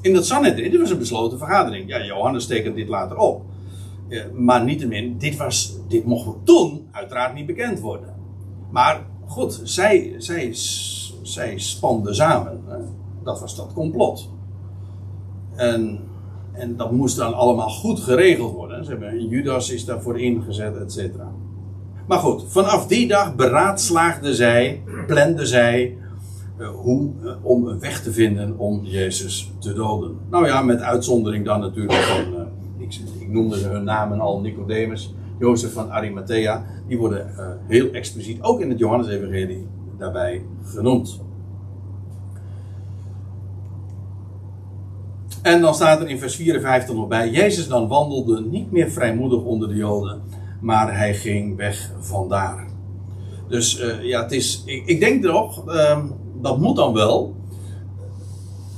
In 0.01 0.13
dat 0.13 0.25
Sanhedrin, 0.25 0.71
dit 0.71 0.79
was 0.79 0.89
een 0.89 0.97
besloten 0.97 1.37
vergadering. 1.37 1.89
Ja, 1.89 2.05
Johannes 2.05 2.45
tekent 2.45 2.75
dit 2.75 2.87
later 2.87 3.17
op. 3.17 3.41
Maar 4.33 4.63
niettemin, 4.63 5.17
dit, 5.17 5.37
was, 5.37 5.77
dit 5.87 6.05
mocht 6.05 6.35
toen 6.43 6.87
uiteraard 6.91 7.33
niet 7.33 7.45
bekend 7.45 7.79
worden. 7.79 8.15
Maar 8.69 9.05
goed, 9.27 9.61
zij, 9.63 10.15
zij, 10.17 10.49
zij 11.21 11.59
spanden 11.59 12.15
samen. 12.15 12.63
Dat 13.23 13.39
was 13.39 13.55
dat 13.55 13.73
complot. 13.73 14.29
En 15.55 15.99
en 16.51 16.77
dat 16.77 16.91
moest 16.91 17.17
dan 17.17 17.33
allemaal 17.33 17.69
goed 17.69 17.99
geregeld 17.99 18.53
worden. 18.53 18.85
Ze 18.85 18.91
hebben, 18.91 19.27
Judas 19.27 19.71
is 19.71 19.85
daarvoor 19.85 20.19
ingezet, 20.19 20.77
et 20.77 20.91
cetera. 20.91 21.31
Maar 22.07 22.19
goed, 22.19 22.43
vanaf 22.47 22.87
die 22.87 23.07
dag 23.07 23.35
beraadslaagden 23.35 24.35
zij, 24.35 24.83
planden 25.07 25.47
zij 25.47 25.97
uh, 26.59 26.69
hoe, 26.69 27.09
uh, 27.23 27.31
om 27.41 27.67
een 27.67 27.79
weg 27.79 28.01
te 28.01 28.11
vinden 28.11 28.57
om 28.57 28.79
Jezus 28.83 29.51
te 29.59 29.73
doden. 29.73 30.17
Nou 30.29 30.45
ja, 30.45 30.61
met 30.61 30.81
uitzondering 30.81 31.45
dan 31.45 31.59
natuurlijk 31.59 31.93
van, 31.93 32.33
uh, 32.33 32.39
ik, 32.77 32.99
ik, 33.19 33.29
noemde 33.29 33.57
hun 33.57 33.83
namen 33.83 34.19
al, 34.19 34.41
Nicodemus, 34.41 35.13
Jozef 35.39 35.73
van 35.73 35.91
Arimathea. 35.91 36.65
Die 36.87 36.97
worden 36.97 37.27
heel 37.67 37.91
expliciet, 37.91 38.41
ook 38.41 38.61
in 38.61 38.69
het 38.69 38.79
Johannes-evangelie, 38.79 39.67
daarbij 39.97 40.45
genoemd. 40.63 41.21
En 45.41 45.61
dan 45.61 45.73
staat 45.73 46.01
er 46.01 46.09
in 46.09 46.19
vers 46.19 46.35
54 46.35 46.95
nog 46.95 47.07
bij: 47.07 47.29
Jezus 47.29 47.67
dan 47.67 47.87
wandelde 47.87 48.41
niet 48.41 48.71
meer 48.71 48.91
vrijmoedig 48.91 49.43
onder 49.43 49.67
de 49.67 49.75
Joden, 49.75 50.21
maar 50.59 50.97
hij 50.97 51.15
ging 51.15 51.57
weg 51.57 51.91
vandaar. 51.99 52.67
Dus 53.47 53.79
uh, 53.79 54.03
ja, 54.03 54.21
het 54.21 54.31
is, 54.31 54.63
ik, 54.65 54.85
ik 54.85 54.99
denk 54.99 55.23
erop, 55.23 55.63
uh, 55.67 56.05
dat 56.41 56.59
moet 56.59 56.75
dan 56.75 56.93
wel. 56.93 57.35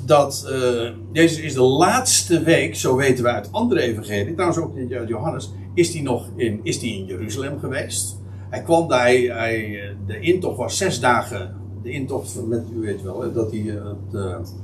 Dat 0.06 0.50
uh, 0.50 0.90
Jezus 1.12 1.40
is 1.40 1.54
de 1.54 1.62
laatste 1.62 2.44
week, 2.44 2.76
zo 2.76 2.96
weten 2.96 3.24
we 3.24 3.30
uit 3.30 3.52
andere 3.52 3.82
evangelieën, 3.82 4.34
trouwens 4.34 4.60
ook 4.60 4.78
uit 4.92 5.08
Johannes, 5.08 5.52
is 5.74 5.94
hij 5.94 6.02
nog 6.02 6.30
in, 6.36 6.60
is 6.64 6.80
die 6.80 6.98
in 6.98 7.06
Jeruzalem 7.06 7.60
geweest. 7.60 8.20
Hij 8.50 8.62
kwam 8.62 8.88
daar, 8.88 9.02
hij, 9.02 9.22
hij, 9.22 9.96
de 10.08 10.20
intocht 10.20 10.58
was 10.58 10.78
zes 10.78 11.00
dagen, 11.00 11.56
de 11.84 11.92
intocht 11.92 12.48
met, 12.48 12.64
u 12.76 12.80
weet 12.80 13.02
wel, 13.02 13.34
dat 13.34 13.52
hij 13.52 13.80
het 14.12 14.56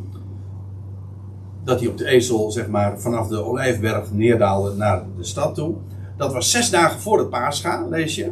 dat 1.70 1.80
hij 1.80 1.90
op 1.90 1.98
de 1.98 2.06
ezel, 2.06 2.52
zeg 2.52 2.68
maar, 2.68 3.00
vanaf 3.00 3.28
de 3.28 3.44
Olijfberg 3.44 4.12
neerdaalde 4.12 4.76
naar 4.76 5.04
de 5.18 5.24
stad 5.24 5.56
toe. 5.56 5.76
Dat 6.18 6.34
was 6.34 6.52
zes 6.52 6.70
dagen 6.70 7.00
voor 7.00 7.20
het 7.20 7.30
paascha, 7.30 7.86
lees 7.90 8.16
je. 8.16 8.32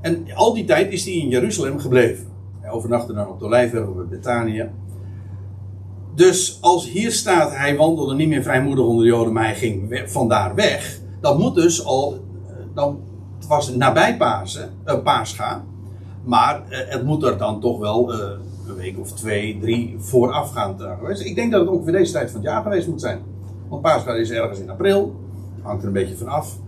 En 0.00 0.26
al 0.34 0.54
die 0.54 0.64
tijd 0.64 0.92
is 0.92 1.04
hij 1.04 1.14
in 1.14 1.28
Jeruzalem 1.28 1.78
gebleven. 1.78 2.26
Hij 2.60 2.70
overnachtte 2.70 3.12
dan 3.12 3.28
op 3.28 3.38
de 3.38 3.44
Olijfberg 3.44 3.86
op 3.86 4.10
Betanië. 4.10 4.70
Dus 6.14 6.58
als 6.60 6.90
hier 6.90 7.12
staat, 7.12 7.56
hij 7.56 7.76
wandelde 7.76 8.14
niet 8.14 8.28
meer 8.28 8.42
vrijmoedig 8.42 8.84
onder 8.84 9.04
de 9.04 9.10
Joden, 9.10 9.32
maar 9.32 9.44
hij 9.44 9.54
ging 9.54 10.02
vandaar 10.06 10.54
weg. 10.54 10.98
Dat 11.20 11.38
moet 11.38 11.54
dus 11.54 11.84
al, 11.84 12.12
eh, 12.12 12.54
dan, 12.74 13.00
het 13.38 13.46
was 13.46 13.74
nabij 13.74 14.16
Pasen, 14.16 14.70
uh, 14.86 15.02
Paascha. 15.02 15.64
Maar 16.24 16.62
uh, 16.68 16.78
het 16.86 17.04
moet 17.04 17.22
er 17.22 17.38
dan 17.38 17.60
toch 17.60 17.78
wel 17.78 18.12
een 18.68 18.74
week 18.74 18.98
of 18.98 19.12
twee, 19.12 19.58
drie 19.60 19.96
voorafgaand 19.98 20.82
geweest. 20.98 21.24
Ik 21.24 21.34
denk 21.34 21.52
dat 21.52 21.60
het 21.60 21.70
ongeveer 21.70 21.92
deze 21.92 22.12
tijd 22.12 22.30
van 22.30 22.40
het 22.40 22.48
jaar 22.48 22.62
geweest 22.62 22.88
moet 22.88 23.00
zijn. 23.00 23.20
Want 23.68 23.82
Paascha 23.82 24.14
is 24.14 24.30
ergens 24.30 24.58
in 24.58 24.70
april. 24.70 25.14
Hangt 25.62 25.82
er 25.82 25.86
een 25.86 25.94
beetje 25.94 26.16
van 26.16 26.28
af. 26.28 26.58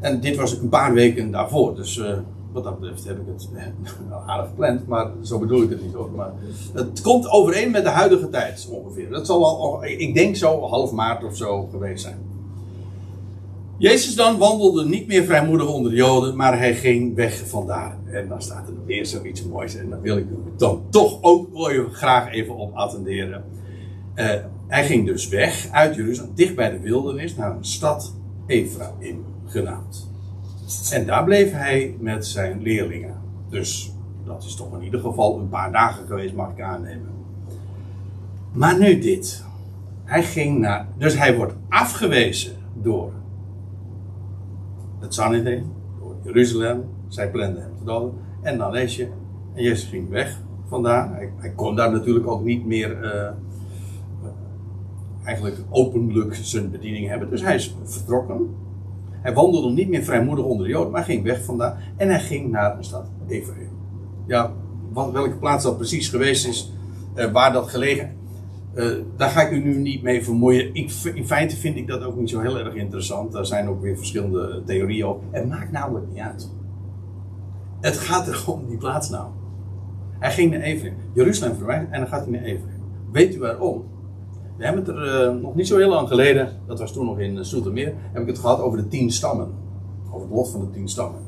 En 0.00 0.20
dit 0.20 0.36
was 0.36 0.58
een 0.58 0.68
paar 0.68 0.92
weken 0.92 1.30
daarvoor. 1.30 1.74
Dus 1.74 1.96
uh, 1.96 2.12
wat 2.52 2.64
dat 2.64 2.80
betreft 2.80 3.04
heb 3.04 3.18
ik 3.18 3.26
het 3.26 3.48
uh, 4.08 4.28
aardig 4.28 4.48
gepland. 4.48 4.86
Maar 4.86 5.10
zo 5.22 5.38
bedoel 5.38 5.62
ik 5.62 5.70
het 5.70 5.82
niet 5.82 5.94
hoor. 5.94 6.10
Maar 6.10 6.32
het 6.72 7.00
komt 7.00 7.30
overeen 7.30 7.70
met 7.70 7.82
de 7.84 7.90
huidige 7.90 8.28
tijd 8.28 8.68
ongeveer. 8.70 9.10
Dat 9.10 9.26
zal 9.26 9.40
wel, 9.40 9.84
ik 9.84 10.14
denk 10.14 10.36
zo 10.36 10.60
half 10.60 10.92
maart 10.92 11.24
of 11.24 11.36
zo 11.36 11.68
geweest 11.70 12.02
zijn. 12.02 12.18
Jezus 13.78 14.14
dan 14.14 14.38
wandelde 14.38 14.84
niet 14.84 15.06
meer 15.06 15.24
vrijmoedig 15.24 15.68
onder 15.68 15.90
de 15.90 15.96
Joden, 15.96 16.36
maar 16.36 16.58
hij 16.58 16.74
ging 16.74 17.14
weg 17.14 17.48
vandaar. 17.48 17.96
En 18.10 18.28
dan 18.28 18.42
staat 18.42 18.68
er 18.68 18.74
weer 18.86 19.06
zoiets 19.06 19.44
moois. 19.44 19.74
En 19.74 19.90
daar 19.90 20.00
wil 20.00 20.16
ik 20.16 20.26
dan 20.56 20.82
toch 20.90 21.18
ook 21.20 21.48
graag 21.92 22.32
even 22.32 22.56
op 22.56 22.74
attenderen. 22.74 23.44
Uh, 24.14 24.30
hij 24.66 24.84
ging 24.84 25.06
dus 25.06 25.28
weg 25.28 25.68
uit 25.70 25.94
Jeruzalem, 25.94 26.30
dicht 26.34 26.54
bij 26.54 26.70
de 26.70 26.80
wildernis, 26.80 27.36
naar 27.36 27.56
een 27.56 27.64
stad 27.64 28.14
Ephraim 28.46 29.24
genaamd. 29.46 30.10
En 30.90 31.06
daar 31.06 31.24
bleef 31.24 31.52
hij 31.52 31.96
met 32.00 32.26
zijn 32.26 32.62
leerlingen. 32.62 33.14
Dus 33.50 33.92
dat 34.24 34.44
is 34.44 34.54
toch 34.54 34.76
in 34.76 34.84
ieder 34.84 35.00
geval 35.00 35.38
een 35.38 35.48
paar 35.48 35.72
dagen 35.72 36.06
geweest, 36.06 36.34
mag 36.34 36.50
ik 36.50 36.60
aannemen. 36.60 37.10
Maar 38.52 38.78
nu 38.78 38.98
dit. 38.98 39.44
Hij 40.04 40.22
ging 40.22 40.58
naar. 40.58 40.88
Dus 40.96 41.18
hij 41.18 41.36
wordt 41.36 41.54
afgewezen 41.68 42.52
door 42.74 43.12
het 45.00 45.14
Sanhedrin, 45.14 45.72
door 46.00 46.16
Jeruzalem. 46.22 46.84
Zij 47.08 47.30
planden 47.30 47.62
hem 47.62 47.76
te 47.78 47.84
doden. 47.84 48.12
En 48.42 48.58
dan 48.58 48.72
lees. 48.72 48.98
En 48.98 49.62
Jezus 49.62 49.88
ging 49.88 50.08
weg 50.08 50.40
vandaar. 50.66 51.30
Hij, 51.36 51.50
kon 51.50 51.76
daar 51.76 51.92
natuurlijk 51.92 52.26
ook 52.26 52.44
niet 52.44 52.66
meer. 52.66 53.04
Uh, 53.04 53.30
eigenlijk 55.24 55.56
openlijk 55.70 56.34
zijn 56.34 56.70
bediening 56.70 57.08
hebben. 57.08 57.30
Dus 57.30 57.42
hij 57.42 57.54
is 57.54 57.76
vertrokken. 57.84 58.54
Hij 59.10 59.34
wandelde 59.34 59.70
niet 59.70 59.88
meer 59.88 60.02
vrijmoedig 60.02 60.44
onder 60.44 60.66
de 60.66 60.72
Joden, 60.72 60.92
maar 60.92 61.04
ging 61.04 61.22
weg 61.22 61.44
vandaar. 61.44 61.92
En 61.96 62.08
hij 62.08 62.20
ging 62.20 62.50
naar 62.50 62.76
een 62.76 62.84
stad 62.84 63.06
Ephraim. 63.26 63.70
Ja, 64.26 64.52
wat, 64.92 65.10
welke 65.10 65.36
plaats 65.36 65.64
dat 65.64 65.76
precies 65.76 66.08
geweest 66.08 66.46
is, 66.46 66.72
uh, 67.16 67.32
waar 67.32 67.52
dat 67.52 67.68
gelegen 67.68 68.17
uh, 68.74 68.96
daar 69.16 69.30
ga 69.30 69.40
ik 69.40 69.50
u 69.50 69.62
nu 69.62 69.76
niet 69.76 70.02
mee 70.02 70.24
vermoeien. 70.24 70.74
Ik, 70.74 70.92
in 71.14 71.26
feite 71.26 71.56
vind 71.56 71.76
ik 71.76 71.86
dat 71.86 72.02
ook 72.02 72.16
niet 72.16 72.30
zo 72.30 72.40
heel 72.40 72.58
erg 72.58 72.74
interessant. 72.74 73.32
Daar 73.32 73.46
zijn 73.46 73.68
ook 73.68 73.82
weer 73.82 73.96
verschillende 73.96 74.62
theorieën 74.66 75.06
op. 75.06 75.22
Het 75.30 75.48
maakt 75.48 75.72
namelijk 75.72 76.06
niet 76.08 76.18
uit. 76.18 76.50
Het 77.80 77.96
gaat 77.96 78.28
er 78.28 78.44
om 78.46 78.66
die 78.68 78.76
plaatsnaam. 78.76 79.32
Hij 80.18 80.32
ging 80.32 80.50
naar 80.50 80.60
Ephraim. 80.60 80.94
Jeruzalem 81.12 81.56
verwijderd 81.56 81.90
en 81.90 82.00
dan 82.00 82.08
gaat 82.08 82.22
hij 82.22 82.30
naar 82.30 82.42
Ephraim. 82.42 82.82
Weet 83.12 83.34
u 83.34 83.38
waarom? 83.38 83.84
We 84.56 84.64
hebben 84.64 84.84
het 84.84 84.94
er 84.96 85.34
uh, 85.34 85.42
nog 85.42 85.54
niet 85.54 85.66
zo 85.66 85.76
heel 85.76 85.88
lang 85.88 86.08
geleden, 86.08 86.60
dat 86.66 86.78
was 86.78 86.92
toen 86.92 87.06
nog 87.06 87.18
in 87.18 87.44
Soetermeer, 87.44 87.94
heb 88.12 88.22
ik 88.22 88.28
het 88.28 88.38
gehad 88.38 88.60
over 88.60 88.78
de 88.78 88.88
tien 88.88 89.10
stammen. 89.10 89.48
Over 90.06 90.20
het 90.20 90.36
lot 90.36 90.50
van 90.50 90.60
de 90.60 90.70
tien 90.70 90.88
stammen. 90.88 91.20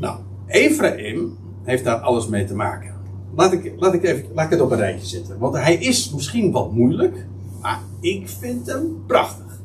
Nou, 0.00 0.18
Ephraim 0.46 1.36
heeft 1.62 1.84
daar 1.84 1.96
alles 1.96 2.28
mee 2.28 2.44
te 2.44 2.54
maken. 2.54 2.93
Laat 3.36 3.52
ik, 3.52 3.72
laat, 3.76 3.94
ik 3.94 4.02
even, 4.02 4.24
laat 4.34 4.44
ik 4.44 4.50
het 4.50 4.60
op 4.60 4.70
een 4.70 4.76
rijtje 4.76 5.06
zetten. 5.06 5.38
Want 5.38 5.54
hij 5.54 5.74
is 5.74 6.10
misschien 6.10 6.52
wat 6.52 6.72
moeilijk, 6.72 7.26
maar 7.60 7.80
ik 8.00 8.28
vind 8.28 8.66
hem 8.66 9.02
prachtig. 9.06 9.60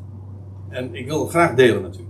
En 0.70 0.96
ik 0.96 1.08
wil 1.08 1.28
graag 1.28 1.56
delen 1.56 1.82
met 1.82 1.98
u. 1.98 2.02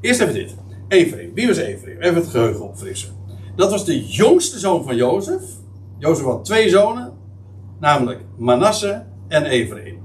Eerst 0.00 0.20
even 0.20 0.34
dit. 0.34 0.54
Ephraim. 0.88 1.34
Wie 1.34 1.46
was 1.46 1.56
Ephraim? 1.56 2.00
Even 2.00 2.14
het 2.14 2.26
geheugen 2.26 2.64
opfrissen. 2.64 3.12
Dat 3.56 3.70
was 3.70 3.84
de 3.84 4.06
jongste 4.06 4.58
zoon 4.58 4.84
van 4.84 4.96
Jozef. 4.96 5.42
Jozef 5.98 6.24
had 6.24 6.44
twee 6.44 6.68
zonen, 6.68 7.12
namelijk 7.80 8.20
Manasse 8.36 9.04
en 9.28 9.44
Ephraim. 9.44 9.98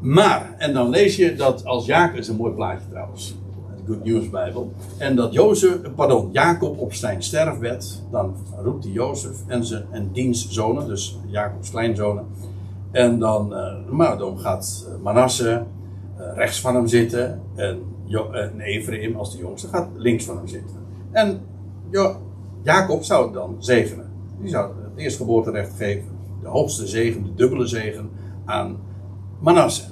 Maar, 0.00 0.54
en 0.58 0.72
dan 0.72 0.88
lees 0.88 1.16
je 1.16 1.34
dat 1.34 1.64
als 1.64 1.86
Jacob, 1.86 2.18
is 2.18 2.28
een 2.28 2.36
mooi 2.36 2.52
plaatje 2.52 2.88
trouwens, 2.90 3.37
Good 3.88 4.04
News 4.04 4.30
Bijbel, 4.30 4.72
en 4.98 5.16
dat 5.16 5.32
Jozef, 5.32 5.76
pardon, 5.94 6.28
Jacob 6.32 6.78
op 6.78 6.92
zijn 6.92 7.22
sterfbed, 7.22 8.02
dan 8.10 8.34
roept 8.62 8.84
hij 8.84 8.92
Jozef 8.92 9.36
en 9.46 9.64
zijn 9.64 9.84
en 9.90 10.08
diens 10.12 10.48
zonen, 10.48 10.86
dus 10.86 11.18
Jacobs 11.26 11.70
kleinzonen, 11.70 12.24
en 12.90 13.18
dan, 13.18 13.52
uh, 13.52 13.90
maar 13.90 14.18
gaat 14.36 14.86
eh, 14.88 15.02
Manasse 15.02 15.64
uh, 16.18 16.26
rechts 16.34 16.60
van 16.60 16.74
hem 16.74 16.86
zitten 16.86 17.40
en, 17.54 17.82
jo 18.04 18.30
en 18.30 18.60
Ephraim 18.60 19.16
als 19.16 19.32
de 19.32 19.38
jongste 19.38 19.68
gaat 19.68 19.88
links 19.96 20.24
van 20.24 20.36
hem 20.36 20.48
zitten. 20.48 20.76
En 21.10 21.40
jo 21.90 22.16
Jacob 22.62 23.02
zou 23.04 23.32
dan 23.32 23.56
zegenen. 23.58 24.10
Die 24.40 24.50
zou 24.50 24.72
het 24.82 24.96
eerstgeboorterecht 24.96 25.72
geven 25.76 26.08
de 26.42 26.48
hoogste 26.48 26.86
zegen, 26.86 27.24
de 27.24 27.34
dubbele 27.34 27.66
zegen 27.66 28.10
aan 28.44 28.76
Manasse. 29.40 29.84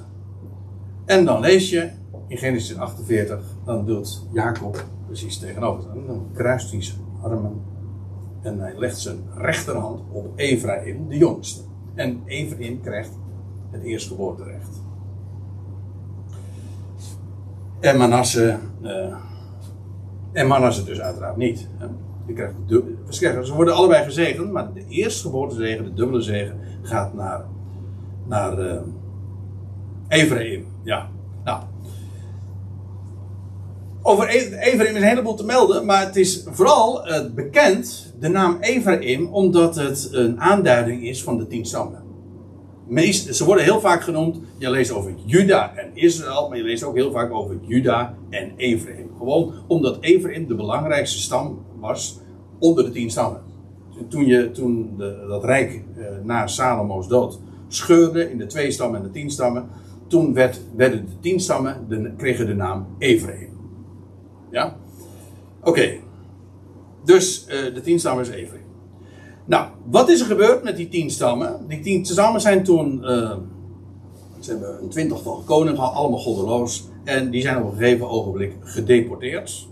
En 1.05 1.25
dan 1.25 1.39
lees 1.39 1.69
je 1.69 1.89
in 2.27 2.37
Genesis 2.37 2.77
48, 2.77 3.39
dan 3.65 3.85
doet 3.85 4.23
Jacob 4.31 4.85
precies 5.05 5.37
tegenover. 5.37 5.83
Dan 6.07 6.27
kruist 6.33 6.71
hij 6.71 6.83
zijn 6.83 6.99
armen 7.21 7.61
en 8.41 8.59
hij 8.59 8.73
legt 8.77 8.99
zijn 8.99 9.19
rechterhand 9.35 10.01
op 10.11 10.31
Ephraim, 10.35 11.09
de 11.09 11.17
jongste. 11.17 11.61
En 11.95 12.21
Ephraim 12.25 12.81
krijgt 12.81 13.11
het 13.71 13.83
eerstgeboorterecht. 13.83 14.81
En 17.79 17.97
Manasse, 17.97 18.57
uh, 18.81 19.15
en 20.31 20.47
Manasse 20.47 20.83
dus 20.83 21.01
uiteraard 21.01 21.37
niet. 21.37 21.67
Krijgt 22.25 22.53
ze 23.47 23.53
worden 23.53 23.73
allebei 23.73 24.03
gezegend, 24.03 24.51
maar 24.51 24.73
de 24.73 24.85
eerstgeboorte 24.87 25.55
zegen, 25.55 25.83
de 25.83 25.93
dubbele 25.93 26.21
zegen, 26.21 26.59
gaat 26.81 27.13
naar, 27.13 27.45
naar 28.25 28.59
uh, 28.59 28.81
Ephraim. 30.07 30.65
Ja. 30.83 31.09
Over 34.09 34.27
Ephraim 34.27 34.95
is 34.95 35.01
een 35.01 35.07
heleboel 35.07 35.35
te 35.35 35.45
melden, 35.45 35.85
maar 35.85 36.05
het 36.05 36.15
is 36.15 36.43
vooral 36.49 37.07
uh, 37.07 37.19
bekend, 37.35 38.13
de 38.19 38.27
naam 38.27 38.57
Ephraim, 38.61 39.27
omdat 39.27 39.75
het 39.75 40.09
een 40.11 40.41
aanduiding 40.41 41.03
is 41.03 41.23
van 41.23 41.37
de 41.37 41.47
tien 41.47 41.65
stammen. 41.65 42.03
Meest, 42.87 43.35
ze 43.35 43.45
worden 43.45 43.63
heel 43.63 43.79
vaak 43.79 44.01
genoemd, 44.01 44.37
je 44.57 44.69
leest 44.69 44.91
over 44.91 45.13
Juda 45.25 45.75
en 45.75 45.91
Israël, 45.93 46.49
maar 46.49 46.57
je 46.57 46.63
leest 46.63 46.83
ook 46.83 46.95
heel 46.95 47.11
vaak 47.11 47.31
over 47.33 47.57
Juda 47.61 48.17
en 48.29 48.51
Ephraim. 48.57 49.09
Gewoon 49.17 49.53
omdat 49.67 49.97
Ephraim 49.99 50.47
de 50.47 50.55
belangrijkste 50.55 51.19
stam 51.19 51.65
was 51.79 52.19
onder 52.59 52.83
de 52.83 52.91
tien 52.91 53.09
stammen. 53.09 53.41
Toen, 54.09 54.25
je, 54.25 54.51
toen 54.51 54.97
dat 55.27 55.43
rijk 55.43 55.83
eh, 55.97 56.05
na 56.23 56.47
Salomo's 56.47 57.07
dood 57.07 57.39
scheurde 57.67 58.31
in 58.31 58.37
de 58.37 58.45
twee 58.45 58.71
stammen 58.71 58.99
en 58.99 59.05
de 59.05 59.11
tien 59.11 59.29
stammen, 59.29 59.69
toen 60.07 60.33
werd, 60.33 60.61
werden 60.75 61.05
de 61.05 61.19
tien 61.19 61.39
stammen, 61.39 61.85
de, 61.89 62.11
kregen 62.17 62.45
de 62.45 62.55
naam 62.55 62.87
Ephraim. 62.99 63.56
Ja? 64.49 64.75
Oké. 65.63 65.97
Dus 67.03 67.45
uh, 67.47 67.73
de 67.73 67.81
tien 67.81 67.99
stammen 67.99 68.23
is 68.23 68.29
Ephraim. 68.29 68.65
Nou, 69.45 69.67
wat 69.85 70.09
is 70.09 70.19
er 70.19 70.25
gebeurd 70.25 70.63
met 70.63 70.77
die 70.77 70.89
tien 70.89 71.09
stammen? 71.09 71.67
Die 71.67 71.79
tien 71.79 72.05
stammen 72.05 72.41
zijn 72.41 72.63
toen. 72.63 72.99
Uh, 73.01 73.35
ze 74.39 74.51
hebben 74.51 74.83
een 74.83 74.89
twintigtal 74.89 75.43
koningen 75.45 75.93
allemaal 75.93 76.19
goddeloos. 76.19 76.87
En 77.03 77.29
die 77.29 77.41
zijn 77.41 77.63
op 77.63 77.71
een 77.71 77.77
gegeven 77.77 78.09
ogenblik 78.09 78.53
gedeporteerd. 78.59 79.67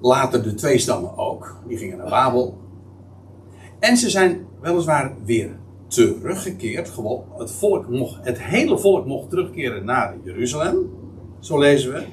Later 0.00 0.42
de 0.42 0.54
twee 0.54 0.78
stammen 0.78 1.18
ook. 1.18 1.56
Die 1.68 1.78
gingen 1.78 1.96
naar 1.96 2.08
Babel. 2.08 2.58
En 3.78 3.96
ze 3.96 4.10
zijn 4.10 4.46
weliswaar 4.60 5.14
weer 5.24 5.58
teruggekeerd. 5.86 6.88
Gewoon, 6.88 7.24
het, 7.36 7.50
volk 7.50 7.88
mocht, 7.88 8.24
het 8.24 8.42
hele 8.42 8.78
volk 8.78 9.06
mocht 9.06 9.30
terugkeren 9.30 9.84
naar 9.84 10.16
Jeruzalem. 10.24 10.90
Zo 11.46 11.58
lezen 11.58 11.92
we. 11.92 12.04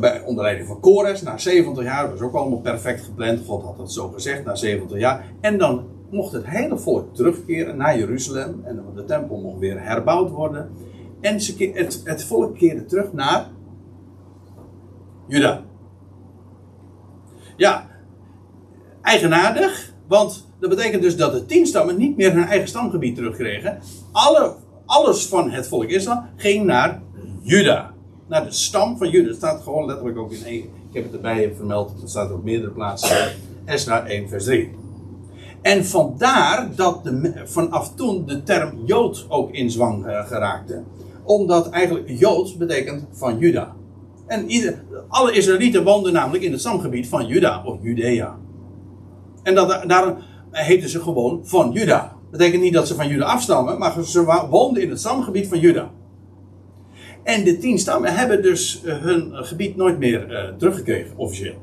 bij, 0.00 0.22
onder 0.22 0.44
leiding 0.44 0.68
van 0.68 0.80
Kores, 0.80 1.22
na 1.22 1.38
70 1.38 1.84
jaar, 1.84 2.02
dat 2.02 2.18
was 2.18 2.28
ook 2.28 2.34
allemaal 2.34 2.60
perfect 2.60 3.04
gepland. 3.04 3.46
God 3.46 3.62
had 3.62 3.76
dat 3.76 3.92
zo 3.92 4.08
gezegd, 4.08 4.44
na 4.44 4.54
70 4.54 4.98
jaar. 4.98 5.24
En 5.40 5.58
dan 5.58 5.86
mocht 6.10 6.32
het 6.32 6.46
hele 6.46 6.78
volk 6.78 7.14
terugkeren 7.14 7.76
naar 7.76 7.98
Jeruzalem. 7.98 8.60
En 8.64 8.84
de 8.94 9.04
tempel 9.04 9.36
mocht 9.36 9.58
weer 9.58 9.82
herbouwd 9.82 10.30
worden. 10.30 10.70
En 11.20 11.40
ze, 11.40 11.70
het, 11.74 12.00
het 12.04 12.24
volk 12.24 12.56
keerde 12.56 12.84
terug 12.84 13.12
naar 13.12 13.46
Juda. 15.26 15.62
Ja, 17.56 17.86
eigenaardig, 19.02 19.94
want 20.06 20.48
dat 20.60 20.70
betekent 20.70 21.02
dus 21.02 21.16
dat 21.16 21.32
de 21.32 21.46
tien 21.46 21.66
stammen 21.66 21.96
niet 21.96 22.16
meer 22.16 22.32
hun 22.32 22.46
eigen 22.46 22.68
stamgebied 22.68 23.14
terugkregen. 23.14 23.78
Alle, 24.12 24.54
alles 24.86 25.26
van 25.26 25.50
het 25.50 25.68
volk 25.68 25.88
Israël 25.88 26.22
ging 26.36 26.64
naar 26.64 27.02
Juda. 27.42 27.92
Naar 28.28 28.44
de 28.44 28.52
stam 28.52 28.96
van 28.96 29.10
Juda. 29.10 29.34
Staat 29.34 29.62
gewoon 29.62 29.86
letterlijk 29.86 30.18
ook 30.18 30.32
in 30.32 30.44
één. 30.44 30.62
Ik 30.62 30.96
heb 30.96 31.04
het 31.04 31.12
erbij 31.12 31.52
vermeld, 31.56 32.00
dat 32.00 32.10
staat 32.10 32.32
op 32.32 32.44
meerdere 32.44 32.72
plaatsen. 32.72 33.32
Esra 33.64 34.06
1, 34.06 34.28
vers 34.28 34.44
3. 34.44 34.70
En 35.62 35.84
vandaar 35.84 36.74
dat 36.74 37.04
de, 37.04 37.32
vanaf 37.44 37.94
toen 37.94 38.26
de 38.26 38.42
term 38.42 38.78
Jood 38.84 39.26
ook 39.28 39.52
in 39.52 39.70
zwang 39.70 40.06
uh, 40.06 40.26
geraakte. 40.26 40.82
Omdat 41.24 41.70
eigenlijk 41.70 42.08
Jood 42.08 42.58
betekent 42.58 43.04
van 43.12 43.38
Juda. 43.38 43.74
En 44.26 44.46
alle 45.08 45.32
Israëlieten 45.32 45.84
woonden 45.84 46.12
namelijk 46.12 46.44
in 46.44 46.52
het 46.52 46.60
stamgebied 46.60 47.08
van 47.08 47.26
Juda 47.26 47.62
of 47.64 47.78
Judea. 47.82 48.38
En 49.42 49.54
dat, 49.54 49.84
daarom 49.86 50.16
heten 50.50 50.88
ze 50.88 51.00
gewoon 51.00 51.40
van 51.42 51.72
Juda. 51.72 52.00
Dat 52.00 52.30
betekent 52.30 52.62
niet 52.62 52.72
dat 52.72 52.86
ze 52.86 52.94
van 52.94 53.08
Juda 53.08 53.24
afstammen, 53.24 53.78
maar 53.78 54.04
ze 54.04 54.46
woonden 54.50 54.82
in 54.82 54.90
het 54.90 55.00
stamgebied 55.00 55.48
van 55.48 55.58
Juda. 55.58 55.90
En 57.30 57.44
de 57.44 57.58
tien 57.58 57.78
stammen 57.78 58.14
hebben 58.14 58.42
dus 58.42 58.82
eh, 58.84 58.98
hun 58.98 59.30
gebied 59.32 59.76
nooit 59.76 59.98
meer 59.98 60.30
uh, 60.30 60.56
teruggekregen, 60.56 61.16
officieel. 61.16 61.54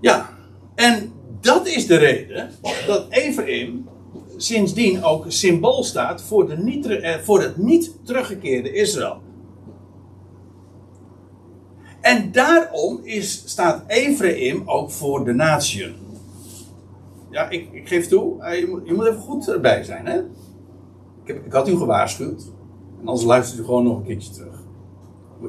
Ja, 0.00 0.28
en 0.74 1.12
dat 1.40 1.66
is 1.66 1.86
de 1.86 1.96
reden 1.96 2.50
dat 2.86 3.06
Ephraim 3.08 3.88
sindsdien 4.36 5.04
ook 5.04 5.24
symbool 5.28 5.82
staat 5.82 6.22
voor, 6.22 6.48
de 6.48 6.56
niet, 6.56 6.86
eh, 6.86 7.26
het 7.26 7.56
niet 7.56 7.96
teruggekeerde 8.04 8.72
Israël. 8.72 9.22
En 12.00 12.32
daarom 12.32 13.00
is, 13.02 13.42
staat 13.46 13.84
Ephraim 13.86 14.62
ook 14.66 14.90
voor 14.90 15.24
de 15.24 15.32
natieën. 15.32 15.94
Ja, 17.30 17.48
ik, 17.48 17.72
ik 17.72 17.88
geef 17.88 18.08
toe, 18.08 18.44
je 18.44 18.66
moet, 18.68 18.82
je 18.84 18.94
moet 18.94 19.06
even 19.06 19.20
goed 19.20 19.48
erbij 19.48 19.84
zijn. 19.84 20.06
Hè? 20.06 20.18
Ik, 20.18 21.26
heb, 21.26 21.46
ik 21.46 21.52
had 21.52 21.68
u 21.68 21.76
gewaarschuwd. 21.76 22.52
En 23.04 23.10
anders 23.10 23.26
luistert 23.26 23.60
u 23.60 23.64
gewoon 23.64 23.84
nog 23.84 23.96
een 23.96 24.04
keertje 24.04 24.32
terug. 24.32 24.62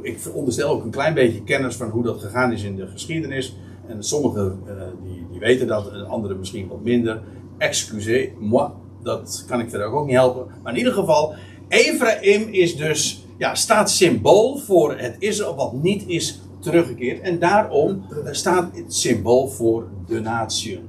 Ik 0.01 0.19
veronderstel 0.19 0.69
ook 0.69 0.83
een 0.83 0.91
klein 0.91 1.13
beetje 1.13 1.43
kennis 1.43 1.75
van 1.75 1.89
hoe 1.89 2.03
dat 2.03 2.21
gegaan 2.21 2.51
is 2.51 2.63
in 2.63 2.75
de 2.75 2.87
geschiedenis. 2.87 3.57
En 3.87 4.03
sommigen 4.03 4.59
uh, 4.67 4.73
die, 5.03 5.25
die 5.31 5.39
weten 5.39 5.67
dat, 5.67 5.91
en 5.91 6.07
anderen 6.07 6.39
misschien 6.39 6.67
wat 6.67 6.83
minder. 6.83 7.21
Excusez 7.57 8.29
moi, 8.39 8.69
dat 9.03 9.43
kan 9.47 9.59
ik 9.59 9.69
verder 9.69 9.87
ook 9.87 10.05
niet 10.05 10.15
helpen. 10.15 10.45
Maar 10.63 10.71
in 10.71 10.77
ieder 10.77 10.93
geval, 10.93 11.33
Ephraim 11.67 12.47
is 12.49 12.77
dus, 12.77 13.25
ja, 13.37 13.55
staat 13.55 13.91
symbool 13.91 14.57
voor 14.57 14.97
het 14.97 15.15
Israël 15.19 15.55
wat 15.55 15.73
niet 15.73 16.03
is 16.07 16.41
teruggekeerd. 16.59 17.21
En 17.21 17.39
daarom 17.39 18.05
staat 18.31 18.75
het 18.75 18.93
symbool 18.93 19.47
voor 19.47 19.87
de 20.07 20.19
natie. 20.19 20.79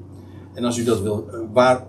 En 0.54 0.64
als 0.64 0.78
u 0.78 0.84
dat 0.84 1.00
wil, 1.00 1.26
eh, 1.30 1.38
waar, 1.52 1.86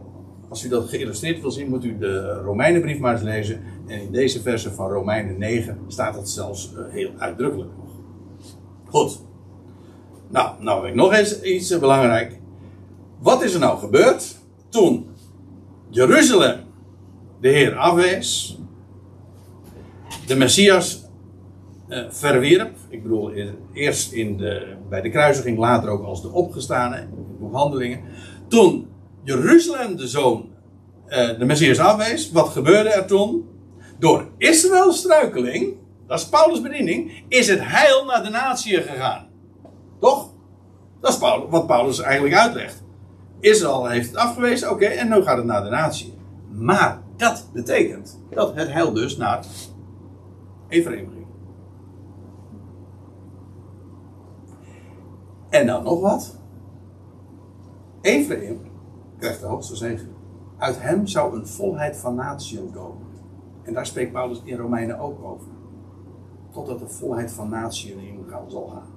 als 0.49 0.63
u 0.63 0.69
dat 0.69 0.89
geïllustreerd 0.89 1.41
wil 1.41 1.51
zien, 1.51 1.69
moet 1.69 1.85
u 1.85 1.97
de 1.97 2.41
Romeinenbrief 2.43 2.99
maar 2.99 3.13
eens 3.13 3.21
lezen. 3.21 3.61
En 3.87 4.01
in 4.01 4.11
deze 4.11 4.41
verse 4.41 4.73
van 4.73 4.89
Romeinen 4.89 5.37
9 5.37 5.79
staat 5.87 6.13
dat 6.13 6.29
zelfs 6.29 6.73
eh, 6.73 6.81
heel 6.89 7.11
uitdrukkelijk 7.17 7.69
nog. 7.77 7.89
Goed. 8.85 9.19
Nou, 10.29 10.63
nou 10.63 10.87
ik 10.87 10.95
nog 10.95 11.13
eens 11.13 11.41
iets 11.41 11.71
uh, 11.71 11.79
belangrijk. 11.79 12.39
Wat 13.19 13.43
is 13.43 13.53
er 13.53 13.59
nou 13.59 13.79
gebeurd 13.79 14.37
toen 14.69 15.07
Jeruzalem 15.89 16.59
de 17.41 17.47
Heer 17.47 17.75
afwees, 17.75 18.59
de 20.25 20.35
Messias 20.35 21.05
uh, 21.89 22.05
verwierp. 22.09 22.77
Ik 22.89 23.03
bedoel, 23.03 23.31
eerst 23.73 24.11
in 24.11 24.37
de, 24.37 24.75
bij 24.89 25.01
de 25.01 25.09
kruisiging, 25.09 25.57
later 25.57 25.89
ook 25.89 26.03
als 26.03 26.21
de 26.21 26.31
opgestane, 26.31 26.97
in 26.97 27.37
boek 27.39 27.53
Handelingen. 27.53 28.01
Toen 28.47 28.87
Jeruzalem 29.27 29.95
de 29.95 30.07
zoon, 30.07 30.49
uh, 31.07 31.39
de 31.39 31.45
Messias 31.45 31.79
afwees, 31.79 32.31
wat 32.31 32.49
gebeurde 32.49 32.89
er 32.89 33.05
toen? 33.05 33.49
Door 33.99 34.27
Israëls 34.37 34.97
struikeling, 34.97 35.75
dat 36.05 36.19
is 36.19 36.29
Paulus' 36.29 36.61
bediening, 36.61 37.23
is 37.27 37.47
het 37.47 37.59
heil 37.61 38.05
naar 38.05 38.23
de 38.23 38.29
natie 38.29 38.81
gegaan. 38.81 39.27
Toch? 39.99 40.29
Dat 40.99 41.11
is 41.11 41.17
Paulus, 41.17 41.49
wat 41.49 41.67
Paulus 41.67 41.99
eigenlijk 41.99 42.35
uitlegt. 42.35 42.83
Israël 43.39 43.87
heeft 43.87 44.07
het 44.07 44.17
afgewezen, 44.17 44.71
oké, 44.71 44.85
en 44.85 45.09
nu 45.09 45.21
gaat 45.21 45.37
het 45.37 45.45
naar 45.45 45.63
de 45.63 45.69
natie. 45.69 46.13
Maar 46.51 47.01
dat 47.17 47.49
betekent 47.53 48.19
dat 48.29 48.55
het 48.55 48.71
heil 48.71 48.93
dus 48.93 49.17
naar 49.17 49.45
Ephraim 50.67 51.09
ging. 51.13 51.27
En 55.49 55.65
dan 55.65 55.83
nog 55.83 56.01
wat. 56.01 56.39
Ephraim 58.01 58.66
krijgt 59.17 59.39
de 59.39 59.45
hoogste 59.45 59.75
zegen. 59.75 60.09
Uit 60.57 60.81
hem 60.81 61.07
zou 61.07 61.35
een 61.35 61.47
volheid 61.47 61.97
van 61.97 62.15
natieën 62.15 62.71
komen. 62.71 63.05
En 63.63 63.73
daar 63.73 63.85
spreekt 63.85 64.11
Paulus 64.11 64.41
in 64.43 64.57
Romeinen 64.57 64.99
ook 64.99 65.23
over. 65.23 65.47
Totdat 66.51 66.79
de 66.79 66.87
volheid 66.87 67.31
van 67.31 67.49
natieën 67.49 67.99
in 67.99 68.25
zal 68.47 68.67
gaan. 68.67 68.87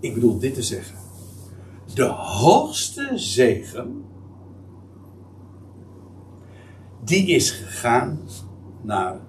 Ik 0.00 0.14
bedoel 0.14 0.38
dit 0.38 0.54
te 0.54 0.62
zeggen. 0.62 0.98
De 1.94 2.04
hoogste 2.04 3.10
zegen. 3.14 4.04
Die 7.04 7.26
is 7.26 7.50
gegaan 7.50 8.20
naar 8.82 9.20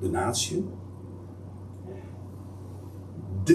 de 0.00 0.08
natie 0.08 0.66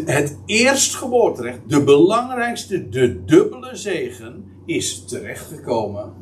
het 0.05 0.37
eerstgeboorterecht, 0.45 1.59
de 1.67 1.83
belangrijkste, 1.83 2.89
de 2.89 3.23
dubbele 3.25 3.75
zegen, 3.75 4.48
is 4.69 5.05
terechtgekomen 5.05 6.13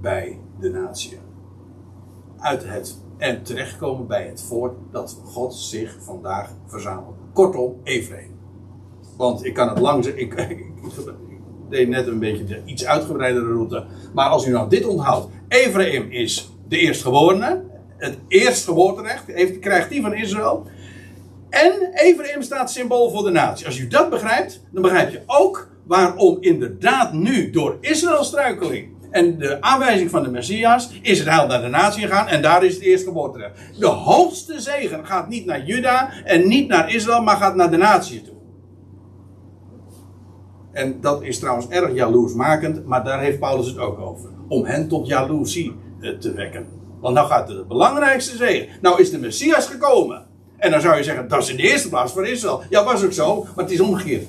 bij 0.00 0.38
de 0.60 0.70
natie. 0.70 1.18
Uit 2.38 2.64
het, 2.68 2.98
en 3.18 3.42
terechtgekomen 3.42 4.06
bij 4.06 4.26
het 4.26 4.42
voort 4.42 4.76
dat 4.90 5.20
God 5.24 5.54
zich 5.54 5.96
vandaag 6.00 6.50
verzamelt. 6.66 7.16
Kortom, 7.32 7.80
Ephraim. 7.84 8.38
Want 9.16 9.44
ik 9.44 9.54
kan 9.54 9.68
het 9.68 9.78
lang 9.78 10.04
zeggen, 10.04 10.22
ik, 10.26 10.34
ik, 10.34 10.64
deed 11.70 11.88
net 11.88 12.06
een 12.06 12.18
beetje 12.18 12.44
de 12.44 12.62
iets 12.64 12.84
uitgebreidere 12.84 13.46
route. 13.46 13.84
Maar 14.14 14.28
als 14.28 14.46
u 14.46 14.50
nou 14.50 14.68
dit 14.68 14.86
onthoudt, 14.86 15.28
Ephraim 15.48 16.10
is 16.10 16.50
de 16.68 16.78
eerstgeborene, 16.78 17.64
het 17.96 18.18
eerstgeboorterecht, 18.28 19.26
heeft, 19.26 19.58
krijgt 19.58 19.90
die 19.90 20.02
van 20.02 20.14
Israël. 20.14 20.66
En 21.50 21.90
Ephraim 21.92 22.42
staat 22.42 22.70
symbool 22.70 23.10
voor 23.10 23.24
de 23.24 23.30
natie. 23.30 23.66
Als 23.66 23.78
u 23.78 23.88
dat 23.88 24.10
begrijpt, 24.10 24.60
dan 24.70 24.82
begrijp 24.82 25.10
je 25.10 25.22
ook 25.26 25.71
waarom 25.86 26.36
inderdaad 26.40 27.12
nu 27.12 27.50
door 27.50 27.76
Israëls 27.80 28.26
struikeling 28.26 28.88
en 29.10 29.38
de 29.38 29.60
aanwijzing 29.60 30.10
van 30.10 30.22
de 30.22 30.30
Messias 30.30 30.90
is 31.02 31.18
het 31.18 31.28
heil 31.28 31.46
naar 31.46 31.62
de 31.62 31.68
natie 31.68 32.02
gegaan 32.02 32.26
en 32.26 32.42
daar 32.42 32.64
is 32.64 32.74
het 32.74 32.82
eerste 32.82 33.06
geboorterecht. 33.06 33.58
De 33.78 33.86
hoogste 33.86 34.60
zegen 34.60 35.06
gaat 35.06 35.28
niet 35.28 35.46
naar 35.46 35.64
Juda 35.64 36.10
en 36.24 36.48
niet 36.48 36.68
naar 36.68 36.94
Israël, 36.94 37.22
maar 37.22 37.36
gaat 37.36 37.54
naar 37.54 37.70
de 37.70 37.76
natie 37.76 38.22
toe. 38.22 38.34
En 40.72 41.00
dat 41.00 41.22
is 41.22 41.38
trouwens 41.38 41.68
erg 41.68 41.94
jaloersmakend, 41.94 42.86
maar 42.86 43.04
daar 43.04 43.20
heeft 43.20 43.38
Paulus 43.38 43.66
het 43.66 43.78
ook 43.78 43.98
over. 43.98 44.30
Om 44.48 44.64
hen 44.64 44.88
tot 44.88 45.06
jaloezie 45.06 45.74
eh, 46.00 46.10
te 46.10 46.32
wekken. 46.32 46.66
Want 47.00 47.14
nou 47.14 47.28
gaat 47.28 47.46
de 47.46 47.64
belangrijkste 47.68 48.36
zegen. 48.36 48.68
Nou 48.80 49.00
is 49.00 49.10
de 49.10 49.18
Messias 49.18 49.66
gekomen. 49.66 50.26
En 50.56 50.70
dan 50.70 50.80
zou 50.80 50.96
je 50.96 51.02
zeggen, 51.02 51.28
dat 51.28 51.42
is 51.42 51.50
in 51.50 51.56
de 51.56 51.62
eerste 51.62 51.88
plaats 51.88 52.12
voor 52.12 52.26
Israël. 52.26 52.62
Ja, 52.70 52.84
was 52.84 53.04
ook 53.04 53.12
zo, 53.12 53.42
maar 53.42 53.64
het 53.64 53.70
is 53.70 53.80
omgekeerd. 53.80 54.26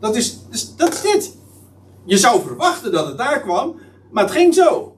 Dat 0.00 0.16
is, 0.16 0.41
dus, 0.52 0.76
dat 0.76 0.92
is 0.92 1.00
dit. 1.00 1.36
Je 2.04 2.16
zou 2.16 2.42
verwachten 2.42 2.92
dat 2.92 3.06
het 3.06 3.18
daar 3.18 3.40
kwam, 3.40 3.74
maar 4.10 4.24
het 4.24 4.32
ging 4.32 4.54
zo. 4.54 4.96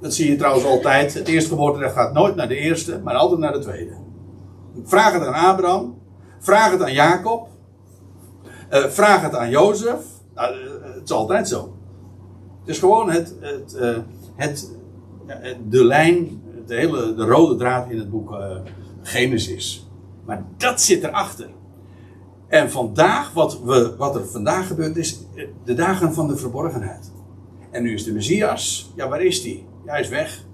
Dat 0.00 0.14
zie 0.14 0.30
je 0.30 0.36
trouwens 0.36 0.64
altijd. 0.64 1.14
Het 1.14 1.28
eerste 1.28 1.48
geboorterecht 1.48 1.94
gaat 1.94 2.12
nooit 2.12 2.34
naar 2.34 2.48
de 2.48 2.56
eerste, 2.56 3.00
maar 3.04 3.14
altijd 3.14 3.40
naar 3.40 3.52
de 3.52 3.58
tweede. 3.58 3.96
Vraag 4.84 5.12
het 5.12 5.26
aan 5.26 5.50
Abraham. 5.50 5.98
Vraag 6.38 6.70
het 6.70 6.82
aan 6.82 6.92
Jacob. 6.92 7.48
Uh, 8.70 8.86
vraag 8.86 9.22
het 9.22 9.34
aan 9.34 9.50
Jozef. 9.50 10.00
Nou, 10.34 10.54
eh, 10.54 10.94
het 10.94 11.04
is 11.04 11.10
altijd 11.10 11.48
zo. 11.48 11.76
Het 12.60 12.68
is 12.68 12.78
gewoon 12.78 13.10
het, 13.10 13.34
het, 13.40 13.76
uh, 13.80 13.96
het, 14.36 14.70
de 15.68 15.84
lijn, 15.84 16.42
de 16.66 16.74
hele 16.74 17.14
de 17.14 17.24
rode 17.24 17.56
draad 17.56 17.90
in 17.90 17.98
het 17.98 18.10
boek 18.10 18.36
Genesis. 19.02 19.88
Maar 20.24 20.44
dat 20.56 20.80
zit 20.80 21.04
erachter. 21.04 21.50
En 22.54 22.70
vandaag, 22.70 23.32
wat, 23.32 23.62
we, 23.62 23.94
wat 23.96 24.14
er 24.14 24.26
vandaag 24.26 24.66
gebeurt, 24.66 24.96
is 24.96 25.26
de 25.64 25.74
dagen 25.74 26.12
van 26.12 26.28
de 26.28 26.36
verborgenheid. 26.36 27.12
En 27.70 27.82
nu 27.82 27.92
is 27.92 28.04
de 28.04 28.12
Messias, 28.12 28.92
ja, 28.96 29.08
waar 29.08 29.22
is 29.22 29.42
die? 29.42 29.66
Ja, 29.84 29.90
hij 29.90 30.00
is 30.00 30.08
weg. 30.08 30.44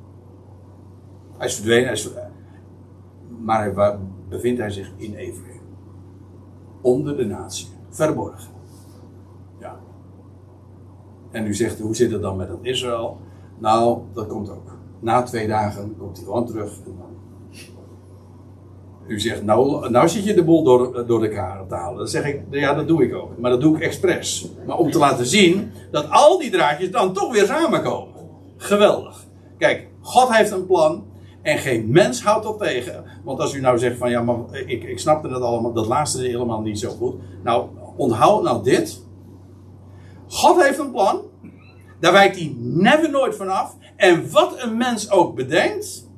Hij 1.37 1.47
is 1.47 1.55
verdwenen, 1.55 1.89
hij. 1.89 2.31
Maar 3.39 3.75
waar 3.75 3.99
bevindt 4.29 4.61
hij 4.61 4.71
zich 4.71 4.93
in 4.97 5.15
Ephraim? 5.15 5.61
Onder 6.81 7.17
de 7.17 7.25
natie, 7.25 7.69
verborgen. 7.91 8.53
Ja. 9.59 9.81
En 11.31 11.47
u 11.47 11.55
zegt, 11.55 11.81
hoe 11.81 11.97
zit 11.97 12.11
het 12.11 12.23
dan 12.23 12.37
met 12.37 12.49
dat 12.49 12.59
Israël? 12.63 13.19
Nou, 13.59 14.01
dat 14.13 14.27
komt 14.27 14.51
ook. 14.51 14.77
Na 15.01 15.23
twee 15.23 15.47
dagen 15.47 15.97
komt 15.99 16.17
hij 16.17 16.25
gewoon 16.27 16.47
terug 16.47 16.77
en 16.85 16.97
dan 16.99 17.20
u 19.11 19.21
zegt, 19.21 19.43
nou, 19.43 19.91
nou 19.91 20.09
zit 20.09 20.25
je 20.25 20.35
de 20.35 20.45
boel 20.45 20.63
door, 20.63 21.07
door 21.07 21.25
elkaar 21.25 21.67
te 21.69 21.75
halen. 21.75 21.99
Dan 21.99 22.09
zeg 22.09 22.25
ik, 22.25 22.41
ja, 22.51 22.75
dat 22.75 22.89
doe 22.89 23.05
ik 23.05 23.15
ook. 23.15 23.39
Maar 23.39 23.51
dat 23.51 23.61
doe 23.61 23.77
ik 23.77 23.83
expres. 23.83 24.49
Maar 24.67 24.77
om 24.77 24.91
te 24.91 24.99
laten 24.99 25.27
zien 25.27 25.73
dat 25.91 26.11
al 26.11 26.39
die 26.39 26.51
draadjes 26.51 26.91
dan 26.91 27.13
toch 27.13 27.33
weer 27.33 27.47
samenkomen. 27.47 28.15
Geweldig. 28.57 29.25
Kijk, 29.59 29.89
God 30.01 30.37
heeft 30.37 30.51
een 30.51 30.67
plan. 30.67 31.05
En 31.43 31.59
geen 31.59 31.91
mens 31.91 32.23
houdt 32.23 32.45
dat 32.45 32.59
tegen. 32.59 33.05
Want 33.25 33.41
als 33.41 33.55
u 33.55 33.61
nou 33.61 33.79
zegt 33.79 33.99
van 33.99 34.11
ja, 34.11 34.23
maar 34.23 34.37
ik, 34.53 34.85
ik 34.85 34.99
snapte 34.99 35.29
dat 35.29 35.43
allemaal, 35.43 35.73
dat 35.73 35.87
laatste 35.87 36.23
helemaal 36.23 36.61
niet 36.61 36.79
zo 36.79 36.91
goed. 36.91 37.15
Nou, 37.45 37.67
onthoud 37.97 38.43
nou 38.43 38.63
dit. 38.63 39.05
God 40.29 40.63
heeft 40.63 40.79
een 40.79 40.91
plan. 40.91 41.21
Daar 42.01 42.13
wijkt 42.13 42.37
hij 42.37 42.55
never 42.59 43.11
nooit 43.11 43.37
vanaf. 43.37 43.77
En 43.97 44.31
wat 44.31 44.63
een 44.63 44.77
mens 44.77 45.11
ook 45.11 45.35
bedenkt, 45.35 46.10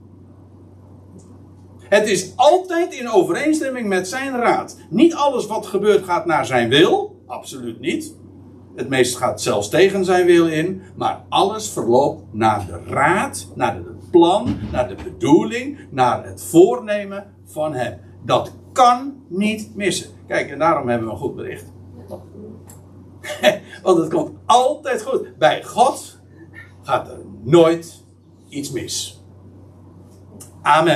het 1.92 2.08
is 2.08 2.32
altijd 2.36 2.94
in 2.94 3.10
overeenstemming 3.10 3.88
met 3.88 4.08
zijn 4.08 4.36
raad. 4.36 4.76
Niet 4.90 5.14
alles 5.14 5.46
wat 5.46 5.66
gebeurt 5.66 6.04
gaat 6.04 6.26
naar 6.26 6.46
zijn 6.46 6.68
wil. 6.68 7.22
Absoluut 7.26 7.80
niet. 7.80 8.14
Het 8.74 8.88
meeste 8.88 9.18
gaat 9.18 9.40
zelfs 9.40 9.68
tegen 9.68 10.04
zijn 10.04 10.26
wil 10.26 10.46
in. 10.46 10.82
Maar 10.96 11.24
alles 11.28 11.70
verloopt 11.70 12.22
naar 12.30 12.66
de 12.66 12.80
raad, 12.86 13.48
naar 13.54 13.74
het 13.74 14.10
plan, 14.10 14.58
naar 14.70 14.88
de 14.88 14.94
bedoeling, 15.04 15.78
naar 15.90 16.24
het 16.24 16.44
voornemen 16.44 17.34
van 17.44 17.74
hem. 17.74 17.98
Dat 18.24 18.52
kan 18.72 19.24
niet 19.28 19.74
missen. 19.74 20.10
Kijk, 20.26 20.50
en 20.50 20.58
daarom 20.58 20.88
hebben 20.88 21.08
we 21.08 21.14
een 21.14 21.20
goed 21.20 21.36
bericht. 21.36 21.72
Want 23.82 23.98
het 23.98 24.10
komt 24.12 24.30
altijd 24.46 25.02
goed. 25.02 25.38
Bij 25.38 25.64
God 25.64 26.18
gaat 26.82 27.08
er 27.08 27.18
nooit 27.42 28.04
iets 28.48 28.70
mis. 28.70 29.22
Amen. 30.62 30.90